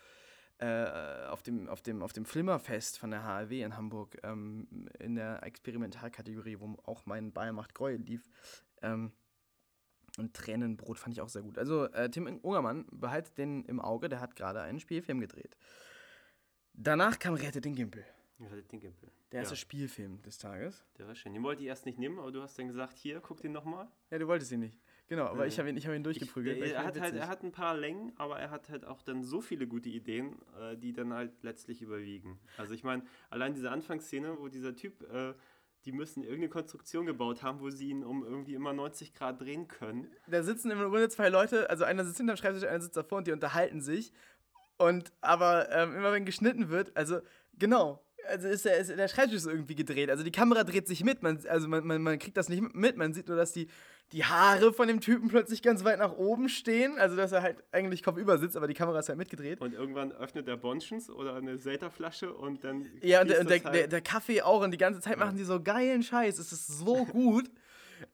äh, 0.59 1.27
auf 1.27 1.43
dem, 1.43 1.69
auf, 1.69 1.81
dem, 1.83 2.01
auf 2.01 2.13
dem 2.13 2.25
Flimmerfest 2.25 2.97
von 2.97 3.11
der 3.11 3.23
HRW 3.23 3.61
in 3.61 3.77
Hamburg 3.77 4.17
ähm, 4.23 4.89
in 4.97 5.13
der 5.13 5.43
Experimentalkategorie, 5.43 6.59
wo 6.59 6.75
auch 6.83 7.05
mein 7.05 7.31
Bayern 7.31 7.53
macht 7.53 7.75
Gräuel 7.75 8.01
lief. 8.01 8.27
Ähm, 8.81 9.11
und 10.17 10.33
Tränenbrot 10.33 10.97
fand 10.97 11.13
ich 11.13 11.21
auch 11.21 11.29
sehr 11.29 11.43
gut. 11.43 11.59
Also 11.59 11.85
äh, 11.85 12.09
Tim 12.09 12.39
Ungermann, 12.41 12.87
behaltet 12.91 13.37
den 13.37 13.65
im 13.65 13.79
Auge, 13.79 14.09
der 14.09 14.19
hat 14.19 14.35
gerade 14.35 14.61
einen 14.61 14.79
Spielfilm 14.79 15.19
gedreht. 15.19 15.55
Danach 16.73 17.19
kam 17.19 17.35
Rettet 17.35 17.65
den 17.65 17.75
Gimpel, 17.75 18.03
Ja, 18.39 18.49
der 18.49 18.63
Dinkelbill. 18.63 19.11
Der 19.31 19.39
erste 19.39 19.55
ja, 19.55 19.59
Spielfilm 19.59 20.21
des 20.21 20.37
Tages. 20.37 20.85
der 20.97 21.07
war 21.07 21.15
schön. 21.15 21.33
Den 21.33 21.43
wollte 21.43 21.61
ich 21.61 21.67
erst 21.67 21.85
nicht 21.85 21.99
nehmen, 21.99 22.19
aber 22.19 22.31
du 22.31 22.41
hast 22.41 22.57
dann 22.57 22.67
gesagt, 22.67 22.97
hier, 22.97 23.19
guck 23.19 23.41
den 23.41 23.51
nochmal. 23.51 23.87
Ja, 24.09 24.17
du 24.19 24.27
wolltest 24.27 24.51
ihn 24.51 24.61
nicht. 24.61 24.77
Genau, 25.09 25.25
aber 25.25 25.43
Nee. 25.43 25.47
ich 25.47 25.59
habe 25.59 25.69
ihn, 25.69 25.77
ich 25.77 25.87
hab 25.87 25.93
ihn 25.93 26.03
durchgeprügelt. 26.03 26.57
ich 26.61 26.73
er, 26.73 26.83
hat 26.85 26.99
halt, 26.99 27.15
er 27.15 27.27
hat 27.29 27.41
ein 27.43 27.51
paar 27.51 27.75
Längen, 27.77 28.11
aber 28.17 28.39
er 28.39 28.51
hat 28.51 28.69
halt 28.69 28.83
auch 28.85 29.01
dann 29.03 29.23
so 29.23 29.39
viele 29.39 29.65
gute 29.67 29.89
Ideen, 29.89 30.35
äh, 30.59 30.75
die 30.77 30.91
dann 30.91 31.13
halt 31.13 31.31
letztlich 31.43 31.81
überwiegen. 31.81 32.39
Also 32.57 32.73
ich 32.73 32.83
meine, 32.83 33.03
allein 33.29 33.53
diese 33.53 33.71
Anfangsszene, 33.71 34.37
wo 34.39 34.49
dieser 34.49 34.75
Typ, 34.75 35.01
äh, 35.09 35.33
die 35.85 35.93
müssen 35.93 36.23
irgendeine 36.23 36.49
Konstruktion 36.49 37.05
gebaut 37.05 37.41
haben, 37.43 37.61
wo 37.61 37.69
sie 37.69 37.89
ihn 37.89 38.03
um 38.03 38.23
irgendwie 38.25 38.53
immer 38.53 38.73
90 38.73 39.13
Grad 39.13 39.39
drehen 39.39 39.69
können. 39.69 40.11
da 40.27 40.43
sitzen 40.43 40.71
im 40.71 40.79
Grunde 40.79 41.07
zwei 41.07 41.29
Leute, 41.29 41.69
also 41.69 41.85
einer 41.85 42.03
sitzt 42.03 42.17
hinterm 42.17 42.35
Schreibtisch, 42.35 42.65
einer 42.65 42.81
sitzt 42.81 42.97
davor 42.97 43.19
und 43.19 43.27
die 43.27 43.31
unterhalten 43.31 43.79
sich. 43.81 44.11
Und 44.77 45.13
aber 45.21 45.71
ähm, 45.71 45.95
immer 45.95 46.11
wenn 46.11 46.25
geschnitten 46.25 46.67
wird, 46.69 46.95
also 46.97 47.21
genau, 47.57 48.03
also 48.27 48.47
ist 48.47 48.65
der, 48.65 48.77
ist 48.77 48.89
der 48.89 49.07
Schreibtisch 49.07 49.35
ist 49.37 49.47
irgendwie 49.47 49.75
gedreht. 49.75 50.09
Also 50.09 50.23
die 50.23 50.31
Kamera 50.31 50.63
dreht 50.63 50.87
sich 50.87 51.03
mit, 51.03 51.23
man, 51.23 51.39
also 51.49 51.67
man, 51.67 51.85
man, 51.85 52.01
man 52.01 52.19
kriegt 52.19 52.37
das 52.37 52.49
nicht 52.49 52.61
mit, 52.75 52.97
man 52.97 53.13
sieht 53.13 53.27
nur, 53.27 53.37
dass 53.37 53.51
die, 53.51 53.67
die 54.11 54.23
Haare 54.23 54.71
von 54.73 54.87
dem 54.87 55.01
Typen 55.01 55.27
plötzlich 55.27 55.61
ganz 55.61 55.83
weit 55.83 55.99
nach 55.99 56.13
oben 56.17 56.47
stehen. 56.49 56.97
Also 56.97 57.15
dass 57.15 57.31
er 57.31 57.41
halt 57.41 57.63
eigentlich 57.71 58.03
kopfüber 58.03 58.37
sitzt, 58.37 58.55
aber 58.55 58.67
die 58.67 58.73
Kamera 58.73 58.99
ist 58.99 59.09
halt 59.09 59.17
mitgedreht. 59.17 59.59
Und 59.61 59.73
irgendwann 59.73 60.11
öffnet 60.11 60.47
er 60.47 60.57
Bonchens 60.57 61.09
oder 61.09 61.35
eine 61.35 61.57
Selterflasche 61.57 62.33
und 62.33 62.63
dann. 62.63 62.85
Ja, 63.01 63.21
und, 63.21 63.29
der, 63.29 63.41
und 63.41 63.49
der, 63.49 63.59
das 63.59 63.71
der, 63.71 63.81
halt- 63.81 63.91
der 63.91 64.01
Kaffee 64.01 64.41
auch. 64.41 64.61
Und 64.63 64.71
die 64.71 64.77
ganze 64.77 65.01
Zeit 65.01 65.17
machen 65.17 65.37
die 65.37 65.43
so 65.43 65.61
geilen 65.61 66.03
Scheiß. 66.03 66.39
Es 66.39 66.51
ist 66.51 66.67
so 66.67 67.05
gut. 67.05 67.49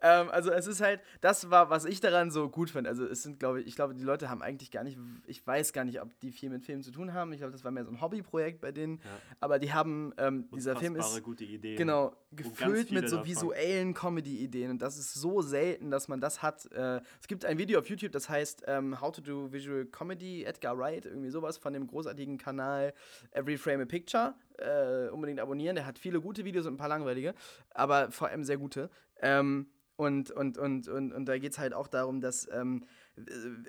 Ähm, 0.02 0.30
also 0.30 0.52
es 0.52 0.68
ist 0.68 0.82
halt, 0.82 1.02
das 1.22 1.50
war, 1.50 1.70
was 1.70 1.86
ich 1.86 2.00
daran 2.00 2.32
so 2.32 2.50
gut 2.50 2.70
fand. 2.70 2.88
Also 2.88 3.06
es 3.06 3.24
sind, 3.24 3.40
glaube 3.40 3.62
ich, 3.62 3.68
ich 3.68 3.76
glaube, 3.76 3.94
die 3.94 4.04
Leute 4.04 4.30
haben 4.30 4.42
eigentlich 4.42 4.72
gar 4.72 4.84
nicht, 4.84 4.98
ich 5.28 5.46
weiß 5.46 5.74
gar 5.74 5.84
nicht, 5.84 6.02
ob 6.02 6.20
die 6.20 6.32
viel 6.32 6.50
mit 6.50 6.64
Filmen 6.64 6.84
zu 6.84 6.92
tun 6.92 7.14
haben. 7.14 7.32
Ich 7.34 7.40
glaube, 7.40 7.52
das 7.52 7.64
war 7.64 7.72
mehr 7.72 7.86
so 7.86 7.92
ein 7.92 8.02
Hobbyprojekt 8.02 8.62
bei 8.62 8.72
denen. 8.72 9.02
Aber 9.40 9.60
die 9.60 9.74
haben, 9.74 10.14
ähm, 10.18 10.48
dieser 10.54 10.76
Film 10.76 10.96
ist, 10.96 11.24
gute 11.24 11.44
Ideen. 11.44 11.78
genau, 11.78 12.16
gefüllt 12.32 12.92
mit 12.92 13.10
so 13.10 13.18
davon. 13.18 13.30
visuellen 13.30 13.94
Comedy-Ideen. 13.94 14.72
Und 14.72 14.82
das 14.82 14.98
ist 14.98 15.14
so 15.14 15.42
selten, 15.42 15.92
dass 15.92 16.08
man 16.08 16.22
das 16.22 16.42
hat. 16.42 16.72
Äh, 16.72 17.02
es 17.22 17.28
gibt 17.28 17.46
ein 17.46 17.58
Video 17.58 17.80
auf 17.80 17.88
YouTube, 17.88 18.12
das 18.12 18.30
heißt 18.30 18.64
ähm, 18.68 19.00
How 19.00 19.12
to 19.12 19.22
do 19.22 19.52
Visual 19.52 19.86
Comedy, 19.86 20.44
Edgar 20.44 20.78
Wright, 20.78 21.06
irgendwie 21.06 21.30
sowas 21.30 21.58
von 21.58 21.74
dem 21.74 21.88
großartigen 21.88 22.38
Kanal 22.38 22.94
Every 23.32 23.58
Frame 23.58 23.82
a 23.82 23.86
Picture. 23.86 24.34
Äh, 24.58 25.10
unbedingt 25.10 25.40
abonnieren. 25.40 25.76
Der 25.76 25.86
hat 25.86 25.98
viele 25.98 26.22
gute 26.22 26.46
Videos 26.46 26.68
und 26.68 26.76
ein 26.76 26.78
paar 26.78 26.90
langweilige, 26.90 27.34
aber 27.72 28.12
vor 28.12 28.28
allem 28.28 28.44
sehr 28.44 28.58
gute. 28.58 28.90
Ähm, 29.24 29.68
und, 29.96 30.32
und, 30.32 30.58
und, 30.58 30.88
und, 30.88 31.14
und 31.14 31.26
da 31.26 31.38
geht 31.38 31.52
es 31.52 31.60
halt 31.60 31.74
auch 31.74 31.88
darum, 31.88 32.20
dass 32.20 32.48
ähm, 32.52 32.84
äh, 33.16 33.22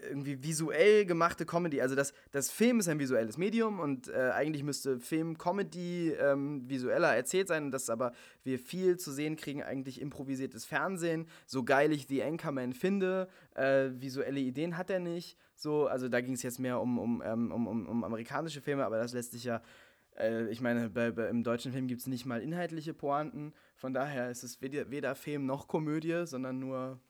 irgendwie 0.09 0.43
visuell 0.43 1.05
gemachte 1.05 1.45
Comedy, 1.45 1.83
also 1.83 1.95
das, 1.95 2.15
das 2.33 2.51
Film 2.51 2.81
ist 2.81 2.89
ein 2.89 2.99
visuelles 2.99 3.37
Medium 3.37 3.79
und 3.79 4.09
äh, 4.09 4.31
eigentlich 4.33 4.63
müsste 4.63 4.99
Film 5.01 5.37
Comedy 5.37 6.13
ähm, 6.13 6.69
visueller 6.69 7.15
erzählt 7.15 7.49
sein, 7.49 7.65
und 7.65 7.71
dass 7.73 7.91
aber 7.91 8.13
wir 8.43 8.59
viel 8.59 8.97
zu 8.97 9.13
sehen 9.13 9.37
kriegen, 9.37 9.63
eigentlich 9.63 10.01
improvisiertes 10.01 10.65
Fernsehen, 10.65 11.27
so 11.47 11.63
geil 11.63 11.93
ich 11.93 12.07
The 12.09 12.23
Anchorman 12.23 12.73
finde, 12.73 13.29
äh, 13.55 13.91
visuelle 13.93 14.41
Ideen 14.41 14.79
hat 14.79 14.89
er 14.89 15.01
nicht, 15.01 15.37
so, 15.57 15.87
also 15.87 16.09
da 16.09 16.23
ging 16.23 16.35
es 16.35 16.43
jetzt 16.43 16.59
mehr 16.59 16.81
um, 16.81 16.99
um, 16.99 17.23
ähm, 17.25 17.53
um, 17.53 17.67
um, 17.67 17.87
um 17.87 18.03
amerikanische 18.03 18.63
Filme, 18.63 18.87
aber 18.87 18.97
das 18.97 19.13
lässt 19.13 19.33
sich 19.33 19.45
ja 19.45 19.61
äh, 20.17 20.49
ich 20.49 20.61
meine, 20.61 20.91
bei, 20.91 21.11
bei, 21.11 21.29
im 21.29 21.43
deutschen 21.43 21.73
Film 21.73 21.87
gibt 21.87 22.01
es 22.01 22.07
nicht 22.07 22.27
mal 22.27 22.41
inhaltliche 22.41 22.95
Pointen. 22.95 23.53
Von 23.75 23.93
daher 23.93 24.31
ist 24.31 24.45
es 24.45 24.61
weder, 24.61 24.91
weder 24.91 25.14
Film 25.14 25.47
noch 25.47 25.68
Komödie, 25.68 26.27
sondern 26.27 26.59
nur 26.59 27.01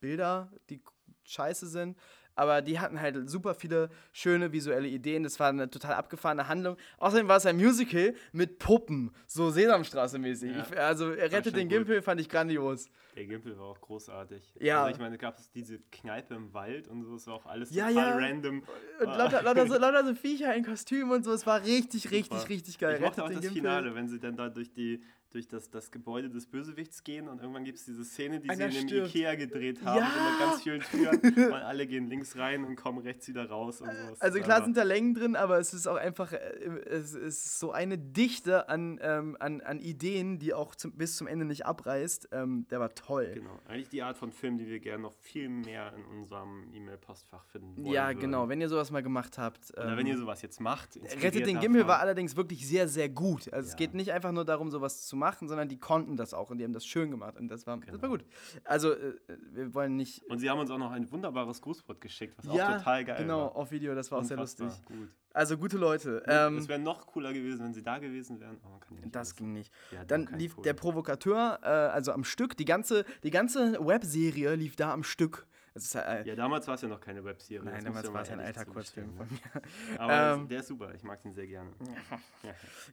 Bilder, 0.00 0.50
die 0.70 0.80
scheiße 1.24 1.66
sind. 1.66 1.96
Aber 2.34 2.62
die 2.62 2.80
hatten 2.80 2.98
halt 2.98 3.28
super 3.28 3.54
viele 3.54 3.90
schöne 4.10 4.52
visuelle 4.52 4.88
Ideen. 4.88 5.22
Das 5.22 5.38
war 5.38 5.50
eine 5.50 5.68
total 5.68 5.94
abgefahrene 5.94 6.48
Handlung. 6.48 6.78
Außerdem 6.96 7.28
war 7.28 7.36
es 7.36 7.44
ein 7.44 7.56
Musical 7.56 8.14
mit 8.32 8.58
Puppen, 8.58 9.10
so 9.26 9.48
Sesamstraße-mäßig. 9.50 10.56
Ja. 10.56 10.64
Also, 10.80 11.10
er 11.12 11.30
rettet 11.30 11.54
den 11.56 11.68
gut. 11.68 11.78
Gimpel, 11.78 12.00
fand 12.00 12.22
ich 12.22 12.30
grandios. 12.30 12.88
Der 13.14 13.26
Gimpel 13.26 13.58
war 13.58 13.66
auch 13.66 13.80
großartig. 13.82 14.54
Ja. 14.58 14.84
Also 14.84 14.94
ich 14.94 14.98
meine, 14.98 15.18
gab 15.18 15.38
es 15.38 15.50
diese 15.50 15.78
Kneipe 15.90 16.34
im 16.34 16.54
Wald 16.54 16.88
und 16.88 17.04
so, 17.04 17.16
es 17.16 17.26
war 17.26 17.34
auch 17.34 17.44
alles 17.44 17.70
Ja, 17.70 17.88
total 17.88 18.22
ja. 18.22 18.26
random. 18.26 18.62
Und 19.00 19.06
lauter, 19.06 19.42
lauter, 19.42 19.66
so, 19.66 19.74
lauter 19.78 20.06
so 20.06 20.14
Viecher 20.14 20.54
in 20.54 20.64
Kostümen 20.64 21.12
und 21.12 21.24
so. 21.24 21.32
Es 21.32 21.46
war 21.46 21.62
richtig, 21.62 22.10
richtig, 22.10 22.48
richtig 22.48 22.78
geil. 22.78 22.94
Ich 22.94 23.02
mochte 23.02 23.22
auch 23.22 23.28
das 23.28 23.40
Gimpel. 23.42 23.58
Finale, 23.58 23.94
wenn 23.94 24.08
sie 24.08 24.18
dann 24.18 24.36
da 24.36 24.48
durch, 24.48 24.72
die, 24.72 25.02
durch 25.32 25.48
das, 25.48 25.70
das 25.70 25.90
Gebäude 25.90 26.28
des 26.30 26.46
Bösewichts 26.46 27.02
gehen 27.04 27.28
und 27.28 27.40
irgendwann 27.40 27.64
gibt 27.64 27.78
es 27.78 27.84
diese 27.84 28.04
Szene, 28.04 28.38
die 28.40 28.48
Einer 28.50 28.70
sie 28.70 28.78
in 28.78 28.86
dem. 28.86 29.04
Ikea 29.06 29.34
gedreht 29.34 29.82
haben, 29.84 29.98
Ja. 29.98 30.30
mit 30.30 30.38
ganz 30.38 30.62
vielen 30.62 30.80
Türen 30.82 31.20
und 31.20 31.52
alle 31.62 31.86
gehen 31.86 32.08
links 32.08 32.36
rein 32.36 32.64
und 32.64 32.76
kommen 32.76 32.98
rechts 32.98 33.28
wieder 33.28 33.48
raus 33.48 33.80
und 33.80 33.90
so. 33.90 34.16
Also 34.20 34.40
klar 34.40 34.62
sind 34.64 34.76
da 34.76 34.82
Längen 34.82 35.14
drin, 35.14 35.34
aber 35.36 35.58
es 35.58 35.72
ist 35.74 35.86
auch 35.86 35.96
einfach, 35.96 36.32
äh, 36.32 36.38
es 36.86 37.14
ist 37.14 37.58
so 37.58 37.72
eine 37.72 37.98
Dichte 37.98 38.68
an, 38.68 38.98
ähm, 39.02 39.36
an, 39.40 39.60
an 39.62 39.78
Ideen, 39.80 40.38
die 40.38 40.54
auch 40.54 40.74
zum, 40.74 40.92
bis 40.92 41.16
zum 41.16 41.26
Ende 41.26 41.44
nicht 41.44 41.64
abreißt. 41.66 42.28
Ähm, 42.32 42.66
der 42.70 42.80
war 42.80 42.94
toll. 42.94 43.30
Genau, 43.34 43.58
eigentlich 43.66 43.88
die 43.88 44.02
Art 44.02 44.16
von 44.18 44.32
Film, 44.32 44.58
die 44.58 44.66
wir 44.66 44.80
gerne 44.80 45.02
noch 45.02 45.14
viel 45.14 45.48
mehr 45.48 45.92
in 45.96 46.04
unserem 46.18 46.64
E-Mail-Postfach 46.74 47.44
finden 47.46 47.76
wollen 47.76 47.86
Ja, 47.94 48.08
würden. 48.08 48.20
genau, 48.20 48.48
wenn 48.48 48.60
ihr 48.60 48.68
sowas 48.68 48.90
mal 48.90 49.02
gemacht 49.02 49.38
habt. 49.38 49.70
Oder 49.72 49.92
ähm, 49.92 49.96
wenn 49.96 50.06
ihr 50.06 50.18
sowas 50.18 50.42
jetzt 50.42 50.60
macht. 50.60 50.98
Rettet 51.22 51.46
den 51.46 51.58
Gimmel 51.60 51.86
war 51.86 52.00
allerdings 52.00 52.36
wirklich 52.36 52.66
sehr, 52.68 52.86
sehr 52.88 53.08
gut. 53.08 53.50
Also 53.52 53.66
es 53.66 53.72
Ja. 53.72 53.78
geht 53.78 53.94
nicht 53.94 54.12
einfach 54.12 54.32
nur 54.32 54.44
darum, 54.44 54.70
sowas 54.70 55.06
zu 55.06 55.16
machen, 55.16 55.21
sondern 55.48 55.68
die 55.68 55.78
konnten 55.78 56.16
das 56.16 56.34
auch 56.34 56.50
und 56.50 56.58
die 56.58 56.64
haben 56.64 56.72
das 56.72 56.84
schön 56.84 57.10
gemacht 57.10 57.36
und 57.38 57.48
das 57.48 57.66
war, 57.66 57.76
das 57.78 57.86
war 57.92 57.98
Genau. 58.00 58.08
gut. 58.12 58.24
Also 58.64 58.92
äh, 58.92 59.14
wir 59.52 59.74
wollen 59.74 59.96
nicht... 59.96 60.22
Und 60.28 60.38
sie 60.38 60.50
haben 60.50 60.58
uns 60.58 60.70
auch 60.70 60.78
noch 60.78 60.90
ein 60.92 61.10
wunderbares 61.10 61.60
Grußwort 61.62 62.00
geschickt, 62.00 62.34
was 62.38 62.54
ja, 62.54 62.68
auch 62.74 62.78
total 62.78 63.04
geil 63.04 63.16
genau, 63.22 63.40
war. 63.42 63.56
auf 63.56 63.70
Video, 63.70 63.94
das 63.94 64.10
war 64.10 64.18
auch 64.18 64.24
sehr 64.24 64.36
Unfassbar 64.38 64.66
lustig. 64.68 64.86
Gut. 64.86 65.08
Also 65.34 65.56
gute 65.56 65.78
Leute. 65.78 66.22
Ähm, 66.26 66.58
es 66.58 66.68
wäre 66.68 66.78
noch 66.78 67.06
cooler 67.06 67.32
gewesen, 67.32 67.64
wenn 67.64 67.72
sie 67.72 67.82
da 67.82 67.98
gewesen 67.98 68.38
wären. 68.38 68.58
Aber 68.62 68.72
man 68.72 68.80
kann 68.80 68.96
ja 68.96 69.02
nicht 69.04 69.14
Das 69.14 69.28
alles 69.28 69.36
ging 69.36 69.52
nicht. 69.54 69.72
Ja, 69.90 70.04
Dann 70.04 70.26
lief 70.36 70.54
Kohle. 70.56 70.64
der 70.64 70.74
Provokateur, 70.74 71.58
äh, 71.62 71.66
also 71.66 72.12
am 72.12 72.24
Stück, 72.24 72.54
die 72.56 72.66
ganze, 72.66 73.04
die 73.22 73.30
ganze 73.30 73.78
Webserie 73.86 74.54
lief 74.56 74.76
da 74.76 74.92
am 74.92 75.02
Stück. 75.02 75.46
Äh, 75.74 76.28
Ja, 76.28 76.34
damals 76.34 76.66
war 76.68 76.74
es 76.74 76.82
ja 76.82 76.88
noch 76.88 77.00
keine 77.00 77.24
Webserie. 77.24 77.64
nein, 77.64 77.84
damals 77.84 78.12
war 78.12 78.22
es 78.22 78.30
ein 78.30 78.40
alter 78.40 78.64
Kurzfilm 78.64 79.10
zugestehen, 79.16 79.40
von 79.52 79.60
mir. 79.60 79.62
ne? 79.62 79.98
Aber 79.98 80.40
Ähm, 80.40 80.48
der 80.48 80.60
ist 80.60 80.68
super, 80.68 80.94
ich 80.94 81.02
mag 81.02 81.22
den 81.22 81.32
sehr 81.32 81.46
gerne. 81.46 81.70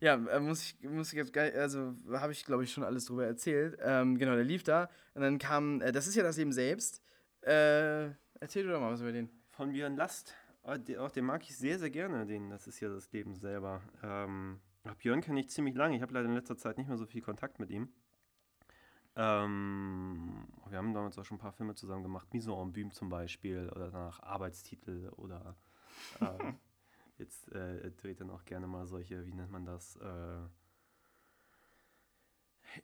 Ja. 0.02 0.16
Ja, 0.18 0.28
äh, 0.36 0.40
muss 0.40 0.62
ich, 0.64 0.90
muss 0.90 1.12
ich 1.12 1.18
jetzt 1.18 1.34
gar 1.34 1.46
also 1.54 1.94
habe 2.12 2.32
ich 2.32 2.46
glaube 2.46 2.64
ich 2.64 2.72
schon 2.72 2.84
alles 2.84 3.06
drüber 3.06 3.26
erzählt. 3.26 3.78
Ähm, 3.82 4.18
genau, 4.18 4.36
der 4.36 4.44
lief 4.44 4.64
da 4.64 4.90
und 5.14 5.22
dann 5.22 5.38
kam, 5.40 5.82
äh, 5.82 5.92
das 5.92 6.08
ist 6.08 6.16
ja 6.16 6.24
das 6.24 6.38
Leben 6.38 6.52
selbst. 6.54 7.02
Äh, 7.42 8.10
erzähl 8.40 8.64
du 8.64 8.72
doch 8.72 8.80
mal 8.80 8.92
was 8.92 9.02
über 9.02 9.12
den. 9.12 9.30
Von 9.50 9.72
Björn 9.72 9.96
Last, 9.98 10.36
oh, 10.64 10.76
den, 10.78 10.98
auch 11.00 11.12
den 11.12 11.26
mag 11.26 11.44
ich 11.44 11.58
sehr, 11.58 11.80
sehr 11.80 11.90
gerne, 11.90 12.26
den, 12.26 12.50
das 12.50 12.68
ist 12.68 12.80
ja 12.80 12.90
das 12.90 13.12
Leben 13.12 13.36
selber. 13.36 13.82
Ähm, 14.04 14.60
Björn 15.00 15.22
kenne 15.22 15.40
ich 15.42 15.50
ziemlich 15.50 15.76
lange, 15.76 15.96
ich 15.96 16.02
habe 16.02 16.14
leider 16.14 16.28
in 16.28 16.34
letzter 16.36 16.56
Zeit 16.58 16.78
nicht 16.78 16.88
mehr 16.88 16.98
so 16.98 17.06
viel 17.06 17.22
Kontakt 17.22 17.60
mit 17.60 17.70
ihm. 17.70 17.92
Ähm, 19.22 20.48
wir 20.70 20.78
haben 20.78 20.94
damals 20.94 21.20
auch 21.20 21.26
schon 21.26 21.36
ein 21.36 21.42
paar 21.42 21.52
Filme 21.52 21.76
zusammen 21.76 22.04
gemacht, 22.04 22.34
Mise 22.34 22.54
en 22.54 22.72
Büme 22.72 22.92
zum 22.92 23.10
Beispiel, 23.10 23.70
oder 23.70 23.92
danach 23.92 24.22
Arbeitstitel, 24.22 25.10
oder 25.18 25.58
ähm, 26.22 26.58
jetzt 27.18 27.52
äh, 27.52 27.92
dreht 27.92 28.22
dann 28.22 28.30
auch 28.30 28.46
gerne 28.46 28.66
mal 28.66 28.88
solche, 28.88 29.26
wie 29.26 29.34
nennt 29.34 29.52
man 29.52 29.66
das, 29.66 29.98
äh, 29.98 30.48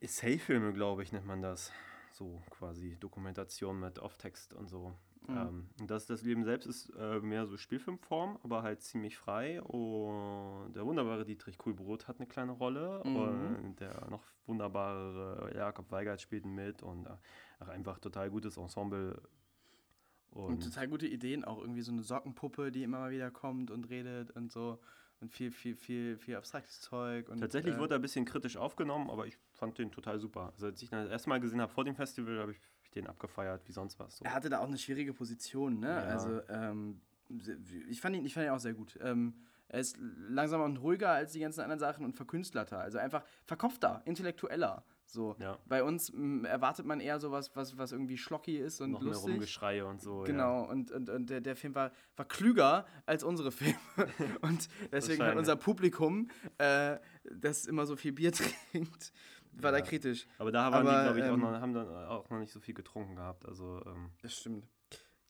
Essay-Filme, 0.01 0.73
glaube 0.73 1.03
ich, 1.03 1.13
nennt 1.13 1.25
man 1.25 1.41
das. 1.41 1.71
So 2.11 2.43
quasi 2.49 2.97
Dokumentation 2.99 3.79
mit 3.79 3.99
Off-Text 3.99 4.53
und 4.53 4.67
so. 4.67 4.93
Ähm, 5.27 5.69
und 5.79 5.89
das, 5.89 6.05
das 6.05 6.21
Leben 6.21 6.43
selbst 6.43 6.67
ist 6.67 6.89
äh, 6.99 7.19
mehr 7.19 7.45
so 7.45 7.57
Spielfilmform, 7.57 8.37
aber 8.43 8.61
halt 8.63 8.81
ziemlich 8.81 9.17
frei. 9.17 9.61
Und 9.61 10.73
der 10.73 10.85
wunderbare 10.85 11.25
Dietrich 11.25 11.57
Kuhlbrot 11.57 12.07
hat 12.07 12.19
eine 12.19 12.27
kleine 12.27 12.51
Rolle. 12.51 13.01
Und 13.65 13.79
der 13.79 14.07
noch 14.09 14.23
wunderbare 14.45 15.51
Jakob 15.55 15.91
Weigert 15.91 16.21
spielt 16.21 16.45
mit. 16.45 16.83
Und 16.83 17.05
äh, 17.07 17.17
ach, 17.59 17.69
einfach 17.69 17.99
total 17.99 18.29
gutes 18.29 18.57
Ensemble. 18.57 19.21
Und 20.31 20.43
Und, 20.45 20.63
total 20.63 20.87
gute 20.89 21.07
Ideen, 21.07 21.45
auch 21.45 21.59
irgendwie 21.59 21.81
so 21.81 21.91
eine 21.91 22.03
Sockenpuppe, 22.03 22.71
die 22.71 22.83
immer 22.83 22.99
mal 22.99 23.11
wieder 23.11 23.31
kommt 23.31 23.71
und 23.71 23.89
redet 23.89 24.31
und 24.31 24.51
so. 24.51 24.79
Und 25.21 25.31
viel, 25.31 25.49
viel, 25.49 25.75
viel, 25.75 26.17
viel 26.17 26.35
abstraktes 26.35 26.81
Zeug. 26.81 27.29
Und, 27.29 27.39
tatsächlich 27.39 27.75
äh, 27.75 27.79
wurde 27.79 27.95
er 27.95 27.99
ein 27.99 28.01
bisschen 28.01 28.25
kritisch 28.25 28.57
aufgenommen, 28.57 29.09
aber 29.09 29.25
ich 29.27 29.37
fand 29.53 29.77
den 29.77 29.91
total 29.91 30.19
super. 30.19 30.51
Also 30.53 30.67
als 30.67 30.81
ich 30.81 30.91
ihn 30.91 30.97
das 30.97 31.09
erste 31.09 31.29
Mal 31.29 31.39
gesehen 31.39 31.61
habe 31.61 31.71
vor 31.71 31.85
dem 31.85 31.95
Festival, 31.95 32.37
habe 32.39 32.51
ich 32.51 32.59
den 32.95 33.07
abgefeiert 33.07 33.61
wie 33.67 33.71
sonst 33.71 33.99
was. 33.99 34.17
So. 34.17 34.25
Er 34.25 34.33
hatte 34.33 34.49
da 34.49 34.59
auch 34.59 34.67
eine 34.67 34.77
schwierige 34.77 35.13
Position, 35.13 35.79
ne? 35.79 35.87
Ja. 35.87 35.99
Also, 36.01 36.41
ähm, 36.49 37.01
ich 37.89 38.01
fand, 38.01 38.15
ihn, 38.15 38.25
ich 38.25 38.33
fand 38.33 38.45
ihn 38.45 38.51
auch 38.51 38.59
sehr 38.59 38.73
gut. 38.73 38.97
Ähm, 39.01 39.33
er 39.67 39.79
ist 39.79 39.97
langsamer 40.29 40.63
und 40.63 40.77
ruhiger 40.77 41.09
als 41.09 41.31
die 41.33 41.39
ganzen 41.39 41.61
anderen 41.61 41.79
Sachen 41.79 42.05
und 42.05 42.15
verkünstlerter. 42.15 42.79
Also 42.79 42.99
einfach 42.99 43.23
verkopfter, 43.45 44.01
intellektueller. 44.05 44.83
So. 45.07 45.35
Ja. 45.39 45.57
Bei 45.67 45.83
uns 45.83 46.09
m, 46.09 46.45
erwartet 46.45 46.85
man 46.85 46.99
eher 46.99 47.19
sowas, 47.19 47.55
was, 47.55 47.77
was 47.77 47.91
irgendwie 47.91 48.17
schlocky 48.17 48.57
ist 48.57 48.81
und 48.81 48.91
noch 48.91 49.01
mehr 49.01 49.13
lustig. 49.13 49.33
Rumgeschreie 49.33 49.85
und 49.85 50.01
so. 50.01 50.23
Genau, 50.23 50.63
und, 50.63 50.91
und, 50.91 51.09
und 51.09 51.29
der, 51.29 51.41
der 51.41 51.55
Film 51.55 51.75
war, 51.75 51.91
war 52.15 52.25
klüger 52.25 52.85
als 53.05 53.23
unsere 53.23 53.51
Filme. 53.51 53.77
Und 54.41 54.67
deswegen 54.91 55.23
hat 55.23 55.35
unser 55.35 55.55
Publikum, 55.55 56.29
äh, 56.57 56.97
das 57.23 57.65
immer 57.65 57.85
so 57.85 57.95
viel 57.95 58.11
Bier 58.11 58.31
trinkt, 58.71 59.13
war 59.61 59.71
da 59.71 59.79
Ja. 59.79 59.83
kritisch. 59.85 60.25
Ja. 60.25 60.31
Aber 60.39 60.51
da 60.51 60.69
die, 60.69 60.75
Aber, 60.75 61.03
glaube 61.03 61.19
ich, 61.19 61.25
auch 61.25 61.33
ähm, 61.33 61.39
noch, 61.41 61.59
haben 61.61 61.73
dann 61.73 61.87
auch 62.07 62.29
noch 62.29 62.39
nicht 62.39 62.51
so 62.51 62.59
viel 62.59 62.73
getrunken 62.73 63.15
gehabt. 63.15 63.45
Also, 63.45 63.81
ähm, 63.85 64.11
Das 64.21 64.35
stimmt. 64.37 64.67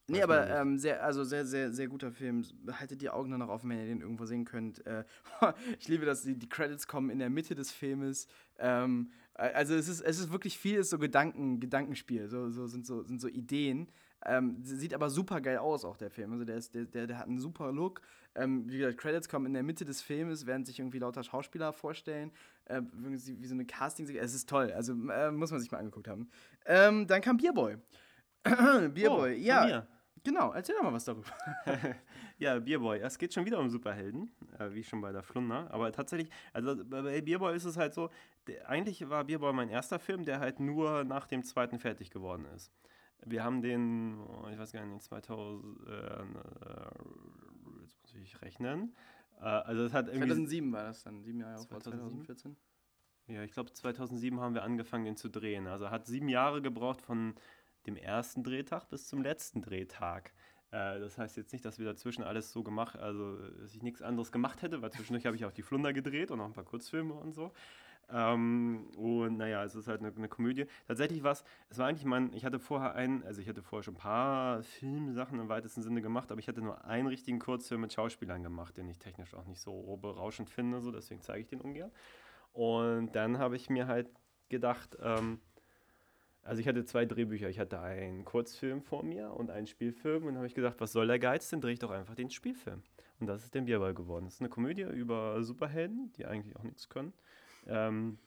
Nee, 0.08 0.22
aber 0.22 0.48
ähm, 0.48 0.78
sehr, 0.78 1.04
also 1.04 1.24
sehr, 1.24 1.46
sehr, 1.48 1.72
sehr 1.72 1.88
guter 1.88 2.12
Film. 2.12 2.44
Haltet 2.80 3.02
die 3.02 3.10
Augen 3.10 3.32
dann 3.32 3.40
noch 3.40 3.50
offen, 3.50 3.72
wenn 3.72 3.80
ihr 3.80 3.88
den 3.88 4.02
irgendwo 4.02 4.26
sehen 4.26 4.46
könnt. 4.46 4.86
Äh, 4.86 5.04
ich 5.80 5.88
liebe, 5.88 6.06
dass 6.06 6.22
die, 6.22 6.38
die 6.38 6.48
Credits 6.48 6.88
kommen 6.88 7.10
in 7.10 7.18
der 7.18 7.32
Mitte 7.32 7.56
des 7.56 7.72
Filmes. 7.72 8.28
Ähm, 8.60 9.10
äh, 9.34 9.52
also 9.54 9.74
es 9.74 9.88
ist, 9.88 10.02
es 10.02 10.20
ist 10.20 10.32
wirklich 10.32 10.60
viel 10.60 10.84
so 10.84 11.00
Gedanken, 11.00 11.60
Gedankenspiel, 11.60 12.28
so, 12.30 12.52
so, 12.52 12.68
sind, 12.68 12.86
so 12.86 13.02
sind 13.02 13.20
so 13.20 13.28
Ideen. 13.28 13.90
Ähm, 14.24 14.58
sie- 14.64 14.78
sieht 14.78 14.94
aber 14.94 15.10
super 15.10 15.42
geil 15.42 15.58
aus, 15.58 15.84
auch 15.84 15.98
der 15.98 16.12
Film. 16.12 16.32
Also 16.34 16.46
der, 16.46 16.58
ist, 16.58 16.76
der, 16.76 16.86
der, 16.86 17.08
der 17.08 17.18
hat 17.18 17.28
einen 17.28 17.40
super 17.40 17.72
Look. 17.72 18.02
Ähm, 18.36 18.70
wie 18.70 18.78
gesagt, 18.80 18.98
Credits 18.98 19.30
kommen 19.30 19.46
in 19.46 19.54
der 19.54 19.64
Mitte 19.64 19.86
des 19.86 20.02
Filmes, 20.02 20.46
während 20.46 20.68
sich 20.68 20.80
irgendwie 20.80 21.00
lauter 21.00 21.24
Schauspieler 21.24 21.74
vorstellen. 21.74 22.32
Äh, 22.66 22.82
wie, 22.94 23.18
so 23.18 23.54
eine 23.54 23.66
casting 23.66 24.08
Es 24.16 24.34
ist 24.34 24.50
toll. 24.50 24.72
Also 24.74 24.94
äh, 25.10 25.32
muss 25.32 25.52
man 25.52 25.60
sich 25.60 25.72
mal 25.72 25.80
angeguckt 25.80 26.08
haben. 26.08 26.30
Ähm, 26.66 27.08
dann 27.08 27.22
kam 27.22 27.38
Bierboy. 27.38 27.78
Bierboy, 28.44 29.34
Oh, 29.34 29.38
ja. 29.38 29.66
mir. 29.66 29.88
Genau, 30.24 30.52
erzähl 30.54 30.76
doch 30.76 30.84
mal 30.84 30.94
was 30.94 31.06
darüber. 31.06 31.28
Ja, 32.38 32.60
Bierboy. 32.60 33.00
Es 33.00 33.18
geht 33.18 33.34
schon 33.34 33.46
wieder 33.46 33.60
um 33.60 33.70
Superhelden, 33.70 34.30
äh, 34.60 34.74
wie 34.74 34.84
schon 34.84 35.00
bei 35.00 35.14
der 35.14 35.24
Flunder. 35.24 35.72
Aber 35.72 35.92
tatsächlich, 35.94 36.30
also 36.52 36.76
bei 36.84 37.02
bei 37.02 37.22
Bierboy 37.22 37.56
ist 37.56 37.64
es 37.64 37.78
halt 37.78 37.94
so, 37.94 38.10
der, 38.48 38.68
eigentlich 38.68 39.10
war 39.10 39.24
Bierboy 39.24 39.54
mein 39.54 39.70
erster 39.70 40.00
Film, 40.00 40.26
der 40.26 40.42
halt 40.42 40.60
nur 40.60 41.06
nach 41.06 41.28
dem 41.28 41.44
zweiten 41.44 41.80
fertig 41.80 42.10
geworden 42.10 42.46
ist. 42.54 42.74
Wir 43.26 43.44
haben 43.44 43.62
den, 43.62 44.20
oh, 44.20 44.48
ich 44.52 44.58
weiß 44.58 44.74
gar 44.74 44.86
nicht, 44.86 45.04
2000, 45.04 45.88
äh, 45.88 46.24
jetzt 48.16 48.22
muss 48.22 48.28
ich 48.28 48.42
rechnen. 48.42 48.96
Äh, 49.40 49.46
also 49.46 49.84
es 49.84 49.94
hat 49.94 50.08
irgendwie 50.08 50.28
2007 50.28 50.72
war 50.72 50.84
das 50.84 51.04
dann, 51.04 51.22
sieben 51.24 51.40
Jahre 51.40 51.58
vor 51.58 51.80
2007? 51.80 52.26
2014. 52.26 52.56
Ja, 53.28 53.44
ich 53.44 53.52
glaube 53.52 53.72
2007 53.74 54.40
haben 54.40 54.54
wir 54.54 54.64
angefangen, 54.64 55.06
den 55.06 55.18
zu 55.18 55.30
drehen. 55.30 55.68
Also 55.68 55.90
hat 55.90 56.06
sieben 56.06 56.30
Jahre 56.30 56.62
gebraucht 56.62 57.02
von 57.02 57.36
dem 57.88 57.98
ersten 57.98 58.44
Drehtag 58.44 58.90
bis 58.90 59.08
zum 59.08 59.22
letzten 59.22 59.62
Drehtag. 59.62 60.34
Äh, 60.72 61.00
das 61.00 61.18
heißt 61.18 61.38
jetzt 61.38 61.52
nicht, 61.52 61.66
dass 61.66 61.80
wir 61.80 61.86
dazwischen 61.86 62.24
alles 62.24 62.52
so 62.52 62.64
gemacht, 62.64 62.98
also 62.98 63.38
dass 63.38 63.74
ich 63.74 63.82
nichts 63.82 64.02
anderes 64.02 64.32
gemacht 64.32 64.62
hätte, 64.62 64.82
weil 64.82 64.92
zwischendurch 64.92 65.26
habe 65.26 65.36
ich 65.36 65.46
auch 65.46 65.52
die 65.52 65.64
Flunder 65.64 65.92
gedreht 65.94 66.32
und 66.32 66.38
noch 66.38 66.46
ein 66.46 66.54
paar 66.54 66.66
Kurzfilme 66.66 67.14
und 67.14 67.34
so. 67.34 67.52
Ähm, 68.12 68.88
und 68.98 69.38
naja, 69.38 69.64
es 69.64 69.76
ist 69.76 69.88
halt 69.88 70.02
eine, 70.02 70.14
eine 70.16 70.28
Komödie. 70.28 70.66
Tatsächlich 70.88 71.24
war 71.24 71.32
es, 71.32 71.44
es 71.70 71.78
war 71.78 71.88
eigentlich 71.88 72.06
mein, 72.06 72.32
ich 72.34 72.46
hatte 72.46 72.60
vorher 72.60 72.94
einen, 72.94 73.24
also 73.24 73.42
ich 73.42 73.50
hatte 73.50 73.64
vorher 73.64 73.84
schon 73.84 73.96
ein 73.96 74.00
paar 74.00 74.64
Filmsachen 74.64 75.40
im 75.40 75.50
weitesten 75.50 75.82
Sinne 75.82 76.02
gemacht, 76.02 76.32
aber 76.32 76.40
ich 76.40 76.48
hatte 76.48 76.62
nur 76.62 76.86
einen 76.86 77.08
richtigen 77.08 77.40
Kurzfilm 77.40 77.82
mit 77.82 77.94
Schauspielern 77.94 78.44
gemacht, 78.44 78.78
den 78.78 78.90
ich 78.90 79.00
technisch 79.00 79.34
auch 79.34 79.46
nicht 79.46 79.60
so 79.60 79.98
berauschend 79.98 80.50
finde, 80.50 80.82
so 80.82 80.92
deswegen 80.92 81.22
zeige 81.22 81.42
ich 81.42 81.48
den 81.48 81.62
ungern. 81.62 81.92
Und 82.54 83.16
dann 83.16 83.38
habe 83.40 83.56
ich 83.56 83.70
mir 83.70 83.88
halt 83.88 84.08
gedacht, 84.50 84.98
ähm, 85.02 85.40
also 86.46 86.62
ich 86.62 86.68
hatte 86.68 86.86
zwei 86.86 87.06
Drehbücher. 87.06 87.50
Ich 87.50 87.60
hatte 87.60 87.82
einen 87.82 88.24
Kurzfilm 88.24 88.84
vor 88.84 89.04
mir 89.04 89.32
und 89.32 89.50
einen 89.50 89.66
Spielfilm. 89.66 90.24
Und 90.24 90.28
dann 90.28 90.38
habe 90.38 90.48
ich 90.48 90.54
gedacht, 90.54 90.76
was 90.78 90.92
soll 90.92 91.08
der 91.08 91.18
Geiz? 91.18 91.50
Dann 91.50 91.60
drehe 91.60 91.74
ich 91.74 91.80
doch 91.80 91.90
einfach 91.90 92.14
den 92.14 92.30
Spielfilm. 92.30 92.84
Und 93.20 93.28
das 93.28 93.44
ist 93.44 93.56
der 93.56 93.62
Bierball 93.62 93.96
geworden. 93.96 94.26
Das 94.26 94.36
ist 94.36 94.42
eine 94.42 94.50
Komödie 94.50 94.84
über 94.84 95.44
Superhelden, 95.44 96.14
die 96.14 96.26
eigentlich 96.26 96.56
auch 96.56 96.64
nichts 96.64 96.88
können. 96.88 97.14
Ähm, 97.68 98.18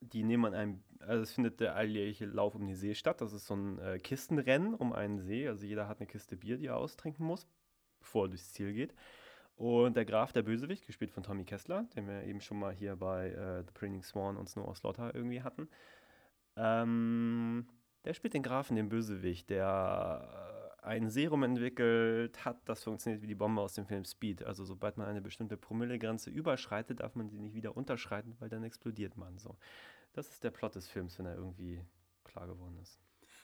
die 0.00 0.22
nehmen 0.22 0.46
an 0.46 0.54
einem, 0.54 0.84
also 1.00 1.22
es 1.22 1.32
findet 1.32 1.60
der 1.60 1.76
alljährliche 1.76 2.26
Lauf 2.26 2.54
um 2.54 2.66
den 2.66 2.76
See 2.76 2.94
statt. 2.94 3.20
Das 3.20 3.32
ist 3.32 3.46
so 3.46 3.54
ein 3.54 3.78
äh, 3.78 3.98
Kistenrennen 3.98 4.74
um 4.74 4.92
einen 4.92 5.18
See. 5.20 5.46
Also 5.48 5.66
jeder 5.66 5.88
hat 5.88 6.00
eine 6.00 6.06
Kiste 6.06 6.36
Bier, 6.36 6.56
die 6.56 6.66
er 6.66 6.76
austrinken 6.76 7.24
muss, 7.24 7.46
bevor 7.98 8.26
er 8.26 8.28
durchs 8.28 8.52
Ziel 8.52 8.72
geht. 8.72 8.94
Und 9.56 9.94
der 9.94 10.06
Graf, 10.06 10.32
der 10.32 10.42
Bösewicht, 10.42 10.86
gespielt 10.86 11.10
von 11.10 11.22
Tommy 11.22 11.44
Kessler, 11.44 11.84
den 11.94 12.08
wir 12.08 12.24
eben 12.24 12.40
schon 12.40 12.58
mal 12.58 12.72
hier 12.72 12.96
bei 12.96 13.28
äh, 13.28 13.62
The 13.62 13.72
Printing 13.74 14.02
Swan 14.02 14.38
und 14.38 14.48
Snow 14.48 14.74
Slaughter 14.74 15.14
irgendwie 15.14 15.42
hatten. 15.42 15.68
Ähm, 16.56 17.66
der 18.04 18.14
spielt 18.14 18.32
den 18.32 18.42
Grafen, 18.42 18.76
den 18.76 18.88
Bösewicht, 18.88 19.50
der 19.50 20.59
ein 20.82 21.10
Serum 21.10 21.42
entwickelt 21.42 22.44
hat, 22.44 22.60
das 22.68 22.84
funktioniert 22.84 23.22
wie 23.22 23.26
die 23.26 23.34
Bombe 23.34 23.60
aus 23.60 23.74
dem 23.74 23.86
Film 23.86 24.04
Speed. 24.04 24.44
Also 24.44 24.64
sobald 24.64 24.96
man 24.96 25.06
eine 25.06 25.20
bestimmte 25.20 25.56
Promillegrenze 25.56 26.30
überschreitet, 26.30 27.00
darf 27.00 27.14
man 27.14 27.28
sie 27.28 27.38
nicht 27.38 27.54
wieder 27.54 27.76
unterschreiten, 27.76 28.36
weil 28.38 28.48
dann 28.48 28.64
explodiert 28.64 29.16
man 29.16 29.38
so. 29.38 29.56
Das 30.12 30.30
ist 30.30 30.42
der 30.42 30.50
Plot 30.50 30.74
des 30.74 30.88
Films, 30.88 31.18
wenn 31.18 31.26
er 31.26 31.36
irgendwie 31.36 31.84
klar 32.24 32.46
geworden 32.46 32.78
ist. 32.80 33.00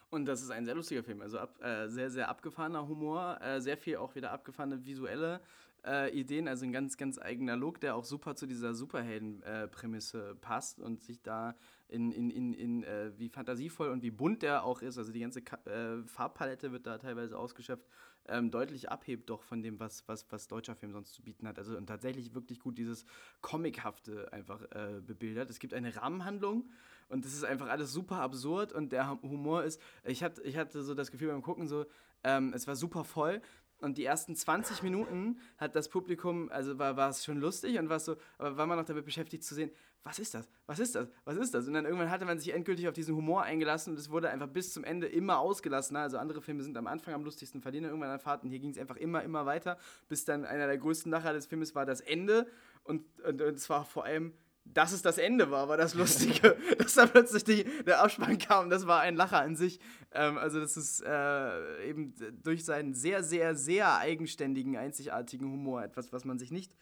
Und 0.08 0.26
das 0.26 0.42
ist 0.42 0.50
ein 0.50 0.64
sehr 0.64 0.74
lustiger 0.74 1.02
Film. 1.02 1.20
Also 1.20 1.38
ab, 1.38 1.60
äh, 1.62 1.88
sehr, 1.88 2.10
sehr 2.10 2.28
abgefahrener 2.28 2.86
Humor, 2.86 3.40
äh, 3.40 3.60
sehr 3.60 3.76
viel 3.76 3.96
auch 3.96 4.14
wieder 4.14 4.30
abgefahrene 4.30 4.84
visuelle 4.84 5.40
äh, 5.84 6.10
Ideen, 6.18 6.48
also 6.48 6.64
ein 6.64 6.72
ganz, 6.72 6.96
ganz 6.96 7.18
eigener 7.18 7.56
Look, 7.56 7.80
der 7.80 7.96
auch 7.96 8.04
super 8.04 8.34
zu 8.34 8.46
dieser 8.46 8.74
Superhelden-Prämisse 8.74 10.36
passt 10.40 10.80
und 10.80 11.02
sich 11.02 11.22
da 11.22 11.56
in, 11.88 12.10
in, 12.10 12.30
in, 12.30 12.52
in 12.52 12.84
äh, 12.84 13.12
wie 13.16 13.28
fantasievoll 13.28 13.90
und 13.90 14.02
wie 14.02 14.10
bunt 14.10 14.42
der 14.42 14.64
auch 14.64 14.82
ist, 14.82 14.98
also 14.98 15.12
die 15.12 15.20
ganze 15.20 15.42
Ka 15.42 15.58
äh, 15.66 16.02
Farbpalette 16.04 16.72
wird 16.72 16.86
da 16.86 16.98
teilweise 16.98 17.38
ausgeschöpft, 17.38 17.86
ähm, 18.28 18.50
deutlich 18.50 18.90
abhebt 18.90 19.30
doch 19.30 19.42
von 19.42 19.62
dem, 19.62 19.78
was, 19.78 20.06
was, 20.08 20.26
was 20.30 20.48
deutscher 20.48 20.74
Film 20.74 20.92
sonst 20.92 21.14
zu 21.14 21.22
bieten 21.22 21.46
hat. 21.46 21.58
Also 21.58 21.76
und 21.76 21.86
tatsächlich 21.86 22.34
wirklich 22.34 22.58
gut 22.58 22.78
dieses 22.78 23.04
Comichafte 23.40 24.32
einfach 24.32 24.62
äh, 24.72 25.00
bebildert. 25.00 25.48
Es 25.50 25.58
gibt 25.58 25.74
eine 25.74 25.94
Rahmenhandlung 25.94 26.68
und 27.08 27.24
das 27.24 27.32
ist 27.34 27.44
einfach 27.44 27.68
alles 27.68 27.92
super 27.92 28.16
absurd 28.16 28.72
und 28.72 28.92
der 28.92 29.20
Humor 29.22 29.64
ist, 29.64 29.80
ich 30.04 30.22
hatte, 30.22 30.42
ich 30.42 30.56
hatte 30.56 30.82
so 30.82 30.94
das 30.94 31.10
Gefühl 31.10 31.28
beim 31.28 31.42
Gucken 31.42 31.68
so, 31.68 31.86
ähm, 32.24 32.52
es 32.54 32.66
war 32.66 32.74
super 32.74 33.04
voll, 33.04 33.40
und 33.80 33.98
die 33.98 34.04
ersten 34.04 34.34
20 34.34 34.82
Minuten 34.82 35.38
hat 35.58 35.76
das 35.76 35.88
Publikum, 35.88 36.50
also 36.50 36.78
war, 36.78 36.96
war 36.96 37.10
es 37.10 37.24
schon 37.24 37.38
lustig 37.38 37.78
und 37.78 37.88
war 37.88 38.00
so, 38.00 38.16
aber 38.38 38.56
war 38.56 38.66
man 38.66 38.78
noch 38.78 38.84
damit 38.84 39.04
beschäftigt 39.04 39.44
zu 39.44 39.54
sehen, 39.54 39.70
was 40.02 40.20
ist 40.20 40.34
das? 40.34 40.48
Was 40.66 40.78
ist 40.78 40.94
das? 40.94 41.08
Was 41.24 41.36
ist 41.36 41.52
das? 41.52 41.66
Und 41.66 41.74
dann 41.74 41.84
irgendwann 41.84 42.10
hatte 42.10 42.24
man 42.24 42.38
sich 42.38 42.54
endgültig 42.54 42.86
auf 42.86 42.94
diesen 42.94 43.16
Humor 43.16 43.42
eingelassen 43.42 43.92
und 43.92 43.98
es 43.98 44.08
wurde 44.08 44.30
einfach 44.30 44.46
bis 44.46 44.72
zum 44.72 44.84
Ende 44.84 45.08
immer 45.08 45.40
ausgelassen. 45.40 45.96
Also 45.96 46.16
andere 46.18 46.40
Filme 46.40 46.62
sind 46.62 46.76
am 46.78 46.86
Anfang 46.86 47.12
am 47.12 47.24
lustigsten, 47.24 47.60
verlieren 47.60 47.86
irgendwann 47.86 48.10
an 48.10 48.20
Fahrten. 48.20 48.48
Hier 48.48 48.60
ging 48.60 48.70
es 48.70 48.78
einfach 48.78 48.96
immer, 48.96 49.24
immer 49.24 49.46
weiter, 49.46 49.78
bis 50.08 50.24
dann 50.24 50.44
einer 50.44 50.68
der 50.68 50.78
größten 50.78 51.10
Lacher 51.10 51.32
des 51.32 51.46
Filmes 51.46 51.74
war 51.74 51.86
das 51.86 52.00
Ende. 52.00 52.46
Und, 52.84 53.04
und, 53.24 53.42
und 53.42 53.56
es 53.56 53.68
war 53.68 53.84
vor 53.84 54.04
allem 54.04 54.32
dass 54.74 54.92
es 54.92 55.02
das 55.02 55.18
Ende 55.18 55.50
war, 55.50 55.68
war 55.68 55.76
das 55.76 55.94
Lustige. 55.94 56.56
dass 56.78 56.94
da 56.94 57.06
plötzlich 57.06 57.44
die, 57.44 57.64
der 57.84 58.02
Abspann 58.02 58.38
kam, 58.38 58.70
das 58.70 58.86
war 58.86 59.00
ein 59.00 59.16
Lacher 59.16 59.40
an 59.40 59.56
sich. 59.56 59.80
Ähm, 60.12 60.38
also, 60.38 60.60
das 60.60 60.76
ist 60.76 61.02
äh, 61.02 61.88
eben 61.88 62.14
durch 62.42 62.64
seinen 62.64 62.94
sehr, 62.94 63.22
sehr, 63.22 63.54
sehr 63.54 63.98
eigenständigen, 63.98 64.76
einzigartigen 64.76 65.50
Humor 65.50 65.82
etwas, 65.82 66.12
was 66.12 66.24
man 66.24 66.38
sich 66.38 66.50
nicht 66.50 66.72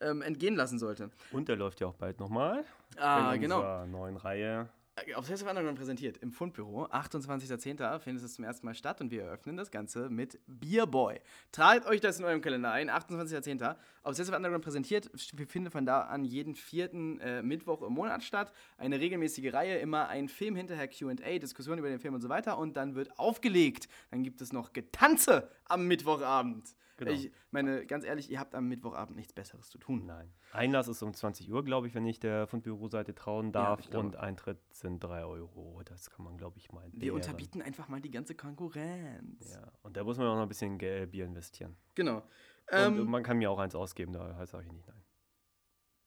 ähm, 0.00 0.22
entgehen 0.22 0.56
lassen 0.56 0.78
sollte. 0.78 1.10
Und 1.30 1.48
der 1.48 1.56
läuft 1.56 1.80
ja 1.80 1.86
auch 1.86 1.94
bald 1.94 2.20
nochmal. 2.20 2.64
Ah, 2.96 3.34
in 3.34 3.40
genau. 3.40 3.56
unserer 3.56 3.86
neuen 3.86 4.16
Reihe. 4.16 4.68
Auf 5.16 5.26
Festival 5.26 5.50
Underground 5.50 5.76
präsentiert 5.76 6.18
im 6.18 6.30
Fundbüro. 6.30 6.84
28.10. 6.84 7.98
findet 7.98 8.24
es 8.24 8.34
zum 8.34 8.44
ersten 8.44 8.64
Mal 8.64 8.76
statt 8.76 9.00
und 9.00 9.10
wir 9.10 9.24
eröffnen 9.24 9.56
das 9.56 9.72
Ganze 9.72 10.08
mit 10.08 10.38
Beerboy. 10.46 11.20
Tragt 11.50 11.86
euch 11.86 12.00
das 12.00 12.20
in 12.20 12.24
eurem 12.24 12.40
Kalender 12.40 12.70
ein. 12.70 12.88
28.10. 12.88 13.74
Auf 14.04 14.16
Festival 14.16 14.36
Underground 14.38 14.62
präsentiert. 14.62 15.10
Wir 15.32 15.48
finden 15.48 15.72
von 15.72 15.84
da 15.84 16.02
an 16.02 16.24
jeden 16.24 16.54
vierten 16.54 17.18
äh, 17.18 17.42
Mittwoch 17.42 17.82
im 17.82 17.92
Monat 17.92 18.22
statt. 18.22 18.52
Eine 18.78 19.00
regelmäßige 19.00 19.52
Reihe, 19.52 19.78
immer 19.78 20.06
ein 20.08 20.28
Film 20.28 20.54
hinterher, 20.54 20.86
QA, 20.86 21.40
Diskussion 21.40 21.76
über 21.78 21.88
den 21.88 21.98
Film 21.98 22.14
und 22.14 22.20
so 22.20 22.28
weiter. 22.28 22.56
Und 22.56 22.76
dann 22.76 22.94
wird 22.94 23.18
aufgelegt. 23.18 23.88
Dann 24.12 24.22
gibt 24.22 24.40
es 24.40 24.52
noch 24.52 24.72
Getanze 24.72 25.50
am 25.64 25.88
Mittwochabend. 25.88 26.68
Genau. 26.96 27.10
Ich 27.10 27.32
meine, 27.50 27.84
ganz 27.86 28.04
ehrlich, 28.04 28.30
ihr 28.30 28.38
habt 28.38 28.54
am 28.54 28.68
Mittwochabend 28.68 29.16
nichts 29.16 29.32
Besseres 29.32 29.68
zu 29.68 29.78
tun. 29.78 30.06
Nein. 30.06 30.32
Einlass 30.52 30.86
ist 30.86 31.02
um 31.02 31.12
20 31.12 31.50
Uhr, 31.52 31.64
glaube 31.64 31.88
ich, 31.88 31.94
wenn 31.94 32.06
ich 32.06 32.20
der 32.20 32.46
Fundbüro-Seite 32.46 33.14
trauen 33.14 33.50
darf. 33.50 33.80
glaube. 33.90 34.06
und 34.06 34.16
Eintritt 34.16 34.58
sind 34.72 35.02
3 35.02 35.24
Euro. 35.24 35.82
Das 35.84 36.10
kann 36.10 36.24
man, 36.24 36.36
glaube 36.36 36.58
ich, 36.58 36.70
mal. 36.70 36.86
Wir 36.92 37.00
deren. 37.00 37.16
unterbieten 37.16 37.62
einfach 37.62 37.88
mal 37.88 38.00
die 38.00 38.10
ganze 38.10 38.34
Konkurrenz. 38.34 39.52
Ja, 39.52 39.72
und 39.82 39.96
da 39.96 40.04
muss 40.04 40.18
man 40.18 40.28
auch 40.28 40.36
noch 40.36 40.42
ein 40.42 40.48
bisschen 40.48 40.78
Geld, 40.78 41.10
Bier 41.10 41.24
investieren. 41.24 41.76
Genau. 41.94 42.18
und 42.18 42.24
Ähm, 42.70 43.06
man 43.06 43.22
kann 43.22 43.38
mir 43.38 43.50
auch 43.50 43.58
eins 43.58 43.74
ausgeben, 43.74 44.12
da 44.12 44.46
sage 44.46 44.66
ich 44.66 44.72
nicht 44.72 44.86
nein. 44.86 45.02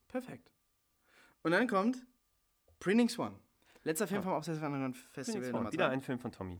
Perfekt. 0.08 0.52
Und 1.44 1.52
dann 1.52 1.68
kommt 1.68 2.06
Printing 2.80 3.10
Swan. 3.10 3.40
Letzter 3.84 4.08
Film 4.08 4.24
vom 4.24 4.34
Obsessive 4.34 4.94
Festival. 5.12 5.72
Wieder 5.72 5.86
zwei. 5.88 5.94
ein 5.94 6.02
Film 6.02 6.20
von 6.20 6.32
Tommy. 6.32 6.60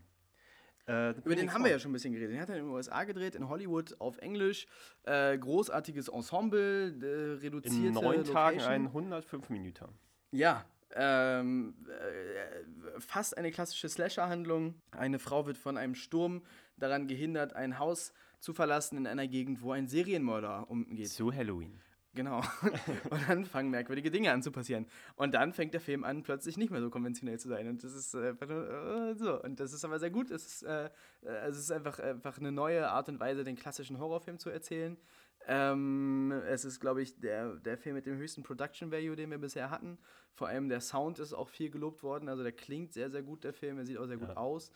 Äh, 0.88 1.12
Über 1.12 1.36
den 1.36 1.54
haben 1.54 1.64
wir 1.64 1.72
ja 1.72 1.80
schon 1.80 1.92
ein 1.92 1.94
bisschen 1.94 2.14
geredet. 2.14 2.32
Den 2.34 2.40
hat 2.42 2.50
er 2.50 2.58
in 2.58 2.64
den 2.66 2.72
USA 2.74 3.04
gedreht, 3.04 3.36
in 3.36 3.50
Hollywood, 3.50 4.00
auf 4.00 4.18
Englisch. 4.20 4.68
Äh, 5.04 5.38
großartiges 5.38 6.08
Ensemble, 6.08 6.94
äh, 7.02 7.40
reduzierte 7.42 7.88
In 7.88 7.94
neun 7.94 8.24
Tagen 8.24 8.58
Location. 8.60 8.72
ein 8.74 8.88
105 8.88 9.50
Minuten. 9.50 9.86
Ja, 10.32 10.66
ähm, 10.96 11.76
äh, 11.88 13.00
fast 13.00 13.38
eine 13.38 13.52
klassische 13.52 13.90
Slasher-Handlung. 13.90 14.76
Eine 14.92 15.20
Frau 15.20 15.46
wird 15.46 15.58
von 15.58 15.78
einem 15.78 15.96
Sturm 15.96 16.42
daran 16.78 17.08
gehindert, 17.08 17.54
ein 17.54 17.80
Haus 17.80 18.14
zu 18.40 18.54
verlassen 18.54 18.98
in 18.98 19.08
einer 19.08 19.28
Gegend, 19.28 19.62
wo 19.62 19.72
ein 19.72 19.88
Serienmörder 19.88 20.70
umgeht. 20.70 21.10
Zu 21.10 21.34
Halloween. 21.34 21.80
Genau. 22.18 22.40
Und 23.12 23.30
dann 23.30 23.46
fangen 23.46 23.70
merkwürdige 23.70 24.10
Dinge 24.10 24.32
an 24.32 24.42
zu 24.42 24.52
passieren. 24.52 24.88
Und 25.16 25.36
dann 25.36 25.54
fängt 25.54 25.76
der 25.76 25.82
Film 25.82 26.04
an, 26.04 26.24
plötzlich 26.24 26.58
nicht 26.58 26.72
mehr 26.72 26.82
so 26.82 26.90
konventionell 26.90 27.38
zu 27.40 27.48
sein. 27.48 27.68
Und 27.68 27.84
das 27.84 27.94
ist 27.94 28.16
äh, 28.16 28.30
einfach 28.30 28.48
nur, 28.48 28.68
äh, 28.68 29.16
so. 29.16 29.40
Und 29.44 29.60
das 29.60 29.72
ist 29.72 29.86
aber 29.86 30.00
sehr 30.00 30.10
gut. 30.10 30.32
Es 30.32 30.46
ist, 30.48 30.64
äh, 30.64 30.86
äh, 31.22 31.30
es 31.48 31.60
ist 31.60 31.72
einfach, 31.72 32.00
einfach 32.00 32.40
eine 32.40 32.52
neue 32.52 32.90
Art 32.90 33.08
und 33.08 33.20
Weise, 33.20 33.44
den 33.44 33.56
klassischen 33.56 34.00
Horrorfilm 34.00 34.40
zu 34.40 34.50
erzählen. 34.50 34.98
Ähm, 35.46 36.32
es 36.48 36.66
ist, 36.66 36.80
glaube 36.80 37.04
ich, 37.04 37.20
der, 37.20 37.56
der 37.58 37.78
Film 37.78 37.96
mit 37.96 38.08
dem 38.08 38.18
höchsten 38.18 38.42
Production 38.42 38.92
Value, 38.92 39.16
den 39.16 39.30
wir 39.30 39.38
bisher 39.38 39.70
hatten. 39.70 40.00
Vor 40.34 40.48
allem 40.48 40.70
der 40.70 40.82
Sound 40.82 41.20
ist 41.20 41.34
auch 41.34 41.50
viel 41.50 41.70
gelobt 41.70 42.02
worden. 42.02 42.30
Also 42.30 42.42
der 42.42 42.52
klingt 42.52 42.94
sehr, 42.94 43.12
sehr 43.12 43.22
gut, 43.22 43.44
der 43.44 43.54
Film. 43.54 43.78
Er 43.78 43.86
sieht 43.86 44.00
auch 44.00 44.08
sehr 44.08 44.18
gut 44.18 44.30
Ja. 44.30 44.38
aus. 44.38 44.72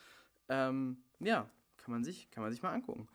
Ähm, 0.48 0.98
ja, 1.20 1.50
kann 1.78 1.92
man, 1.92 2.04
sich, 2.04 2.30
kann 2.30 2.44
man 2.44 2.52
sich 2.52 2.62
mal 2.62 2.72
angucken. 2.72 3.08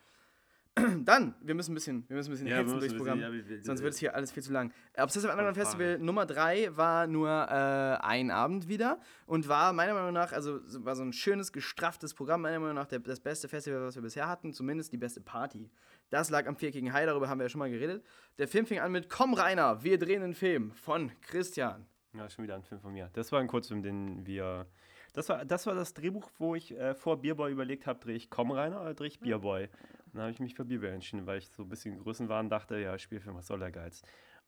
Dann, 1.05 1.35
wir 1.41 1.55
müssen 1.55 1.72
ein 1.72 1.74
bisschen, 1.74 2.05
wir 2.09 2.16
müssen 2.16 2.29
ein 2.29 2.33
bisschen 2.33 2.47
Ja, 2.49 2.57
hetzen 2.59 2.79
durchs 2.79 2.95
Programm. 2.95 3.18
bisschen- 3.18 3.41
ja, 3.43 3.49
wir- 3.49 3.64
Sonst 3.64 3.83
wird 3.83 3.95
es 3.95 3.99
hier 3.99 4.14
alles 4.14 4.31
viel 4.31 4.43
zu 4.43 4.53
lang. 4.53 4.72
Obsessive 4.99 5.31
Underground. 5.33 5.57
Festival 5.57 5.99
Nummer 5.99 6.27
3 6.27 6.77
war 6.77 7.07
nur 7.07 7.31
äh, 7.31 8.05
ein 8.05 8.31
Abend 8.31 8.68
wieder 8.68 9.01
und 9.24 9.49
war 9.49 9.72
meiner 9.72 9.95
Meinung 9.95 10.12
nach, 10.12 10.33
also 10.33 10.59
so- 10.66 10.85
war 10.85 10.95
so 10.95 11.03
ein 11.03 11.14
schönes, 11.14 11.51
gestrafftes 11.53 12.12
Programm, 12.12 12.43
meiner 12.43 12.59
Meinung 12.61 12.74
nach 12.74 12.87
der, 12.87 12.99
das 12.99 13.20
beste 13.20 13.49
Festival, 13.49 13.83
was 13.87 13.95
wir 13.95 14.03
bisher 14.03 14.29
hatten, 14.29 14.53
zumindest 14.53 14.93
die 14.93 14.99
beste 14.99 15.22
Party. 15.22 15.70
Das 16.11 16.29
lag 16.29 16.47
am 16.47 16.57
viereckigen 16.57 16.93
Hai, 16.93 17.07
darüber 17.07 17.29
haben 17.31 17.39
wir 17.39 17.45
ja 17.47 17.49
schon 17.49 17.61
mal 17.61 17.70
geredet. 17.70 18.05
Der 18.39 18.47
Film 18.47 18.66
fing 18.66 18.79
an 18.81 18.93
mit 18.93 19.09
Komm 19.09 19.33
Rainer, 19.33 19.83
wir 19.83 19.99
drehen 19.99 20.22
einen 20.22 20.35
Film 20.35 20.72
von 20.72 21.11
Christian. 21.22 21.87
Ja, 22.12 22.29
schon 22.29 22.45
wieder 22.45 22.55
ein 22.55 22.62
Film 22.64 22.81
von 22.83 22.93
mir. 22.93 23.09
Das 23.14 23.33
war 23.33 23.41
ein 23.41 23.47
Kurzfilm, 23.47 23.83
den 23.83 24.27
wir. 24.27 24.66
Das 25.14 25.31
war 25.31 25.45
das, 25.47 25.64
war 25.66 25.74
das 25.74 25.95
Drehbuch, 25.95 26.31
wo 26.39 26.55
ich 26.55 26.77
äh, 26.79 26.95
vor 26.95 27.18
Bierboy 27.22 27.51
überlegt 27.51 27.87
habe, 27.87 27.99
drehe 27.99 28.16
ich 28.16 28.29
Komm 28.29 28.51
Rainer 28.51 28.83
oder 28.83 28.93
drehe 28.93 29.09
ich 29.09 29.20
Bierboy? 29.20 29.68
Dann 30.17 30.25
habe 30.25 30.33
ich 30.33 30.41
mich 30.41 30.55
für 30.55 30.64
Bierboy 30.64 30.91
entschieden, 30.91 31.27
weil 31.27 31.39
ich 31.39 31.49
so 31.49 31.62
ein 31.62 31.69
bisschen 31.69 31.99
Größenwahn 31.99 32.49
dachte, 32.49 32.79
ja, 32.79 32.99
Spielfilm, 32.99 33.37
was 33.37 33.47
soll 33.47 33.59
der 33.59 33.71
Geiz? 33.71 34.03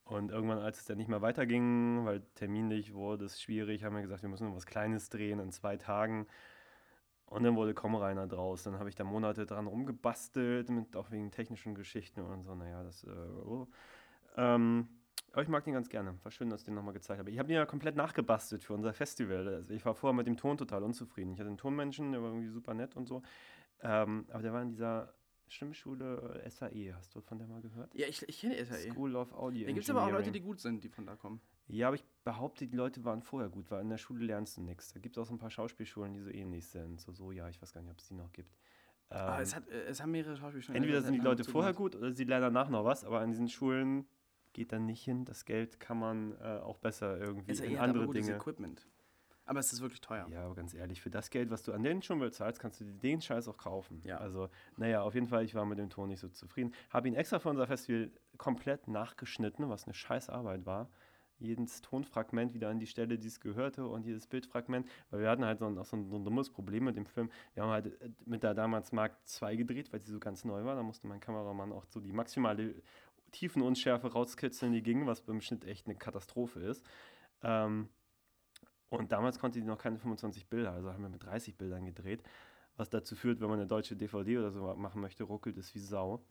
Und 0.05 0.31
irgendwann, 0.31 0.59
als 0.59 0.79
es 0.79 0.85
dann 0.87 0.97
nicht 0.97 1.09
mehr 1.09 1.21
weiterging, 1.21 2.07
weil 2.07 2.23
terminlich 2.35 2.95
wurde 2.95 3.27
es 3.27 3.43
schwierig, 3.43 3.85
haben 3.85 3.95
wir 3.95 4.01
gesagt, 4.03 4.23
wir 4.23 4.31
müssen 4.31 4.49
noch 4.49 4.57
was 4.57 4.64
Kleines 4.64 5.11
drehen 5.11 5.39
in 5.39 5.53
zwei 5.53 5.77
Tagen. 5.77 6.27
Und 7.27 7.43
dann 7.43 7.57
wurde 7.57 7.75
Komm 7.75 7.95
Rainer 7.95 8.27
draus. 8.27 8.62
Dann 8.62 8.79
habe 8.79 8.89
ich 8.89 8.95
da 8.95 9.05
Monate 9.05 9.45
dran 9.45 9.66
rumgebastelt, 9.66 10.71
mit, 10.71 10.97
auch 10.97 11.11
wegen 11.11 11.31
technischen 11.31 11.75
Geschichten 11.75 12.23
und 12.23 12.43
so. 12.43 12.55
Naja, 12.55 12.83
das. 12.83 13.05
Äh, 13.05 13.11
oh. 13.11 13.69
ähm, 14.39 14.89
Aber 15.33 15.43
ich 15.43 15.49
mag 15.49 15.64
den 15.64 15.75
ganz 15.75 15.91
gerne. 15.91 16.14
War 16.23 16.33
schön, 16.33 16.49
dass 16.49 16.62
ich 16.62 16.64
den 16.64 16.75
nochmal 16.75 16.95
gezeigt 16.95 17.19
habe. 17.19 17.31
Ich 17.31 17.39
habe 17.39 17.49
den 17.49 17.57
ja 17.57 17.66
komplett 17.66 17.97
nachgebastelt 17.97 18.64
für 18.64 18.73
unser 18.73 18.95
Festival. 18.95 19.47
Also 19.47 19.75
ich 19.75 19.85
war 19.85 19.95
vorher 19.95 20.16
mit 20.16 20.27
dem 20.27 20.39
Ton 20.39 20.57
total 20.57 20.83
unzufrieden. 20.83 21.35
Ich 21.35 21.39
hatte 21.39 21.49
einen 21.49 21.59
Tonmenschen, 21.59 22.12
der 22.12 22.23
war 22.23 22.31
irgendwie 22.31 22.49
super 22.49 22.73
nett 22.73 22.97
und 22.97 23.07
so. 23.07 23.21
Ähm, 23.83 24.25
aber 24.31 24.43
der 24.43 24.55
war 24.55 24.62
in 24.62 24.71
dieser 24.71 25.12
Stimmschule 25.49 26.42
äh, 26.44 26.51
SAE. 26.51 26.94
Hast 26.94 27.14
du 27.14 27.20
von 27.20 27.38
der 27.38 27.46
mal 27.46 27.61
gehört? 27.61 27.94
Ja, 27.94 28.07
ich, 28.07 28.26
ich 28.28 28.40
kenne 28.40 28.64
SAE. 28.64 28.90
School 28.90 29.16
of 29.16 29.32
Audio 29.32 29.66
Da 29.66 29.72
gibt 29.72 29.84
es 29.84 29.90
aber 29.90 30.05
auch 30.05 30.11
Leute, 30.11 30.30
die 30.30 30.40
gut 30.40 30.61
sind, 30.61 30.84
die 30.84 30.88
von 30.88 31.07
da 31.07 31.16
kommen. 31.16 31.40
Ja, 31.66 31.88
aber 31.88 31.96
ich 31.96 32.05
behaupte, 32.24 32.66
die 32.66 32.76
Leute 32.76 33.05
waren 33.05 33.22
vorher 33.22 33.49
gut, 33.51 33.70
weil 33.70 33.82
in 33.82 33.90
der 33.90 33.99
Schule 33.99 34.24
lernst 34.24 34.57
du 34.57 34.62
nichts. 34.62 34.92
Da 34.92 35.01
gibt 35.01 35.16
es 35.16 35.22
auch 35.22 35.26
so 35.26 35.34
ein 35.34 35.38
paar 35.38 35.51
Schauspielschulen, 35.51 36.14
die 36.14 36.20
so 36.20 36.30
ähnlich 36.30 36.66
sind. 36.66 37.01
So, 37.01 37.12
so 37.12 37.32
ja, 37.32 37.49
ich 37.49 37.61
weiß 37.61 37.72
gar 37.72 37.82
nicht, 37.82 37.90
ob 37.90 37.99
es 37.99 38.09
die 38.09 38.14
noch 38.14 38.32
gibt. 38.32 38.57
Ähm, 39.11 39.40
es, 39.40 39.55
hat, 39.55 39.68
äh, 39.68 39.84
es 39.84 40.03
haben 40.03 40.11
mehrere 40.11 40.36
Schauspielschulen. 40.36 40.76
Entweder 40.76 41.03
sind 41.03 41.14
die 41.14 41.20
Leute 41.20 41.44
vorher 41.44 41.72
gut. 41.72 41.96
oder 41.96 42.12
sie 42.12 42.24
lernen 42.24 42.55
danach 42.55 42.68
noch 42.68 42.84
was, 42.84 43.05
aber 43.05 43.20
an 43.20 43.30
diesen 43.30 43.49
Schulen 43.49 44.07
geht 44.53 44.72
dann 44.72 44.86
nicht 44.86 45.03
hin. 45.03 45.24
Das 45.24 45.44
Geld 45.44 45.80
kann 45.80 45.99
man 45.99 46.32
äh, 46.40 46.59
auch 46.62 46.78
besser 46.78 47.18
irgendwie 47.18 47.55
SAE 47.55 47.66
in 47.66 47.72
hat 47.72 47.78
aber 47.78 47.88
andere 47.88 48.07
gutes 48.07 48.26
Dinge. 48.26 48.36
Equipment. 48.38 48.86
Aber 49.49 49.61
es 49.61 49.72
ist 49.72 49.80
wirklich 49.80 50.03
teuer. 50.03 50.28
Ja, 50.30 50.44
aber 50.44 50.55
ganz 50.55 50.74
ehrlich, 50.74 51.01
für 51.01 51.09
das 51.09 51.30
Geld, 51.30 51.51
was 51.51 51.62
du 51.62 51.72
an 51.72 51.82
den 51.82 52.03
Schulen 52.03 52.20
bezahlst, 52.20 52.61
kannst 52.61 52.80
du 52.80 52.84
dir 52.84 52.92
den 52.92 53.22
Scheiß 53.22 53.49
auch 53.49 53.57
kaufen. 53.57 54.03
Ja. 54.05 54.18
Also, 54.18 54.51
naja, 54.76 55.01
auf 55.01 55.14
jeden 55.14 55.26
Fall, 55.26 55.42
ich 55.42 55.55
war 55.55 55.64
mit 55.64 55.78
dem 55.78 55.88
Ton 55.88 56.11
nicht 56.11 56.20
so 56.20 56.28
zufrieden. 56.28 56.74
Habe 56.90 57.09
ihn 57.09 57.14
extra 57.14 57.38
für 57.38 57.49
unser 57.49 57.66
Festival 57.66 58.11
komplett 58.36 58.88
nachgeschnitten, 58.88 59.70
was 59.70 59.84
eine 59.84 59.94
scheiß 59.94 60.28
Arbeit 60.28 60.66
war. 60.66 60.90
Jedes 61.38 61.80
Tonfragment 61.80 62.53
wieder 62.53 62.68
an 62.68 62.78
die 62.78 62.86
Stelle, 62.86 63.18
die 63.18 63.28
es 63.28 63.40
gehörte 63.40 63.86
und 63.86 64.05
jedes 64.05 64.26
Bildfragment, 64.26 64.86
weil 65.09 65.20
wir 65.20 65.30
hatten 65.30 65.46
halt 65.46 65.61
so 65.61 65.66
ein, 65.66 65.78
auch 65.78 65.86
so 65.86 65.96
ein, 65.96 66.11
so 66.11 66.16
ein 66.16 66.24
dummes 66.24 66.51
Problem 66.51 66.84
mit 66.84 66.96
dem 66.96 67.07
Film. 67.07 67.30
Wir 67.55 67.62
haben 67.62 67.70
halt 67.70 68.03
äh, 68.03 68.11
mit 68.26 68.42
der 68.42 68.53
damals 68.53 68.92
Mark 68.92 69.16
II 69.40 69.57
gedreht, 69.57 69.90
weil 69.94 70.01
sie 70.01 70.12
so 70.12 70.20
ganz 70.20 70.44
neu 70.44 70.62
war. 70.64 70.74
Da 70.74 70.82
musste 70.82 71.07
mein 71.07 71.20
Kameramann 71.20 71.72
auch 71.72 71.86
so 71.86 72.01
die 72.01 72.12
maximale 72.12 72.74
Tiefenunschärfe 73.32 74.12
rauskitzeln, 74.12 74.72
die 74.72 74.82
ging, 74.82 75.07
was 75.07 75.22
beim 75.22 75.40
Schnitt 75.40 75.64
echt 75.64 75.86
eine 75.86 75.96
Katastrophe 75.96 76.61
ist. 76.61 76.84
Ähm, 77.42 77.88
und 78.91 79.12
damals 79.12 79.39
konnte 79.39 79.61
die 79.61 79.66
noch 79.66 79.78
keine 79.78 79.99
25 79.99 80.47
Bilder, 80.49 80.72
also 80.72 80.93
haben 80.93 81.03
wir 81.03 81.09
mit 81.09 81.22
30 81.22 81.57
Bildern 81.57 81.84
gedreht, 81.84 82.22
was 82.76 82.89
dazu 82.89 83.16
führt, 83.16 83.41
wenn 83.41 83.49
man 83.49 83.59
eine 83.59 83.68
deutsche 83.68 83.97
DVD 83.97 84.39
oder 84.39 84.51
so 84.51 84.74
machen 84.74 85.01
möchte, 85.01 85.24
ruckelt 85.24 85.57
es 85.57 85.74
wie 85.74 85.80
Sau. 85.80 86.24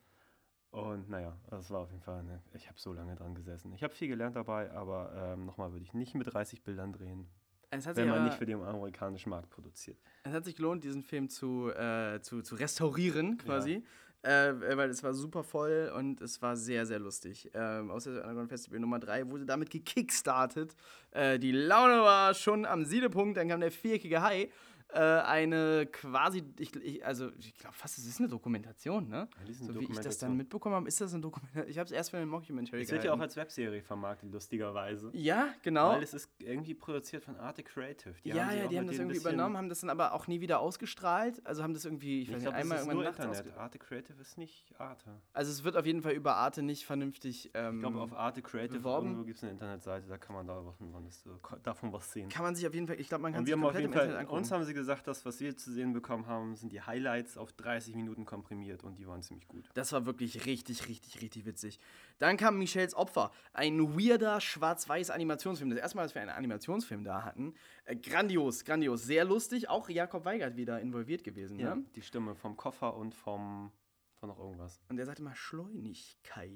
Und 0.71 1.09
naja, 1.09 1.37
das 1.49 1.69
war 1.71 1.81
auf 1.81 1.91
jeden 1.91 2.03
Fall, 2.03 2.19
eine, 2.19 2.41
ich 2.53 2.67
habe 2.67 2.79
so 2.79 2.93
lange 2.93 3.15
dran 3.15 3.35
gesessen. 3.35 3.71
Ich 3.73 3.83
habe 3.83 3.93
viel 3.93 4.07
gelernt 4.07 4.35
dabei, 4.35 4.71
aber 4.71 5.11
ähm, 5.15 5.45
nochmal 5.45 5.71
würde 5.71 5.83
ich 5.83 5.93
nicht 5.93 6.13
mit 6.13 6.33
30 6.33 6.63
Bildern 6.63 6.93
drehen, 6.93 7.27
wenn 7.71 8.07
man 8.07 8.17
aber, 8.17 8.25
nicht 8.25 8.37
für 8.37 8.45
den 8.45 8.61
amerikanischen 8.61 9.29
Markt 9.29 9.49
produziert. 9.49 9.97
es 10.23 10.33
hat 10.33 10.45
sich 10.45 10.55
gelohnt, 10.55 10.83
diesen 10.83 11.03
Film 11.03 11.29
zu, 11.29 11.69
äh, 11.69 12.19
zu, 12.21 12.41
zu 12.41 12.55
restaurieren, 12.55 13.37
quasi. 13.37 13.83
Äh, 14.23 14.53
weil 14.75 14.89
es 14.89 15.03
war 15.03 15.13
super 15.13 15.43
voll 15.43 15.91
und 15.95 16.21
es 16.21 16.41
war 16.41 16.57
sehr, 16.57 16.85
sehr 16.85 16.99
lustig. 16.99 17.49
Ähm, 17.53 17.91
aus 17.91 18.05
der 18.05 18.23
Underground 18.23 18.49
Festival 18.49 18.79
Nummer 18.79 18.99
3 18.99 19.29
wurde 19.29 19.45
damit 19.45 19.69
gekickstartet. 19.69 20.75
Äh, 21.11 21.39
die 21.39 21.51
Laune 21.51 22.01
war 22.01 22.33
schon 22.33 22.65
am 22.65 22.83
Siedepunkt, 22.83 23.37
dann 23.37 23.47
kam 23.47 23.61
der 23.61 23.71
viereckige 23.71 24.21
Hai. 24.21 24.49
Äh, 24.93 24.99
eine 25.01 25.85
quasi, 25.91 26.43
ich, 26.59 26.73
ich, 26.77 27.05
also 27.05 27.29
ich 27.37 27.53
glaube 27.55 27.75
fast, 27.75 27.97
es 27.97 28.05
ist 28.07 28.19
eine 28.19 28.29
Dokumentation, 28.29 29.09
ne? 29.09 29.27
Ja, 29.45 29.45
So 29.45 29.49
wie 29.49 29.51
ich 29.51 29.57
das 29.57 29.73
Dokumentation. 29.73 30.29
dann 30.29 30.37
mitbekommen 30.37 30.75
habe, 30.75 30.87
ist 30.87 31.01
das 31.01 31.13
eine 31.13 31.21
Dokumentation. 31.21 31.69
Ich 31.69 31.77
habe 31.77 31.85
es 31.87 31.91
erst 31.91 32.09
für 32.11 32.17
einen 32.17 32.29
Mockumentary 32.29 32.81
Es 32.83 32.91
wird 32.91 33.03
ja 33.03 33.13
auch 33.13 33.19
als 33.19 33.35
Webserie 33.35 33.81
vermarktet, 33.81 34.31
lustigerweise. 34.31 35.09
Ja, 35.13 35.49
genau. 35.61 35.89
Weil 35.91 36.03
es 36.03 36.13
ist 36.13 36.29
irgendwie 36.39 36.73
produziert 36.73 37.21
von 37.23 37.35
Arte 37.35 37.63
Creative. 37.63 38.15
Die 38.23 38.29
ja, 38.29 38.51
ja, 38.53 38.67
die 38.67 38.77
haben 38.77 38.87
das 38.87 38.97
irgendwie 38.97 39.17
übernommen, 39.17 39.57
haben 39.57 39.67
das 39.67 39.81
dann 39.81 39.89
aber 39.89 40.13
auch 40.13 40.27
nie 40.27 40.39
wieder 40.39 40.61
ausgestrahlt. 40.61 41.45
Also 41.45 41.63
haben 41.63 41.73
das 41.73 41.83
irgendwie, 41.83 42.21
ich 42.21 42.29
Ich 42.29 42.35
weiß 42.35 42.41
glaube, 42.43 42.55
nicht, 42.55 42.63
einmal 42.63 42.77
irgendwann 42.79 43.03
nachts 43.03 43.19
Internet. 43.39 43.57
Arte 43.57 43.79
Creative 43.79 44.21
ist 44.21 44.37
nicht 44.37 44.73
Arte. 44.79 45.09
Also 45.33 45.51
es 45.51 45.65
wird 45.65 45.75
auf 45.75 45.85
jeden 45.85 46.01
Fall 46.01 46.13
über 46.13 46.35
Arte 46.37 46.61
nicht 46.63 46.85
vernünftig. 46.85 47.51
Ähm, 47.55 47.75
Ich 47.75 47.81
glaube, 47.81 47.99
auf 47.99 48.13
Arte 48.13 48.41
Creative 48.41 48.77
beworben. 48.79 49.07
irgendwo 49.07 49.25
gibt 49.25 49.37
es 49.37 49.43
eine 49.43 49.51
Internetseite, 49.51 50.07
da 50.07 50.17
kann 50.17 50.33
man 50.33 50.47
davon 50.47 50.93
was, 50.93 51.61
davon 51.61 51.91
was 51.91 52.09
sehen. 52.11 52.29
kann 52.29 52.43
man 52.43 52.55
sich 52.55 52.65
auf 52.65 52.73
jeden 52.73 52.87
Fall, 52.87 52.99
ich 52.99 53.09
glaube, 53.09 53.23
man 53.23 53.33
kann 53.33 53.39
Und 53.41 53.45
sich 53.47 53.53
haben 53.53 53.59
auf 53.63 53.73
komplett 53.73 53.81
jeden 53.81 53.93
im 53.93 53.99
Internet 53.99 54.13
Fall, 54.15 54.21
angucken. 54.21 54.37
uns 54.37 54.51
haben 54.51 54.63
sie 54.63 54.76
gesagt, 54.77 55.07
das, 55.07 55.25
was 55.25 55.39
wir 55.41 55.57
zu 55.57 55.71
sehen 55.71 55.91
bekommen 55.91 56.27
haben, 56.27 56.55
sind 56.55 56.71
die 56.71 56.81
Highlights 56.81 57.37
auf 57.37 57.51
30 57.51 57.95
Minuten 57.95 58.23
komprimiert 58.25 58.83
und 58.83 58.97
die 58.97 59.07
waren 59.07 59.21
ziemlich 59.21 59.47
gut. 59.47 59.69
Das 59.73 59.91
war 59.91 60.05
wirklich 60.05 60.45
richtig, 60.45 60.87
richtig, 60.87 61.21
richtig 61.21 61.45
witzig. 61.45 61.79
Dann 62.19 62.37
kam 62.37 62.57
Michels 62.57 62.95
Opfer. 62.95 63.31
Ein 63.53 63.79
weirder 63.97 64.39
schwarz-weiß 64.39 65.09
Animationsfilm. 65.09 65.69
Das 65.71 65.79
erste 65.79 65.97
Mal, 65.97 66.03
dass 66.03 66.15
wir 66.15 66.21
einen 66.21 66.31
Animationsfilm 66.31 67.03
da 67.03 67.23
hatten. 67.25 67.53
Äh, 67.85 67.95
grandios, 67.97 68.63
grandios. 68.63 69.03
Sehr 69.03 69.25
lustig. 69.25 69.67
Auch 69.69 69.89
Jakob 69.89 70.23
Weigert 70.25 70.55
wieder 70.55 70.79
involviert 70.79 71.23
gewesen. 71.23 71.59
Ja, 71.59 71.75
Ne? 71.75 71.85
die 71.95 72.01
Stimme 72.01 72.35
vom 72.35 72.55
Koffer 72.55 72.95
und 72.95 73.13
vom 73.13 73.71
von 74.19 74.29
noch 74.29 74.39
irgendwas. 74.39 74.79
Und 74.89 74.97
der 74.97 75.05
sagte 75.05 75.21
mal 75.21 75.35
Schleunigkeit. 75.35 76.51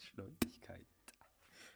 Schleunigkeit. 0.00 0.86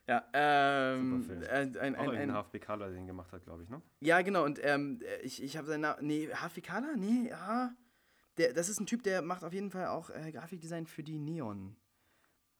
Ja, 0.08 0.24
ähm, 0.32 1.22
Super 1.22 1.40
Film. 1.40 1.42
äh, 1.42 1.46
ein, 1.48 1.76
Auch 1.76 1.80
ein, 1.80 1.94
irgendein 1.94 2.30
ein, 2.30 2.44
HFBK, 2.44 2.78
der 2.78 2.90
den 2.90 3.06
gemacht 3.06 3.30
hat, 3.30 3.44
glaube 3.44 3.62
ich, 3.62 3.68
ne? 3.68 3.82
Ja, 4.00 4.22
genau, 4.22 4.44
und 4.44 4.58
ähm, 4.62 5.00
äh, 5.02 5.20
ich, 5.20 5.42
ich 5.42 5.56
habe 5.58 5.66
seinen 5.66 5.82
Namen. 5.82 6.06
Nee, 6.06 6.30
Hafi 6.32 6.62
Kala? 6.62 6.96
Nee, 6.96 7.28
ja. 7.28 7.74
Der, 8.38 8.54
das 8.54 8.70
ist 8.70 8.80
ein 8.80 8.86
Typ, 8.86 9.02
der 9.02 9.20
macht 9.20 9.44
auf 9.44 9.52
jeden 9.52 9.70
Fall 9.70 9.88
auch 9.88 10.08
äh, 10.08 10.32
Grafikdesign 10.32 10.86
für 10.86 11.02
die 11.02 11.18
Neon. 11.18 11.76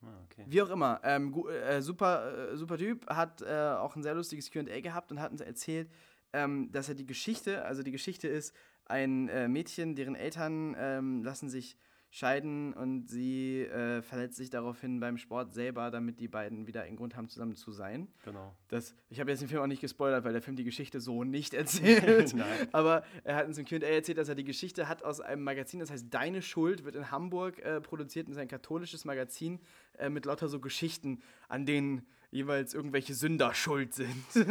Ah, 0.03 0.07
okay. 0.25 0.45
Wie 0.47 0.61
auch 0.61 0.69
immer. 0.69 1.01
Ähm, 1.03 1.35
äh, 1.49 1.81
super, 1.81 2.51
äh, 2.53 2.57
super 2.57 2.77
Typ, 2.77 3.09
hat 3.09 3.41
äh, 3.41 3.71
auch 3.79 3.97
ein 3.97 4.03
sehr 4.03 4.15
lustiges 4.15 4.51
QA 4.51 4.81
gehabt 4.81 5.11
und 5.11 5.21
hat 5.21 5.33
uns 5.33 5.41
erzählt, 5.41 5.91
ähm, 6.35 6.71
dass 6.71 6.91
er 6.91 6.95
die 6.97 7.07
Geschichte, 7.07 7.65
also 7.65 7.83
die 7.83 7.93
Geschichte 7.93 8.29
ist, 8.29 8.55
ein 8.85 9.29
äh, 9.29 9.49
Mädchen, 9.49 9.95
deren 9.95 10.15
Eltern 10.15 10.77
ähm, 10.79 11.23
lassen 11.23 11.49
sich 11.49 11.79
scheiden 12.11 12.73
und 12.73 13.09
sie 13.09 13.63
äh, 13.63 14.03
verletzt 14.03 14.37
sich 14.37 14.51
daraufhin 14.51 14.99
beim 15.01 15.19
Sport 15.19 15.53
selber, 15.53 15.91
damit 15.91 16.21
die 16.21 16.29
beiden 16.29 16.67
wieder 16.67 16.83
einen 16.83 16.97
Grund 16.97 17.17
haben, 17.17 17.29
zusammen 17.29 17.55
zu 17.55 17.71
sein. 17.71 18.09
Genau. 18.25 18.55
Das, 18.69 18.95
ich 19.11 19.21
habe 19.21 19.31
jetzt 19.31 19.41
den 19.41 19.49
Film 19.49 19.63
auch 19.63 19.67
nicht 19.67 19.81
gespoilert, 19.81 20.25
weil 20.25 20.33
der 20.33 20.41
Film 20.43 20.57
die 20.57 20.65
Geschichte 20.65 21.01
so 21.01 21.25
nicht 21.25 21.55
erzählt. 21.55 22.35
Aber 22.73 23.05
er 23.25 23.37
hat 23.37 23.47
uns 23.47 23.59
im 23.59 23.67
QA 23.67 23.87
erzählt, 23.87 24.19
dass 24.19 24.29
er 24.29 24.35
die 24.35 24.45
Geschichte 24.45 24.89
hat 24.89 25.03
aus 25.03 25.21
einem 25.21 25.43
Magazin, 25.43 25.81
das 25.81 25.91
heißt 25.91 26.07
Deine 26.11 26.41
Schuld, 26.41 26.85
wird 26.85 26.97
in 26.97 27.11
Hamburg 27.11 27.59
äh, 27.61 27.81
produziert 27.81 28.27
und 28.27 28.33
ist 28.33 28.39
ein 28.39 28.49
katholisches 28.49 29.05
Magazin 29.05 29.61
äh, 29.99 30.09
mit 30.09 30.25
lauter 30.25 30.49
so 30.49 30.61
Geschichten, 30.61 31.21
an 31.49 31.67
denen 31.67 32.07
jeweils 32.31 32.75
irgendwelche 32.75 33.15
Sünder 33.15 33.55
schuld 33.55 33.95
sind. 33.95 34.25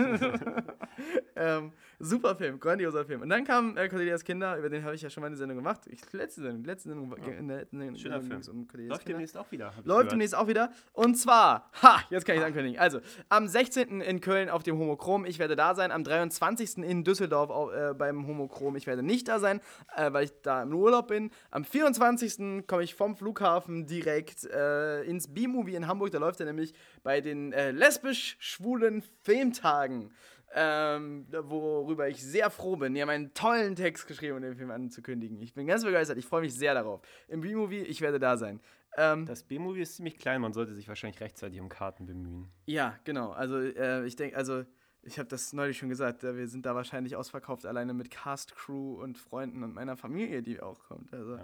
ähm, 1.38 1.71
super 1.99 2.35
Film, 2.35 2.59
grandioser 2.59 3.05
Film. 3.05 3.21
Und 3.21 3.29
dann 3.29 3.43
kam 3.43 3.77
äh, 3.77 3.88
Cordelias 3.89 4.23
Kinder, 4.23 4.57
über 4.57 4.69
den 4.69 4.83
habe 4.83 4.95
ich 4.95 5.01
ja 5.01 5.09
schon 5.09 5.21
mal 5.21 5.27
eine 5.27 5.38
Sendung 5.38 5.57
gemacht. 5.57 5.81
Ich, 5.88 6.01
letzte 6.13 6.41
Sendung, 6.41 6.63
letzte 6.63 6.89
Sendung, 6.89 7.13
in 7.38 7.47
der 7.47 7.57
letzten 7.59 7.77
Sendung 7.79 7.95
Schöner 7.97 8.21
Film. 8.21 8.41
um 8.49 8.57
Läuft 8.57 8.71
Kinder. 8.71 8.97
demnächst 9.05 9.38
auch 9.38 9.51
wieder. 9.51 9.73
Läuft 9.83 10.11
demnächst 10.11 10.35
auch 10.35 10.47
wieder. 10.47 10.71
Und 10.93 11.15
zwar, 11.15 11.71
ha, 11.81 12.01
jetzt 12.09 12.25
kann 12.25 12.35
ich 12.35 12.41
es 12.41 12.47
ankündigen. 12.47 12.79
Also, 12.79 12.99
am 13.29 13.47
16. 13.47 14.01
in 14.01 14.21
Köln 14.21 14.49
auf 14.49 14.63
dem 14.63 14.77
Homochrom, 14.77 15.25
ich 15.25 15.39
werde 15.39 15.55
da 15.55 15.75
sein. 15.75 15.91
Am 15.91 16.03
23. 16.03 16.77
in 16.79 17.03
Düsseldorf 17.03 17.49
au- 17.49 17.71
äh, 17.71 17.93
beim 17.93 18.27
Homochrom, 18.27 18.75
ich 18.75 18.88
werde 18.88 19.03
nicht 19.03 19.27
da 19.27 19.39
sein, 19.39 19.61
äh, 19.95 20.11
weil 20.13 20.25
ich 20.25 20.31
da 20.41 20.63
im 20.63 20.73
Urlaub 20.73 21.07
bin. 21.07 21.31
Am 21.51 21.63
24. 21.63 22.65
komme 22.67 22.83
ich 22.83 22.95
vom 22.95 23.15
Flughafen 23.15 23.85
direkt 23.88 24.45
äh, 24.45 25.03
ins 25.03 25.27
B-Movie 25.33 25.75
in 25.75 25.88
Hamburg. 25.88 26.11
Da 26.11 26.17
läuft 26.19 26.39
er 26.39 26.45
nämlich 26.45 26.73
bei 27.03 27.21
den 27.21 27.53
äh, 27.53 27.71
lesbisch-schwulen 27.71 29.03
Filmtagen. 29.23 30.11
Ähm, 30.60 31.28
worüber 31.30 32.10
ich 32.10 32.24
sehr 32.24 32.49
froh 32.49 32.78
bin. 32.78 32.95
Die 32.95 33.01
haben 33.03 33.10
einen 33.10 33.32
tollen 33.36 33.76
Text 33.76 34.08
geschrieben, 34.08 34.38
um 34.38 34.41
den 34.41 34.55
Film 34.55 34.72
anzukündigen. 34.72 35.39
Ich 35.39 35.53
bin 35.53 35.68
ganz 35.68 35.84
begeistert. 35.84 36.18
Ich 36.18 36.26
freue 36.26 36.41
mich 36.41 36.55
sehr 36.55 36.74
darauf. 36.74 37.01
Im 37.28 37.41
B-Movie, 37.41 37.82
ich 37.82 38.01
werde 38.01 38.18
da 38.18 38.38
sein. 38.38 38.60
Ähm, 38.97 39.28
Das 39.28 39.43
B-Movie 39.43 39.82
ist 39.82 39.97
ziemlich 39.97 40.18
klein, 40.18 40.41
man 40.41 40.53
sollte 40.53 40.74
sich 40.74 40.88
wahrscheinlich 40.88 41.22
rechtzeitig 41.22 41.62
um 41.62 41.70
Karten 41.70 42.08
bemühen. 42.08 42.47
Ja, 42.66 42.97
genau. 43.03 43.32
Also 43.34 43.60
äh, 43.60 44.05
ich 44.08 44.16
denke, 44.16 44.36
also 44.36 44.66
ich 45.03 45.20
habe 45.20 45.30
das 45.30 45.53
neulich 45.53 45.78
schon 45.78 45.89
gesagt, 45.89 46.24
äh, 46.24 46.36
wir 46.36 46.47
sind 46.47 46.66
da 46.66 46.74
wahrscheinlich 46.74 47.16
ausverkauft, 47.16 47.68
alleine 47.68 47.93
mit 47.93 48.10
Cast, 48.10 48.55
Crew 48.55 48.99
und 48.99 49.20
Freunden 49.20 49.62
und 49.64 49.76
meiner 49.76 49.95
Familie, 49.95 50.41
die 50.41 50.60
auch 50.60 50.80
kommt. 50.86 51.14
Also 51.14 51.38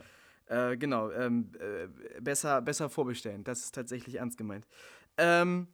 äh, 0.48 0.76
genau, 0.76 1.12
ähm, 1.12 1.52
äh, 1.60 2.20
besser, 2.20 2.64
besser 2.64 2.90
vorbestellen. 2.90 3.44
Das 3.44 3.60
ist 3.60 3.76
tatsächlich 3.76 4.16
ernst 4.16 4.40
gemeint. 4.40 4.66
Ähm, 5.18 5.68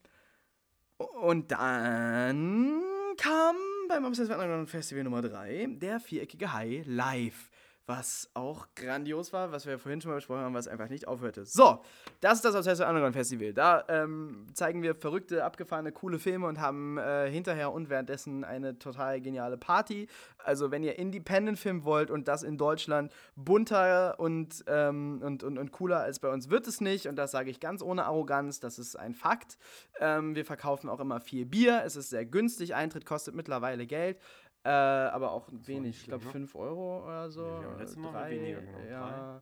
und 0.98 1.52
dann 1.54 2.84
kam 3.20 3.56
beim 3.90 4.06
Obsessive 4.06 4.34
Underground 4.34 4.70
Festival 4.70 5.04
Nummer 5.04 5.22
3 5.22 5.68
der 5.82 6.00
viereckige 6.00 6.54
Hai 6.54 6.84
live. 6.86 7.50
Was 7.90 8.30
auch 8.36 8.68
grandios 8.76 9.34
war, 9.34 9.52
was 9.52 9.66
wir 9.66 9.80
vorhin 9.80 10.00
schon 10.00 10.12
mal 10.12 10.18
besprochen 10.18 10.42
haben, 10.42 10.54
was 10.54 10.68
einfach 10.68 10.90
nicht 10.90 11.08
aufhörte. 11.08 11.44
So, 11.44 11.82
das 12.22 12.36
ist 12.36 12.46
das 12.46 12.54
Obsessive 12.54 12.88
Underground 12.88 13.16
Festival. 13.16 13.52
Da 13.52 13.84
ähm, 13.88 14.46
zeigen 14.54 14.84
wir 14.84 14.94
verrückte, 14.94 15.44
abgefahrene, 15.44 15.92
coole 15.92 16.20
Filme 16.20 16.46
und 16.46 16.62
haben 16.62 17.00
äh, 17.00 17.32
hinterher 17.32 17.72
und 17.72 17.90
währenddessen 17.90 18.44
eine 18.44 18.78
total 18.78 19.20
geniale 19.22 19.58
Party. 19.58 20.08
Also, 20.38 20.70
wenn 20.70 20.84
ihr 20.84 21.00
Independent-Film 21.00 21.84
wollt 21.84 22.12
und 22.12 22.28
das 22.28 22.44
in 22.44 22.60
Deutschland 22.60 23.12
bunter 23.36 24.20
und, 24.20 24.64
ähm, 24.68 25.20
und, 25.24 25.42
und, 25.42 25.58
und 25.58 25.72
cooler 25.72 26.02
als 26.02 26.20
bei 26.20 26.30
uns 26.30 26.52
wird 26.52 26.68
es 26.68 26.82
nicht. 26.82 27.08
Und 27.08 27.16
das 27.16 27.32
sage 27.32 27.50
ich 27.50 27.60
ganz 27.60 27.82
ohne 27.82 28.06
Arroganz, 28.06 28.60
das 28.60 28.78
ist 28.78 29.00
ein 29.00 29.16
Fakt. 29.16 29.58
Ähm, 30.00 30.36
wir 30.36 30.46
verkaufen 30.46 30.92
auch 30.92 31.00
immer 31.00 31.22
viel 31.22 31.48
Bier. 31.48 31.82
Es 31.84 31.96
ist 31.96 32.12
sehr 32.12 32.28
günstig. 32.28 32.76
Eintritt 32.76 33.08
kostet 33.08 33.34
mittlerweile 33.34 33.88
Geld. 33.88 34.20
Äh, 34.64 34.70
aber 34.70 35.32
auch 35.32 35.48
wenig, 35.52 36.02
ich 36.02 36.08
glaube 36.08 36.26
ne? 36.26 36.32
5 36.32 36.56
Euro 36.56 37.06
oder 37.06 37.30
so. 37.30 37.46
Haben 37.46 37.78
letztes 37.78 37.98
Mal 37.98 38.12
Drei, 38.12 38.32
weniger 38.32 38.62
genommen. 38.62 38.88
Ja, 38.90 39.42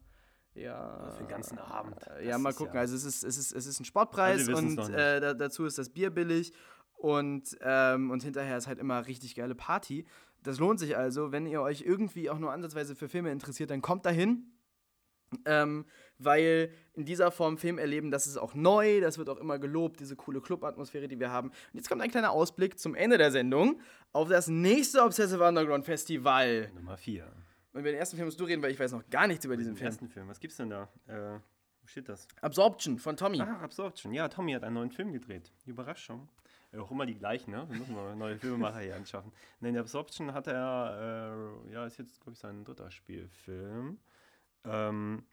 Ja. 0.53 1.11
Für 1.11 1.23
den 1.23 1.27
ganzen 1.27 1.57
Abend. 1.59 1.95
Äh, 2.07 2.25
Ja, 2.25 2.31
Das 2.33 2.41
mal 2.41 2.53
gucken. 2.53 2.73
ja- 2.75 2.81
Also 2.81 2.95
es 2.95 3.03
ist, 3.03 3.23
es 3.23 3.37
ist, 3.37 3.51
es 3.53 3.65
ist 3.67 3.79
ein 3.79 3.85
Sportpreis 3.85 4.47
Also 4.47 4.55
und 4.57 4.77
äh, 4.93 5.19
da, 5.19 5.33
dazu 5.33 5.65
ist 5.65 5.77
das 5.77 5.89
Bier 5.89 6.09
billig 6.09 6.51
und, 6.93 7.55
ähm, 7.61 8.09
und 8.11 8.23
hinterher 8.23 8.57
ist 8.57 8.67
halt 8.67 8.79
immer 8.79 9.05
richtig 9.07 9.35
geile 9.35 9.53
Party. 9.55 10.05
Das 10.43 10.59
lohnt 10.59 10.79
sich 10.79 10.97
also, 10.97 11.31
wenn 11.31 11.45
ihr 11.45 11.61
euch 11.61 11.81
irgendwie 11.81 12.29
auch 12.29 12.39
nur 12.39 12.51
ansatzweise 12.51 12.95
für 12.95 13.07
Filme 13.09 13.31
interessiert, 13.31 13.69
dann 13.69 13.81
kommt 13.81 14.05
dahin. 14.05 14.51
Ähm, 15.45 15.85
weil 16.19 16.71
in 16.93 17.05
dieser 17.05 17.29
Form 17.31 17.57
Film 17.57 17.77
erleben, 17.77 18.09
das 18.11 18.25
ist 18.27 18.37
auch 18.37 18.55
neu, 18.55 19.01
das 19.01 19.17
wird 19.17 19.29
auch 19.29 19.37
immer 19.37 19.59
gelobt, 19.59 19.99
diese 19.99 20.15
coole 20.15 20.41
Club-Atmosphäre, 20.41 21.07
die 21.07 21.19
wir 21.19 21.31
haben. 21.31 21.49
Und 21.49 21.55
jetzt 21.73 21.89
kommt 21.89 22.01
ein 22.01 22.09
kleiner 22.09 22.31
Ausblick 22.31 22.79
zum 22.79 22.95
Ende 22.95 23.17
der 23.19 23.31
Sendung 23.31 23.79
auf 24.13 24.29
das 24.29 24.47
nächste 24.47 25.03
Obsessive 25.03 25.43
Underground 25.47 25.85
Festival. 25.85 26.71
Nummer 26.73 26.97
4. 26.97 27.25
Und 27.73 27.81
über 27.81 27.89
den 27.91 27.99
ersten 27.99 28.15
Film 28.15 28.27
musst 28.27 28.39
du 28.39 28.45
reden, 28.45 28.63
weil 28.63 28.71
ich 28.71 28.79
weiß 28.79 28.93
noch 28.93 29.07
gar 29.09 29.27
nichts 29.27 29.45
über 29.45 29.55
diesen 29.57 29.73
Den 29.73 29.77
Film. 29.77 29.87
ersten 29.87 30.07
Film. 30.09 30.27
Was 30.27 30.39
gibt's 30.39 30.57
denn 30.57 30.71
da? 30.71 30.89
Äh, 31.05 31.39
wo 31.81 31.87
steht 31.87 32.09
das? 32.09 32.27
Absorption 32.41 32.97
von 32.97 33.15
Tommy. 33.15 33.39
Ah, 33.41 33.59
Absorption. 33.61 34.11
Ja, 34.13 34.27
Tommy 34.27 34.53
hat 34.53 34.63
einen 34.63 34.73
neuen 34.73 34.91
Film 34.91 35.13
gedreht. 35.13 35.51
Überraschung. 35.67 36.27
Äh, 36.71 36.77
Auch 36.79 36.89
immer 36.89 37.05
die 37.05 37.15
gleichen, 37.15 37.51
ne? 37.51 37.67
Wir 37.69 37.77
müssen 37.77 37.93
mal 37.93 38.15
neue 38.15 38.37
Filmemacher 38.37 38.79
hier 38.79 38.95
anschaffen. 38.95 39.31
Nein, 39.59 39.77
Absorption 39.77 40.33
hat 40.33 40.47
er, 40.47 41.59
äh, 41.69 41.73
ja, 41.73 41.85
ist 41.85 41.99
jetzt, 41.99 42.19
glaube 42.21 42.31
ich, 42.33 42.39
sein 42.39 42.63
dritter 42.65 42.89
Spielfilm. 42.89 43.99
Ähm, 44.65 45.23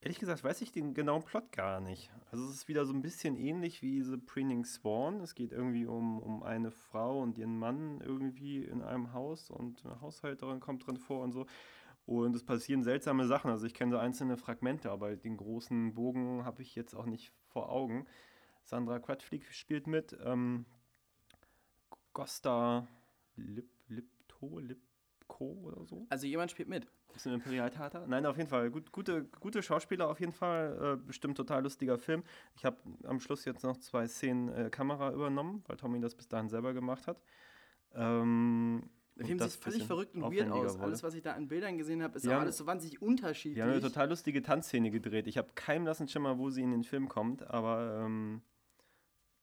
ehrlich 0.00 0.18
gesagt 0.18 0.44
weiß 0.44 0.60
ich 0.62 0.72
den 0.72 0.94
genauen 0.94 1.24
Plot 1.24 1.52
gar 1.52 1.80
nicht. 1.80 2.12
Also 2.30 2.44
es 2.44 2.54
ist 2.54 2.68
wieder 2.68 2.84
so 2.84 2.92
ein 2.92 3.02
bisschen 3.02 3.36
ähnlich 3.36 3.82
wie 3.82 4.02
The 4.02 4.16
Preening 4.16 4.64
Swan. 4.64 5.20
Es 5.20 5.34
geht 5.34 5.52
irgendwie 5.52 5.86
um, 5.86 6.18
um 6.20 6.42
eine 6.42 6.70
Frau 6.70 7.20
und 7.20 7.38
ihren 7.38 7.58
Mann 7.58 8.00
irgendwie 8.00 8.64
in 8.64 8.82
einem 8.82 9.12
Haus 9.12 9.50
und 9.50 9.84
eine 9.84 10.00
Haushälterin 10.00 10.60
kommt 10.60 10.86
drin 10.86 10.96
vor 10.96 11.22
und 11.22 11.32
so. 11.32 11.46
Und 12.06 12.36
es 12.36 12.44
passieren 12.44 12.84
seltsame 12.84 13.26
Sachen. 13.26 13.50
Also 13.50 13.66
ich 13.66 13.74
kenne 13.74 13.92
so 13.92 13.98
einzelne 13.98 14.36
Fragmente, 14.36 14.90
aber 14.90 15.16
den 15.16 15.36
großen 15.36 15.94
Bogen 15.94 16.44
habe 16.44 16.62
ich 16.62 16.76
jetzt 16.76 16.94
auch 16.94 17.06
nicht 17.06 17.32
vor 17.48 17.70
Augen. 17.70 18.06
Sandra 18.62 18.98
Quadflieg 19.00 19.52
spielt 19.52 19.86
mit. 19.86 20.16
Ähm, 20.24 20.66
Gosta 22.12 22.86
Lip, 23.36 23.68
Lipto, 23.88 24.58
Lipko 24.58 25.44
oder 25.64 25.84
so. 25.84 26.06
Also 26.08 26.26
jemand 26.26 26.50
spielt 26.50 26.68
mit. 26.68 26.86
Ist 27.16 27.26
im 27.26 27.32
Imperialtheater? 27.32 28.06
Nein, 28.06 28.26
auf 28.26 28.36
jeden 28.36 28.48
Fall. 28.48 28.70
Gut, 28.70 28.92
gute, 28.92 29.24
gute 29.40 29.62
Schauspieler 29.62 30.08
auf 30.08 30.20
jeden 30.20 30.32
Fall. 30.32 30.98
Äh, 31.02 31.06
bestimmt 31.06 31.36
total 31.36 31.62
lustiger 31.62 31.98
Film. 31.98 32.22
Ich 32.54 32.64
habe 32.64 32.76
am 33.04 33.18
Schluss 33.20 33.44
jetzt 33.46 33.64
noch 33.64 33.78
zwei 33.78 34.06
Szenen 34.06 34.48
äh, 34.50 34.70
Kamera 34.70 35.12
übernommen, 35.12 35.64
weil 35.66 35.76
Tommy 35.76 35.98
das 36.00 36.14
bis 36.14 36.28
dahin 36.28 36.48
selber 36.48 36.74
gemacht 36.74 37.06
hat. 37.06 37.20
Ähm, 37.94 38.82
Der 39.16 39.26
Film 39.26 39.38
sieht 39.38 39.52
völlig 39.52 39.84
verrückt 39.84 40.14
und 40.14 40.22
weird 40.22 40.50
aus. 40.50 40.74
wurde. 40.74 40.84
Alles, 40.84 41.02
was 41.02 41.14
ich 41.14 41.22
da 41.22 41.32
an 41.32 41.48
Bildern 41.48 41.78
gesehen 41.78 42.02
habe, 42.02 42.16
ist 42.18 42.26
haben- 42.28 42.40
alles 42.42 42.58
so 42.58 42.66
wahnsinnig 42.66 43.00
unterschiedlich. 43.00 43.54
Die 43.54 43.62
haben 43.62 43.70
eine 43.70 43.80
total 43.80 44.08
lustige 44.10 44.42
Tanzszene 44.42 44.90
gedreht. 44.90 45.26
Ich 45.26 45.38
habe 45.38 45.48
keinen 45.54 45.84
blassen 45.84 46.08
Schimmer, 46.08 46.38
wo 46.38 46.50
sie 46.50 46.62
in 46.62 46.70
den 46.70 46.84
Film 46.84 47.08
kommt, 47.08 47.42
aber 47.48 48.02
ähm, 48.04 48.42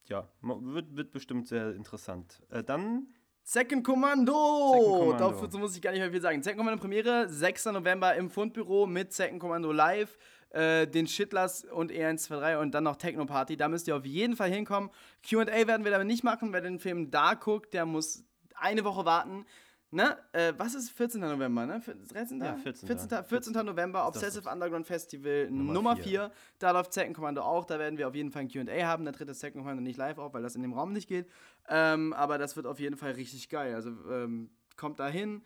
ja, 0.05 0.27
wird, 0.41 0.95
wird 0.95 1.11
bestimmt 1.11 1.47
sehr 1.47 1.73
interessant. 1.73 2.43
Äh, 2.49 2.63
dann 2.63 3.07
Second 3.45 3.83
Commando! 3.83 4.31
Second 4.31 5.17
Commando. 5.17 5.41
Dazu 5.41 5.57
muss 5.59 5.75
ich 5.75 5.81
gar 5.81 5.91
nicht 5.91 5.99
mehr 5.99 6.09
viel 6.09 6.21
sagen. 6.21 6.41
Second 6.41 6.59
Commando 6.59 6.79
Premiere, 6.79 7.27
6. 7.27 7.65
November 7.65 8.15
im 8.15 8.29
Fundbüro 8.29 8.87
mit 8.87 9.11
Second 9.11 9.39
Commando 9.39 9.73
Live, 9.73 10.17
äh, 10.51 10.87
den 10.87 11.07
Shitlers 11.07 11.65
und 11.65 11.91
E123 11.91 12.59
und 12.61 12.71
dann 12.71 12.85
noch 12.85 12.95
Techno 12.95 13.25
Party. 13.25 13.57
Da 13.57 13.67
müsst 13.67 13.89
ihr 13.89 13.97
auf 13.97 14.05
jeden 14.05 14.37
Fall 14.37 14.49
hinkommen. 14.49 14.89
QA 15.27 15.45
werden 15.45 15.83
wir 15.83 15.93
aber 15.93 16.05
nicht 16.05 16.23
machen. 16.23 16.53
Wer 16.53 16.61
den 16.61 16.79
Film 16.79 17.11
da 17.11 17.33
guckt, 17.33 17.73
der 17.73 17.85
muss 17.85 18.23
eine 18.55 18.85
Woche 18.85 19.03
warten. 19.03 19.45
Ne? 19.93 20.17
Äh, 20.31 20.53
was 20.57 20.73
ist 20.73 20.89
14. 20.89 21.21
November, 21.21 21.65
ne? 21.67 21.79
13. 21.79 22.41
Ja, 22.41 22.55
14.. 22.55 22.87
14. 22.87 23.23
14. 23.25 23.53
November, 23.65 24.07
Obsessive 24.07 24.49
Underground 24.49 24.87
Festival 24.87 25.51
Nummer 25.51 25.73
Nummer 25.73 25.95
4. 25.95 26.03
vier. 26.03 26.31
Da 26.57 26.71
läuft 26.71 26.93
Second 26.93 27.15
Commando 27.15 27.41
auch. 27.43 27.65
Da 27.65 27.77
werden 27.77 27.97
wir 27.99 28.07
auf 28.07 28.15
jeden 28.15 28.31
Fall 28.31 28.41
ein 28.43 28.47
QA 28.49 28.85
haben. 28.87 29.05
Da 29.05 29.11
tritt 29.11 29.29
das 29.29 29.39
Second 29.39 29.61
Commando 29.63 29.83
nicht 29.83 29.97
live 29.97 30.17
auf, 30.17 30.33
weil 30.33 30.41
das 30.41 30.55
in 30.55 30.63
dem 30.63 30.73
Raum 30.73 30.93
nicht 30.93 31.07
geht. 31.07 31.29
Ähm, 31.69 32.11
aber 32.13 32.37
das 32.39 32.55
wird 32.55 32.65
auf 32.65 32.79
jeden 32.79 32.97
Fall 32.97 33.11
richtig 33.11 33.49
geil. 33.49 33.75
Also 33.75 33.91
ähm, 34.09 34.49
kommt 34.77 34.99
da 34.99 35.07
hin 35.07 35.43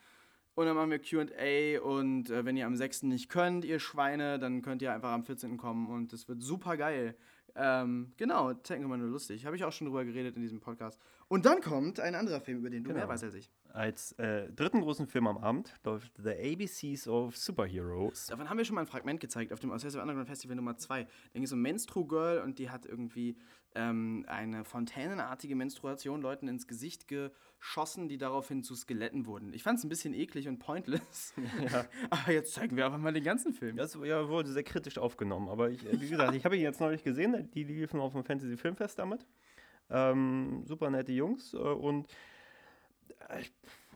und 0.55 0.65
dann 0.65 0.75
machen 0.77 0.91
wir 0.91 0.99
QA. 0.99 1.81
Und 1.85 2.29
äh, 2.29 2.45
wenn 2.45 2.55
ihr 2.55 2.65
am 2.67 2.75
6. 2.77 3.03
nicht 3.03 3.27
könnt, 3.29 3.65
ihr 3.65 3.79
Schweine, 3.79 4.39
dann 4.39 4.61
könnt 4.61 4.81
ihr 4.81 4.93
einfach 4.93 5.11
am 5.11 5.23
14. 5.25 5.57
kommen 5.57 5.87
und 5.87 6.13
das 6.13 6.29
wird 6.29 6.41
super 6.41 6.77
geil. 6.77 7.15
Ähm, 7.59 8.13
genau, 8.17 8.53
Second 8.63 8.83
Commando 8.83 9.07
lustig. 9.07 9.45
Habe 9.45 9.55
ich 9.55 9.63
auch 9.65 9.71
schon 9.73 9.87
drüber 9.87 10.05
geredet 10.05 10.35
in 10.35 10.41
diesem 10.41 10.59
Podcast. 10.61 10.99
Und 11.27 11.45
dann 11.45 11.59
kommt 11.59 11.99
ein 11.99 12.15
anderer 12.15 12.39
Film, 12.39 12.59
über 12.59 12.69
den 12.69 12.83
du 12.83 12.89
mehr 12.91 13.01
Genau. 13.01 13.11
weißt 13.11 13.23
als 13.25 13.33
ich. 13.33 13.51
Als 13.73 14.13
äh, 14.13 14.51
dritten 14.51 14.81
großen 14.81 15.07
Film 15.07 15.27
am 15.27 15.37
Abend 15.37 15.73
läuft 15.83 16.11
The 16.17 16.31
ABCs 16.31 17.07
of 17.07 17.35
Superheroes. 17.37 18.27
Davon 18.27 18.49
haben 18.49 18.57
wir 18.57 18.65
schon 18.65 18.75
mal 18.75 18.81
ein 18.81 18.87
Fragment 18.87 19.19
gezeigt 19.19 19.53
auf 19.53 19.59
dem 19.59 19.71
Obsessive 19.71 20.01
Underground 20.01 20.27
Festival 20.27 20.55
Nummer 20.55 20.77
2. 20.77 21.03
Da 21.03 21.09
ging 21.33 21.43
es 21.43 21.51
um 21.51 21.61
Menstru 21.61 22.05
Girl 22.05 22.41
und 22.41 22.59
die 22.59 22.69
hat 22.69 22.85
irgendwie 22.85 23.37
ähm, 23.75 24.25
eine 24.27 24.65
fontänenartige 24.65 25.55
Menstruation 25.55 26.21
Leuten 26.21 26.47
ins 26.47 26.67
Gesicht 26.67 27.07
geschossen, 27.07 28.07
die 28.07 28.17
daraufhin 28.17 28.63
zu 28.63 28.75
Skeletten 28.75 29.25
wurden. 29.25 29.53
Ich 29.53 29.63
fand 29.63 29.79
es 29.79 29.85
ein 29.85 29.89
bisschen 29.89 30.13
eklig 30.13 30.47
und 30.47 30.59
pointless. 30.59 31.33
Aber 32.09 32.31
jetzt 32.31 32.53
zeigen 32.53 32.75
wir 32.75 32.85
einfach 32.85 32.99
mal 32.99 33.13
den 33.13 33.23
ganzen 33.23 33.53
Film. 33.53 33.77
Das 33.77 33.97
ja, 34.03 34.27
wurde 34.27 34.51
sehr 34.51 34.63
kritisch 34.63 34.97
aufgenommen, 34.97 35.49
aber 35.49 35.69
ich, 35.69 35.83
wie 35.99 36.09
gesagt, 36.09 36.35
ich 36.35 36.45
habe 36.45 36.55
ihn 36.55 36.63
jetzt 36.63 36.79
neulich 36.79 37.03
gesehen, 37.03 37.49
die 37.53 37.63
liefen 37.63 37.99
auf 37.99 38.13
dem 38.13 38.23
Fantasy 38.23 38.57
Filmfest 38.57 38.99
damit. 38.99 39.25
Ähm, 39.89 40.63
super 40.65 40.89
nette 40.89 41.11
Jungs 41.13 41.53
äh, 41.53 41.57
und 41.57 42.07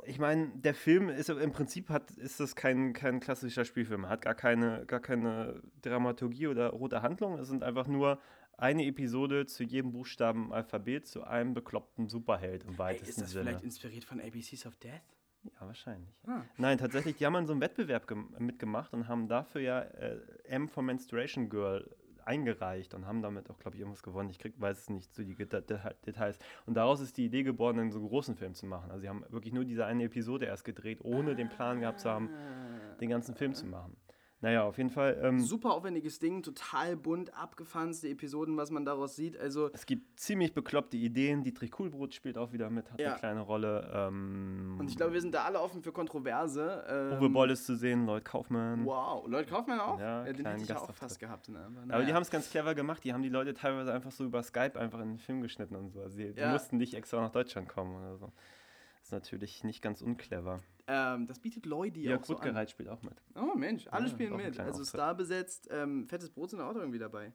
ich, 0.05 0.19
meine, 0.19 0.49
der 0.55 0.73
Film 0.73 1.09
ist 1.09 1.29
im 1.29 1.51
Prinzip 1.51 1.89
hat, 1.89 2.11
ist 2.11 2.39
das 2.39 2.55
kein, 2.55 2.93
kein 2.93 3.19
klassischer 3.19 3.65
Spielfilm. 3.65 4.03
Er 4.05 4.09
hat 4.09 4.21
gar 4.21 4.35
keine, 4.35 4.85
gar 4.85 4.99
keine 4.99 5.61
Dramaturgie 5.81 6.47
oder 6.47 6.69
rote 6.69 7.01
Handlung. 7.01 7.37
Es 7.37 7.47
sind 7.47 7.63
einfach 7.63 7.87
nur 7.87 8.19
eine 8.57 8.85
Episode 8.85 9.45
zu 9.45 9.63
jedem 9.63 9.91
Buchstaben 9.91 10.45
im 10.45 10.51
Alphabet 10.51 11.07
zu 11.07 11.23
einem 11.23 11.53
bekloppten 11.53 12.07
Superheld 12.09 12.63
im 12.63 12.71
Ey, 12.71 12.77
weitesten 12.79 13.09
ist 13.09 13.21
das 13.21 13.31
Sinne. 13.31 13.45
vielleicht 13.45 13.63
inspiriert 13.63 14.03
von 14.03 14.19
ABCs 14.21 14.65
of 14.65 14.75
Death? 14.77 15.01
Ja, 15.43 15.65
wahrscheinlich. 15.65 16.13
Ah. 16.27 16.43
Nein, 16.57 16.77
tatsächlich, 16.77 17.15
die 17.15 17.25
haben 17.25 17.35
an 17.35 17.47
so 17.47 17.53
einem 17.53 17.61
Wettbewerb 17.61 18.07
gem- 18.07 18.35
mitgemacht 18.37 18.93
und 18.93 19.07
haben 19.07 19.27
dafür 19.27 19.61
ja 19.61 19.79
äh, 19.81 20.19
M 20.43 20.69
for 20.69 20.83
Menstruation 20.83 21.49
Girl 21.49 21.89
eingereicht 22.25 22.93
und 22.93 23.05
haben 23.05 23.21
damit 23.21 23.49
auch, 23.49 23.59
glaube 23.59 23.75
ich, 23.75 23.81
irgendwas 23.81 24.03
gewonnen. 24.03 24.29
Ich 24.29 24.39
krieg, 24.39 24.53
weiß 24.57 24.77
es 24.77 24.89
nicht 24.89 25.13
zu 25.13 25.23
die 25.23 25.35
Details. 25.35 26.39
Und 26.65 26.75
daraus 26.75 27.01
ist 27.01 27.17
die 27.17 27.25
Idee 27.25 27.43
geboren, 27.43 27.79
einen 27.79 27.91
so 27.91 28.07
großen 28.07 28.35
Film 28.35 28.53
zu 28.53 28.65
machen. 28.65 28.91
Also 28.91 29.01
sie 29.01 29.09
haben 29.09 29.23
wirklich 29.29 29.53
nur 29.53 29.65
diese 29.65 29.85
eine 29.85 30.03
Episode 30.03 30.45
erst 30.45 30.65
gedreht, 30.65 30.99
ohne 31.03 31.35
den 31.35 31.49
Plan 31.49 31.79
gehabt 31.79 31.99
zu 31.99 32.09
haben, 32.09 32.29
den 32.99 33.09
ganzen 33.09 33.35
Film 33.35 33.53
zu 33.53 33.65
machen. 33.65 33.95
Naja, 34.43 34.63
auf 34.63 34.77
jeden 34.77 34.89
Fall. 34.89 35.19
Ähm, 35.21 35.39
Super 35.39 35.71
aufwendiges 35.73 36.17
Ding, 36.17 36.41
total 36.41 36.95
bunt, 36.97 37.31
abgefahnste 37.35 38.09
Episoden, 38.09 38.57
was 38.57 38.71
man 38.71 38.85
daraus 38.85 39.15
sieht. 39.15 39.37
Also, 39.37 39.69
es 39.71 39.85
gibt 39.85 40.19
ziemlich 40.19 40.53
bekloppte 40.53 40.97
Ideen. 40.97 41.43
Dietrich 41.43 41.69
Kuhlbrot 41.69 42.15
spielt 42.15 42.39
auch 42.39 42.51
wieder 42.51 42.71
mit, 42.71 42.91
hat 42.91 42.99
Ja. 42.99 43.11
eine 43.11 43.19
kleine 43.19 43.41
Rolle. 43.41 43.91
Ähm, 43.93 44.77
und 44.79 44.89
ich 44.89 44.97
glaube, 44.97 45.13
wir 45.13 45.21
sind 45.21 45.35
da 45.35 45.43
alle 45.43 45.61
offen 45.61 45.83
für 45.83 45.91
Kontroverse. 45.91 46.83
Ähm, 46.89 47.19
Uwe 47.19 47.29
Boll 47.29 47.51
ist 47.51 47.65
zu 47.67 47.75
sehen, 47.75 48.07
Lloyd 48.07 48.25
Kaufmann. 48.25 48.83
Wow, 48.83 49.27
Leute 49.27 49.47
Kaufmann 49.49 49.79
auch? 49.79 49.99
Ja, 49.99 50.23
den 50.23 50.33
kleinen 50.37 50.47
hätte 50.59 50.63
ich 50.63 50.69
ja 50.69 50.77
auch 50.81 50.91
fast 50.93 51.19
gehabt. 51.19 51.47
Ne? 51.49 51.59
Aber, 51.59 51.67
Aber 51.77 51.85
naja. 51.85 52.05
die 52.05 52.13
haben 52.13 52.23
es 52.23 52.31
ganz 52.31 52.49
clever 52.49 52.73
gemacht. 52.73 53.03
Die 53.03 53.13
haben 53.13 53.21
die 53.21 53.29
Leute 53.29 53.53
teilweise 53.53 53.93
einfach 53.93 54.11
so 54.11 54.23
über 54.25 54.41
Skype 54.41 54.73
einfach 54.79 54.99
in 55.01 55.09
den 55.09 55.19
Film 55.19 55.41
geschnitten 55.41 55.75
und 55.75 55.91
so. 55.91 56.01
Also 56.01 56.17
die, 56.17 56.33
die 56.33 56.39
Ja. 56.39 56.51
mussten 56.51 56.77
nicht 56.77 56.95
extra 56.95 57.21
nach 57.21 57.31
Deutschland 57.31 57.69
kommen 57.69 57.95
oder 57.95 58.17
so. 58.17 58.31
Ist 59.11 59.13
natürlich 59.13 59.65
nicht 59.65 59.81
ganz 59.81 60.01
unclever. 60.01 60.61
ähm, 60.87 61.27
das 61.27 61.37
bietet 61.39 61.65
Leute 61.65 61.99
Ja, 61.99 62.17
auch 62.17 62.23
so 62.23 62.37
an. 62.37 62.67
Spielt 62.69 62.87
auch 62.87 63.01
mit. 63.01 63.21
Oh 63.35 63.57
Mensch, 63.57 63.85
alle 63.87 64.05
Ja, 64.05 64.09
spielen 64.11 64.37
mit. 64.37 64.57
Also 64.57 64.69
Auftritt. 64.69 64.87
Star 64.87 65.15
besetzt, 65.15 65.67
ähm, 65.69 66.07
fettes 66.07 66.29
Brot 66.29 66.51
sind 66.51 66.61
auch 66.61 66.73
irgendwie 66.75 66.97
dabei. 66.97 67.33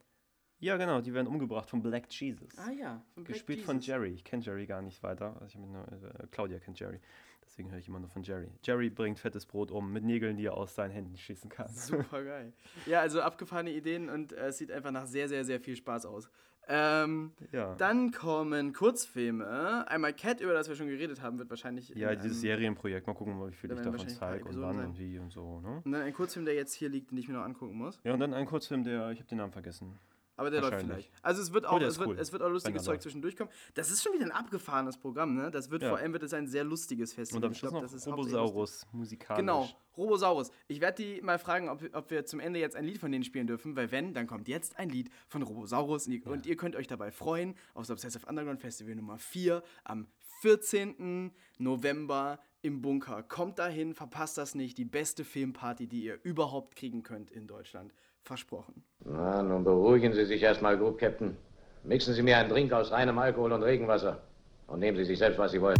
Ja, 0.57 0.75
genau, 0.77 1.01
die 1.01 1.13
werden 1.13 1.27
umgebracht 1.27 1.69
von 1.69 1.83
Black 1.83 2.11
Jesus. 2.11 2.57
Ah 2.57 2.71
ja, 2.71 3.03
von 3.13 3.23
Black 3.25 3.35
Gespielt 3.35 3.61
von 3.61 3.75
Jesus. 3.75 3.87
Jerry. 3.89 4.09
Ich 4.13 4.23
kenne 4.23 4.41
Jerry 4.41 4.65
gar 4.65 4.81
nicht 4.81 5.03
weiter. 5.03 5.35
Also 5.39 5.59
ich 5.59 5.65
nur, 5.67 5.87
äh, 5.87 6.25
Claudia 6.31 6.57
kennt 6.57 6.79
Jerry. 6.79 6.99
Deswegen 7.45 7.69
höre 7.69 7.77
ich 7.77 7.87
immer 7.87 7.99
nur 7.99 8.09
von 8.09 8.23
Jerry. 8.23 8.49
Jerry 8.63 8.89
bringt 8.89 9.19
fettes 9.19 9.45
Brot 9.45 9.69
um 9.69 9.93
mit 9.93 10.03
Nägeln, 10.03 10.35
die 10.35 10.45
er 10.45 10.57
aus 10.57 10.73
seinen 10.73 10.89
Händen 10.91 11.15
schießen 11.15 11.51
kann. 11.51 11.69
Super 11.69 12.23
geil. 12.23 12.53
Ja, 12.87 13.01
also 13.01 13.21
abgefahrene 13.21 13.71
Ideen 13.71 14.09
und 14.09 14.33
äh, 14.33 14.47
es 14.47 14.57
sieht 14.57 14.71
einfach 14.71 14.89
nach 14.91 15.05
sehr, 15.05 15.29
sehr, 15.29 15.45
sehr 15.45 15.59
viel 15.59 15.75
Spaß 15.75 16.07
aus. 16.07 16.27
Ähm, 16.69 17.31
Ja. 17.51 17.75
Dann 17.75 18.11
kommen 18.11 18.73
Kurzfilme. 18.73 19.85
Einmal 19.87 20.13
Cat, 20.13 20.41
über 20.41 20.53
das 20.53 20.67
wir 20.67 20.75
schon 20.75 20.87
geredet 20.87 21.21
haben, 21.21 21.39
wird 21.39 21.49
wahrscheinlich. 21.49 21.89
ja, 21.89 22.13
dieses 22.15 22.41
Serienprojekt. 22.41 23.07
Mal 23.07 23.13
gucken, 23.13 23.39
wie 23.47 23.53
viel 23.53 23.71
ich 23.71 23.77
davon 23.81 24.07
zeige 24.09 24.45
und 24.45 24.61
wann 24.61 24.75
sein. 24.75 24.85
und 24.87 24.99
wie 24.99 25.19
und 25.19 25.31
so. 25.31 25.61
Ne? 25.61 25.81
Und 25.85 25.91
dann 25.91 26.01
ein 26.01 26.13
Kurzfilm, 26.13 26.45
der 26.45 26.55
jetzt 26.55 26.73
hier 26.73 26.89
liegt, 26.89 27.11
den 27.11 27.17
ich 27.17 27.27
mir 27.27 27.35
noch 27.35 27.43
angucken 27.43 27.75
muss. 27.77 27.99
Ja, 28.03 28.13
und 28.13 28.19
dann 28.19 28.33
ein 28.33 28.45
Kurzfilm, 28.45 28.83
der, 28.83 29.11
ich 29.11 29.19
habe 29.19 29.29
den 29.29 29.37
Namen 29.37 29.53
vergessen. 29.53 29.97
Aber 30.37 30.49
der 30.51 30.61
läuft 30.61 30.79
vielleicht. 30.81 31.11
Also 31.21 31.41
es 31.41 31.51
wird 31.51 31.65
Oh, 31.65 31.69
auch, 31.69 31.79
der 31.79 31.87
es 31.89 31.97
wird, 31.99 32.09
cool, 32.09 32.17
es 32.19 32.31
wird 32.31 32.41
auch 32.43 32.49
lustiges 32.49 32.83
Zeug 32.83 33.01
zwischendurch 33.01 33.35
kommen. 33.35 33.49
Das 33.73 33.89
ist 33.91 34.03
schon 34.03 34.13
wieder 34.13 34.23
ein 34.25 34.31
abgefahrenes 34.31 34.97
Programm, 34.97 35.35
ne? 35.35 35.51
Das 35.51 35.69
wird 35.71 35.81
Ja. 35.81 35.89
vor 35.89 35.97
allem 35.97 36.13
wird 36.13 36.23
es 36.23 36.33
ein 36.33 36.47
sehr 36.47 36.63
lustiges 36.63 37.11
Festival. 37.13 37.39
Und 37.39 37.45
am 37.47 37.51
Ich 37.53 37.57
Schluss 37.57 37.71
glaub, 37.71 37.81
noch 37.83 37.89
das 37.89 37.99
ist. 37.99 38.07
Robosaurus 38.07 38.85
musikalisch. 38.91 39.39
Genau, 39.39 39.67
Robosaurus. 39.97 40.51
Ich 40.67 40.79
werde 40.79 41.03
die 41.03 41.21
mal 41.21 41.39
fragen, 41.39 41.69
ob, 41.69 41.81
ob 41.93 42.11
wir 42.11 42.25
zum 42.25 42.39
Ende 42.39 42.59
jetzt 42.59 42.75
ein 42.75 42.85
Lied 42.85 42.99
von 42.99 43.11
denen 43.11 43.23
spielen 43.23 43.47
dürfen, 43.47 43.75
weil 43.75 43.91
wenn, 43.91 44.13
dann 44.13 44.27
kommt 44.27 44.47
jetzt 44.47 44.77
ein 44.77 44.89
Lied 44.89 45.09
von 45.27 45.41
Robosaurus 45.41 46.05
und 46.07 46.13
ihr, 46.13 46.27
und 46.27 46.45
ihr 46.45 46.55
könnt 46.55 46.75
euch 46.75 46.87
dabei 46.87 47.09
freuen 47.11 47.55
auf 47.73 47.81
das 47.87 47.91
Obsessive 47.91 48.25
Underground 48.27 48.61
Festival 48.61 48.93
Nummer 48.95 49.17
4 49.17 49.63
am 49.85 50.07
14. 50.41 51.31
November 51.57 52.39
im 52.61 52.81
Bunker. 52.81 53.23
Kommt 53.23 53.59
dahin, 53.59 53.93
verpasst 53.95 54.37
das 54.37 54.53
nicht. 54.55 54.77
Die 54.77 54.85
beste 54.85 55.23
Filmparty, 55.23 55.87
die 55.87 56.03
ihr 56.03 56.19
überhaupt 56.23 56.75
kriegen 56.75 57.01
könnt 57.03 57.31
in 57.31 57.47
Deutschland. 57.47 57.91
Versprochen. 58.27 58.83
Na, 59.05 59.41
nun 59.41 59.63
beruhigen 59.63 60.13
Sie 60.13 60.25
sich 60.25 60.43
erstmal 60.43 60.77
gut, 60.77 60.99
Captain. 60.99 61.37
Mixen 61.83 62.13
Sie 62.13 62.21
mir 62.21 62.37
einen 62.37 62.49
Drink 62.49 62.73
aus 62.73 62.91
reinem 62.91 63.17
Alkohol 63.17 63.53
und 63.53 63.63
Regenwasser. 63.63 64.21
Und 64.67 64.79
nehmen 64.79 64.97
Sie 64.97 65.05
sich 65.05 65.17
selbst, 65.17 65.39
was 65.39 65.53
Sie 65.53 65.61
wollen. 65.61 65.77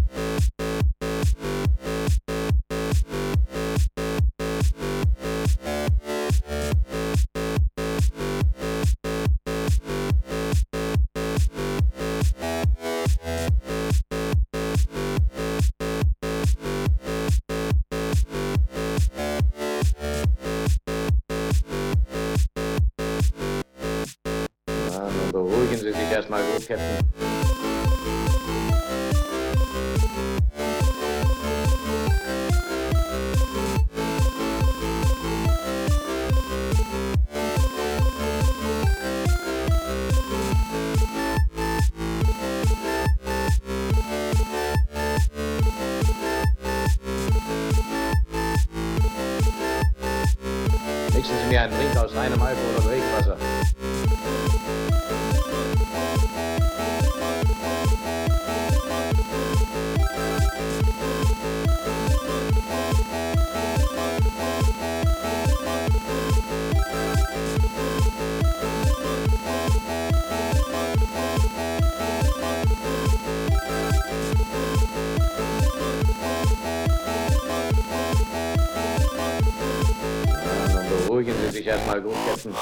Sich 81.68 81.76
erstmal 81.76 82.02
gut, 82.02 82.16
Captain. 82.26 82.54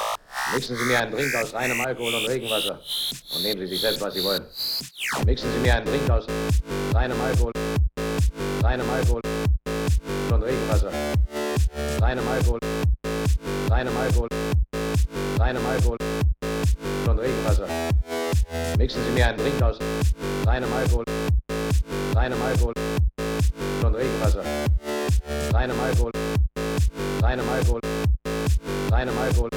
Mixen 0.53 0.77
Sie 0.77 0.83
mir 0.85 0.99
einen 0.99 1.11
Drink 1.11 1.35
aus 1.35 1.53
reinem 1.53 1.79
Alkohol 1.81 2.13
und 2.13 2.25
Regenwasser. 2.27 2.79
Und 3.35 3.43
nehmen 3.43 3.59
Sie 3.59 3.67
sich 3.67 3.81
selbst, 3.81 4.01
was 4.01 4.13
Sie 4.13 4.23
wollen. 4.23 4.43
Mixen 5.25 5.51
Sie 5.53 5.59
mir 5.59 5.75
einen 5.75 5.85
Drink 5.85 6.09
aus 6.09 6.25
reinem 6.93 7.19
Alkohol, 7.21 7.51
reinem 8.63 8.89
Alkohol 8.89 9.21
und 10.31 10.43
Regenwasser. 10.43 10.91
Reinem 12.01 12.27
Alkohol, 12.27 12.59
reinem 13.69 13.97
Alkohol, 13.97 14.29
reinem 15.39 15.65
Alkohol 15.65 15.97
und 17.07 17.19
Regenwasser. 17.19 17.67
Mixen 18.77 19.03
Sie 19.05 19.11
mir 19.11 19.27
einen 19.27 19.37
Drink 19.37 19.61
aus 19.61 19.77
reinem 20.45 20.71
Alkohol, 20.73 21.05
reinem 22.15 22.41
Alkohol 22.41 22.73
und 23.83 23.95
Regenwasser. 23.95 24.43
Reinem 25.53 25.79
Alkohol, 25.79 26.11
reinem 27.21 27.49
Alkohol, 27.49 27.84
reinem 29.05 29.17
Alkohol. 29.19 29.54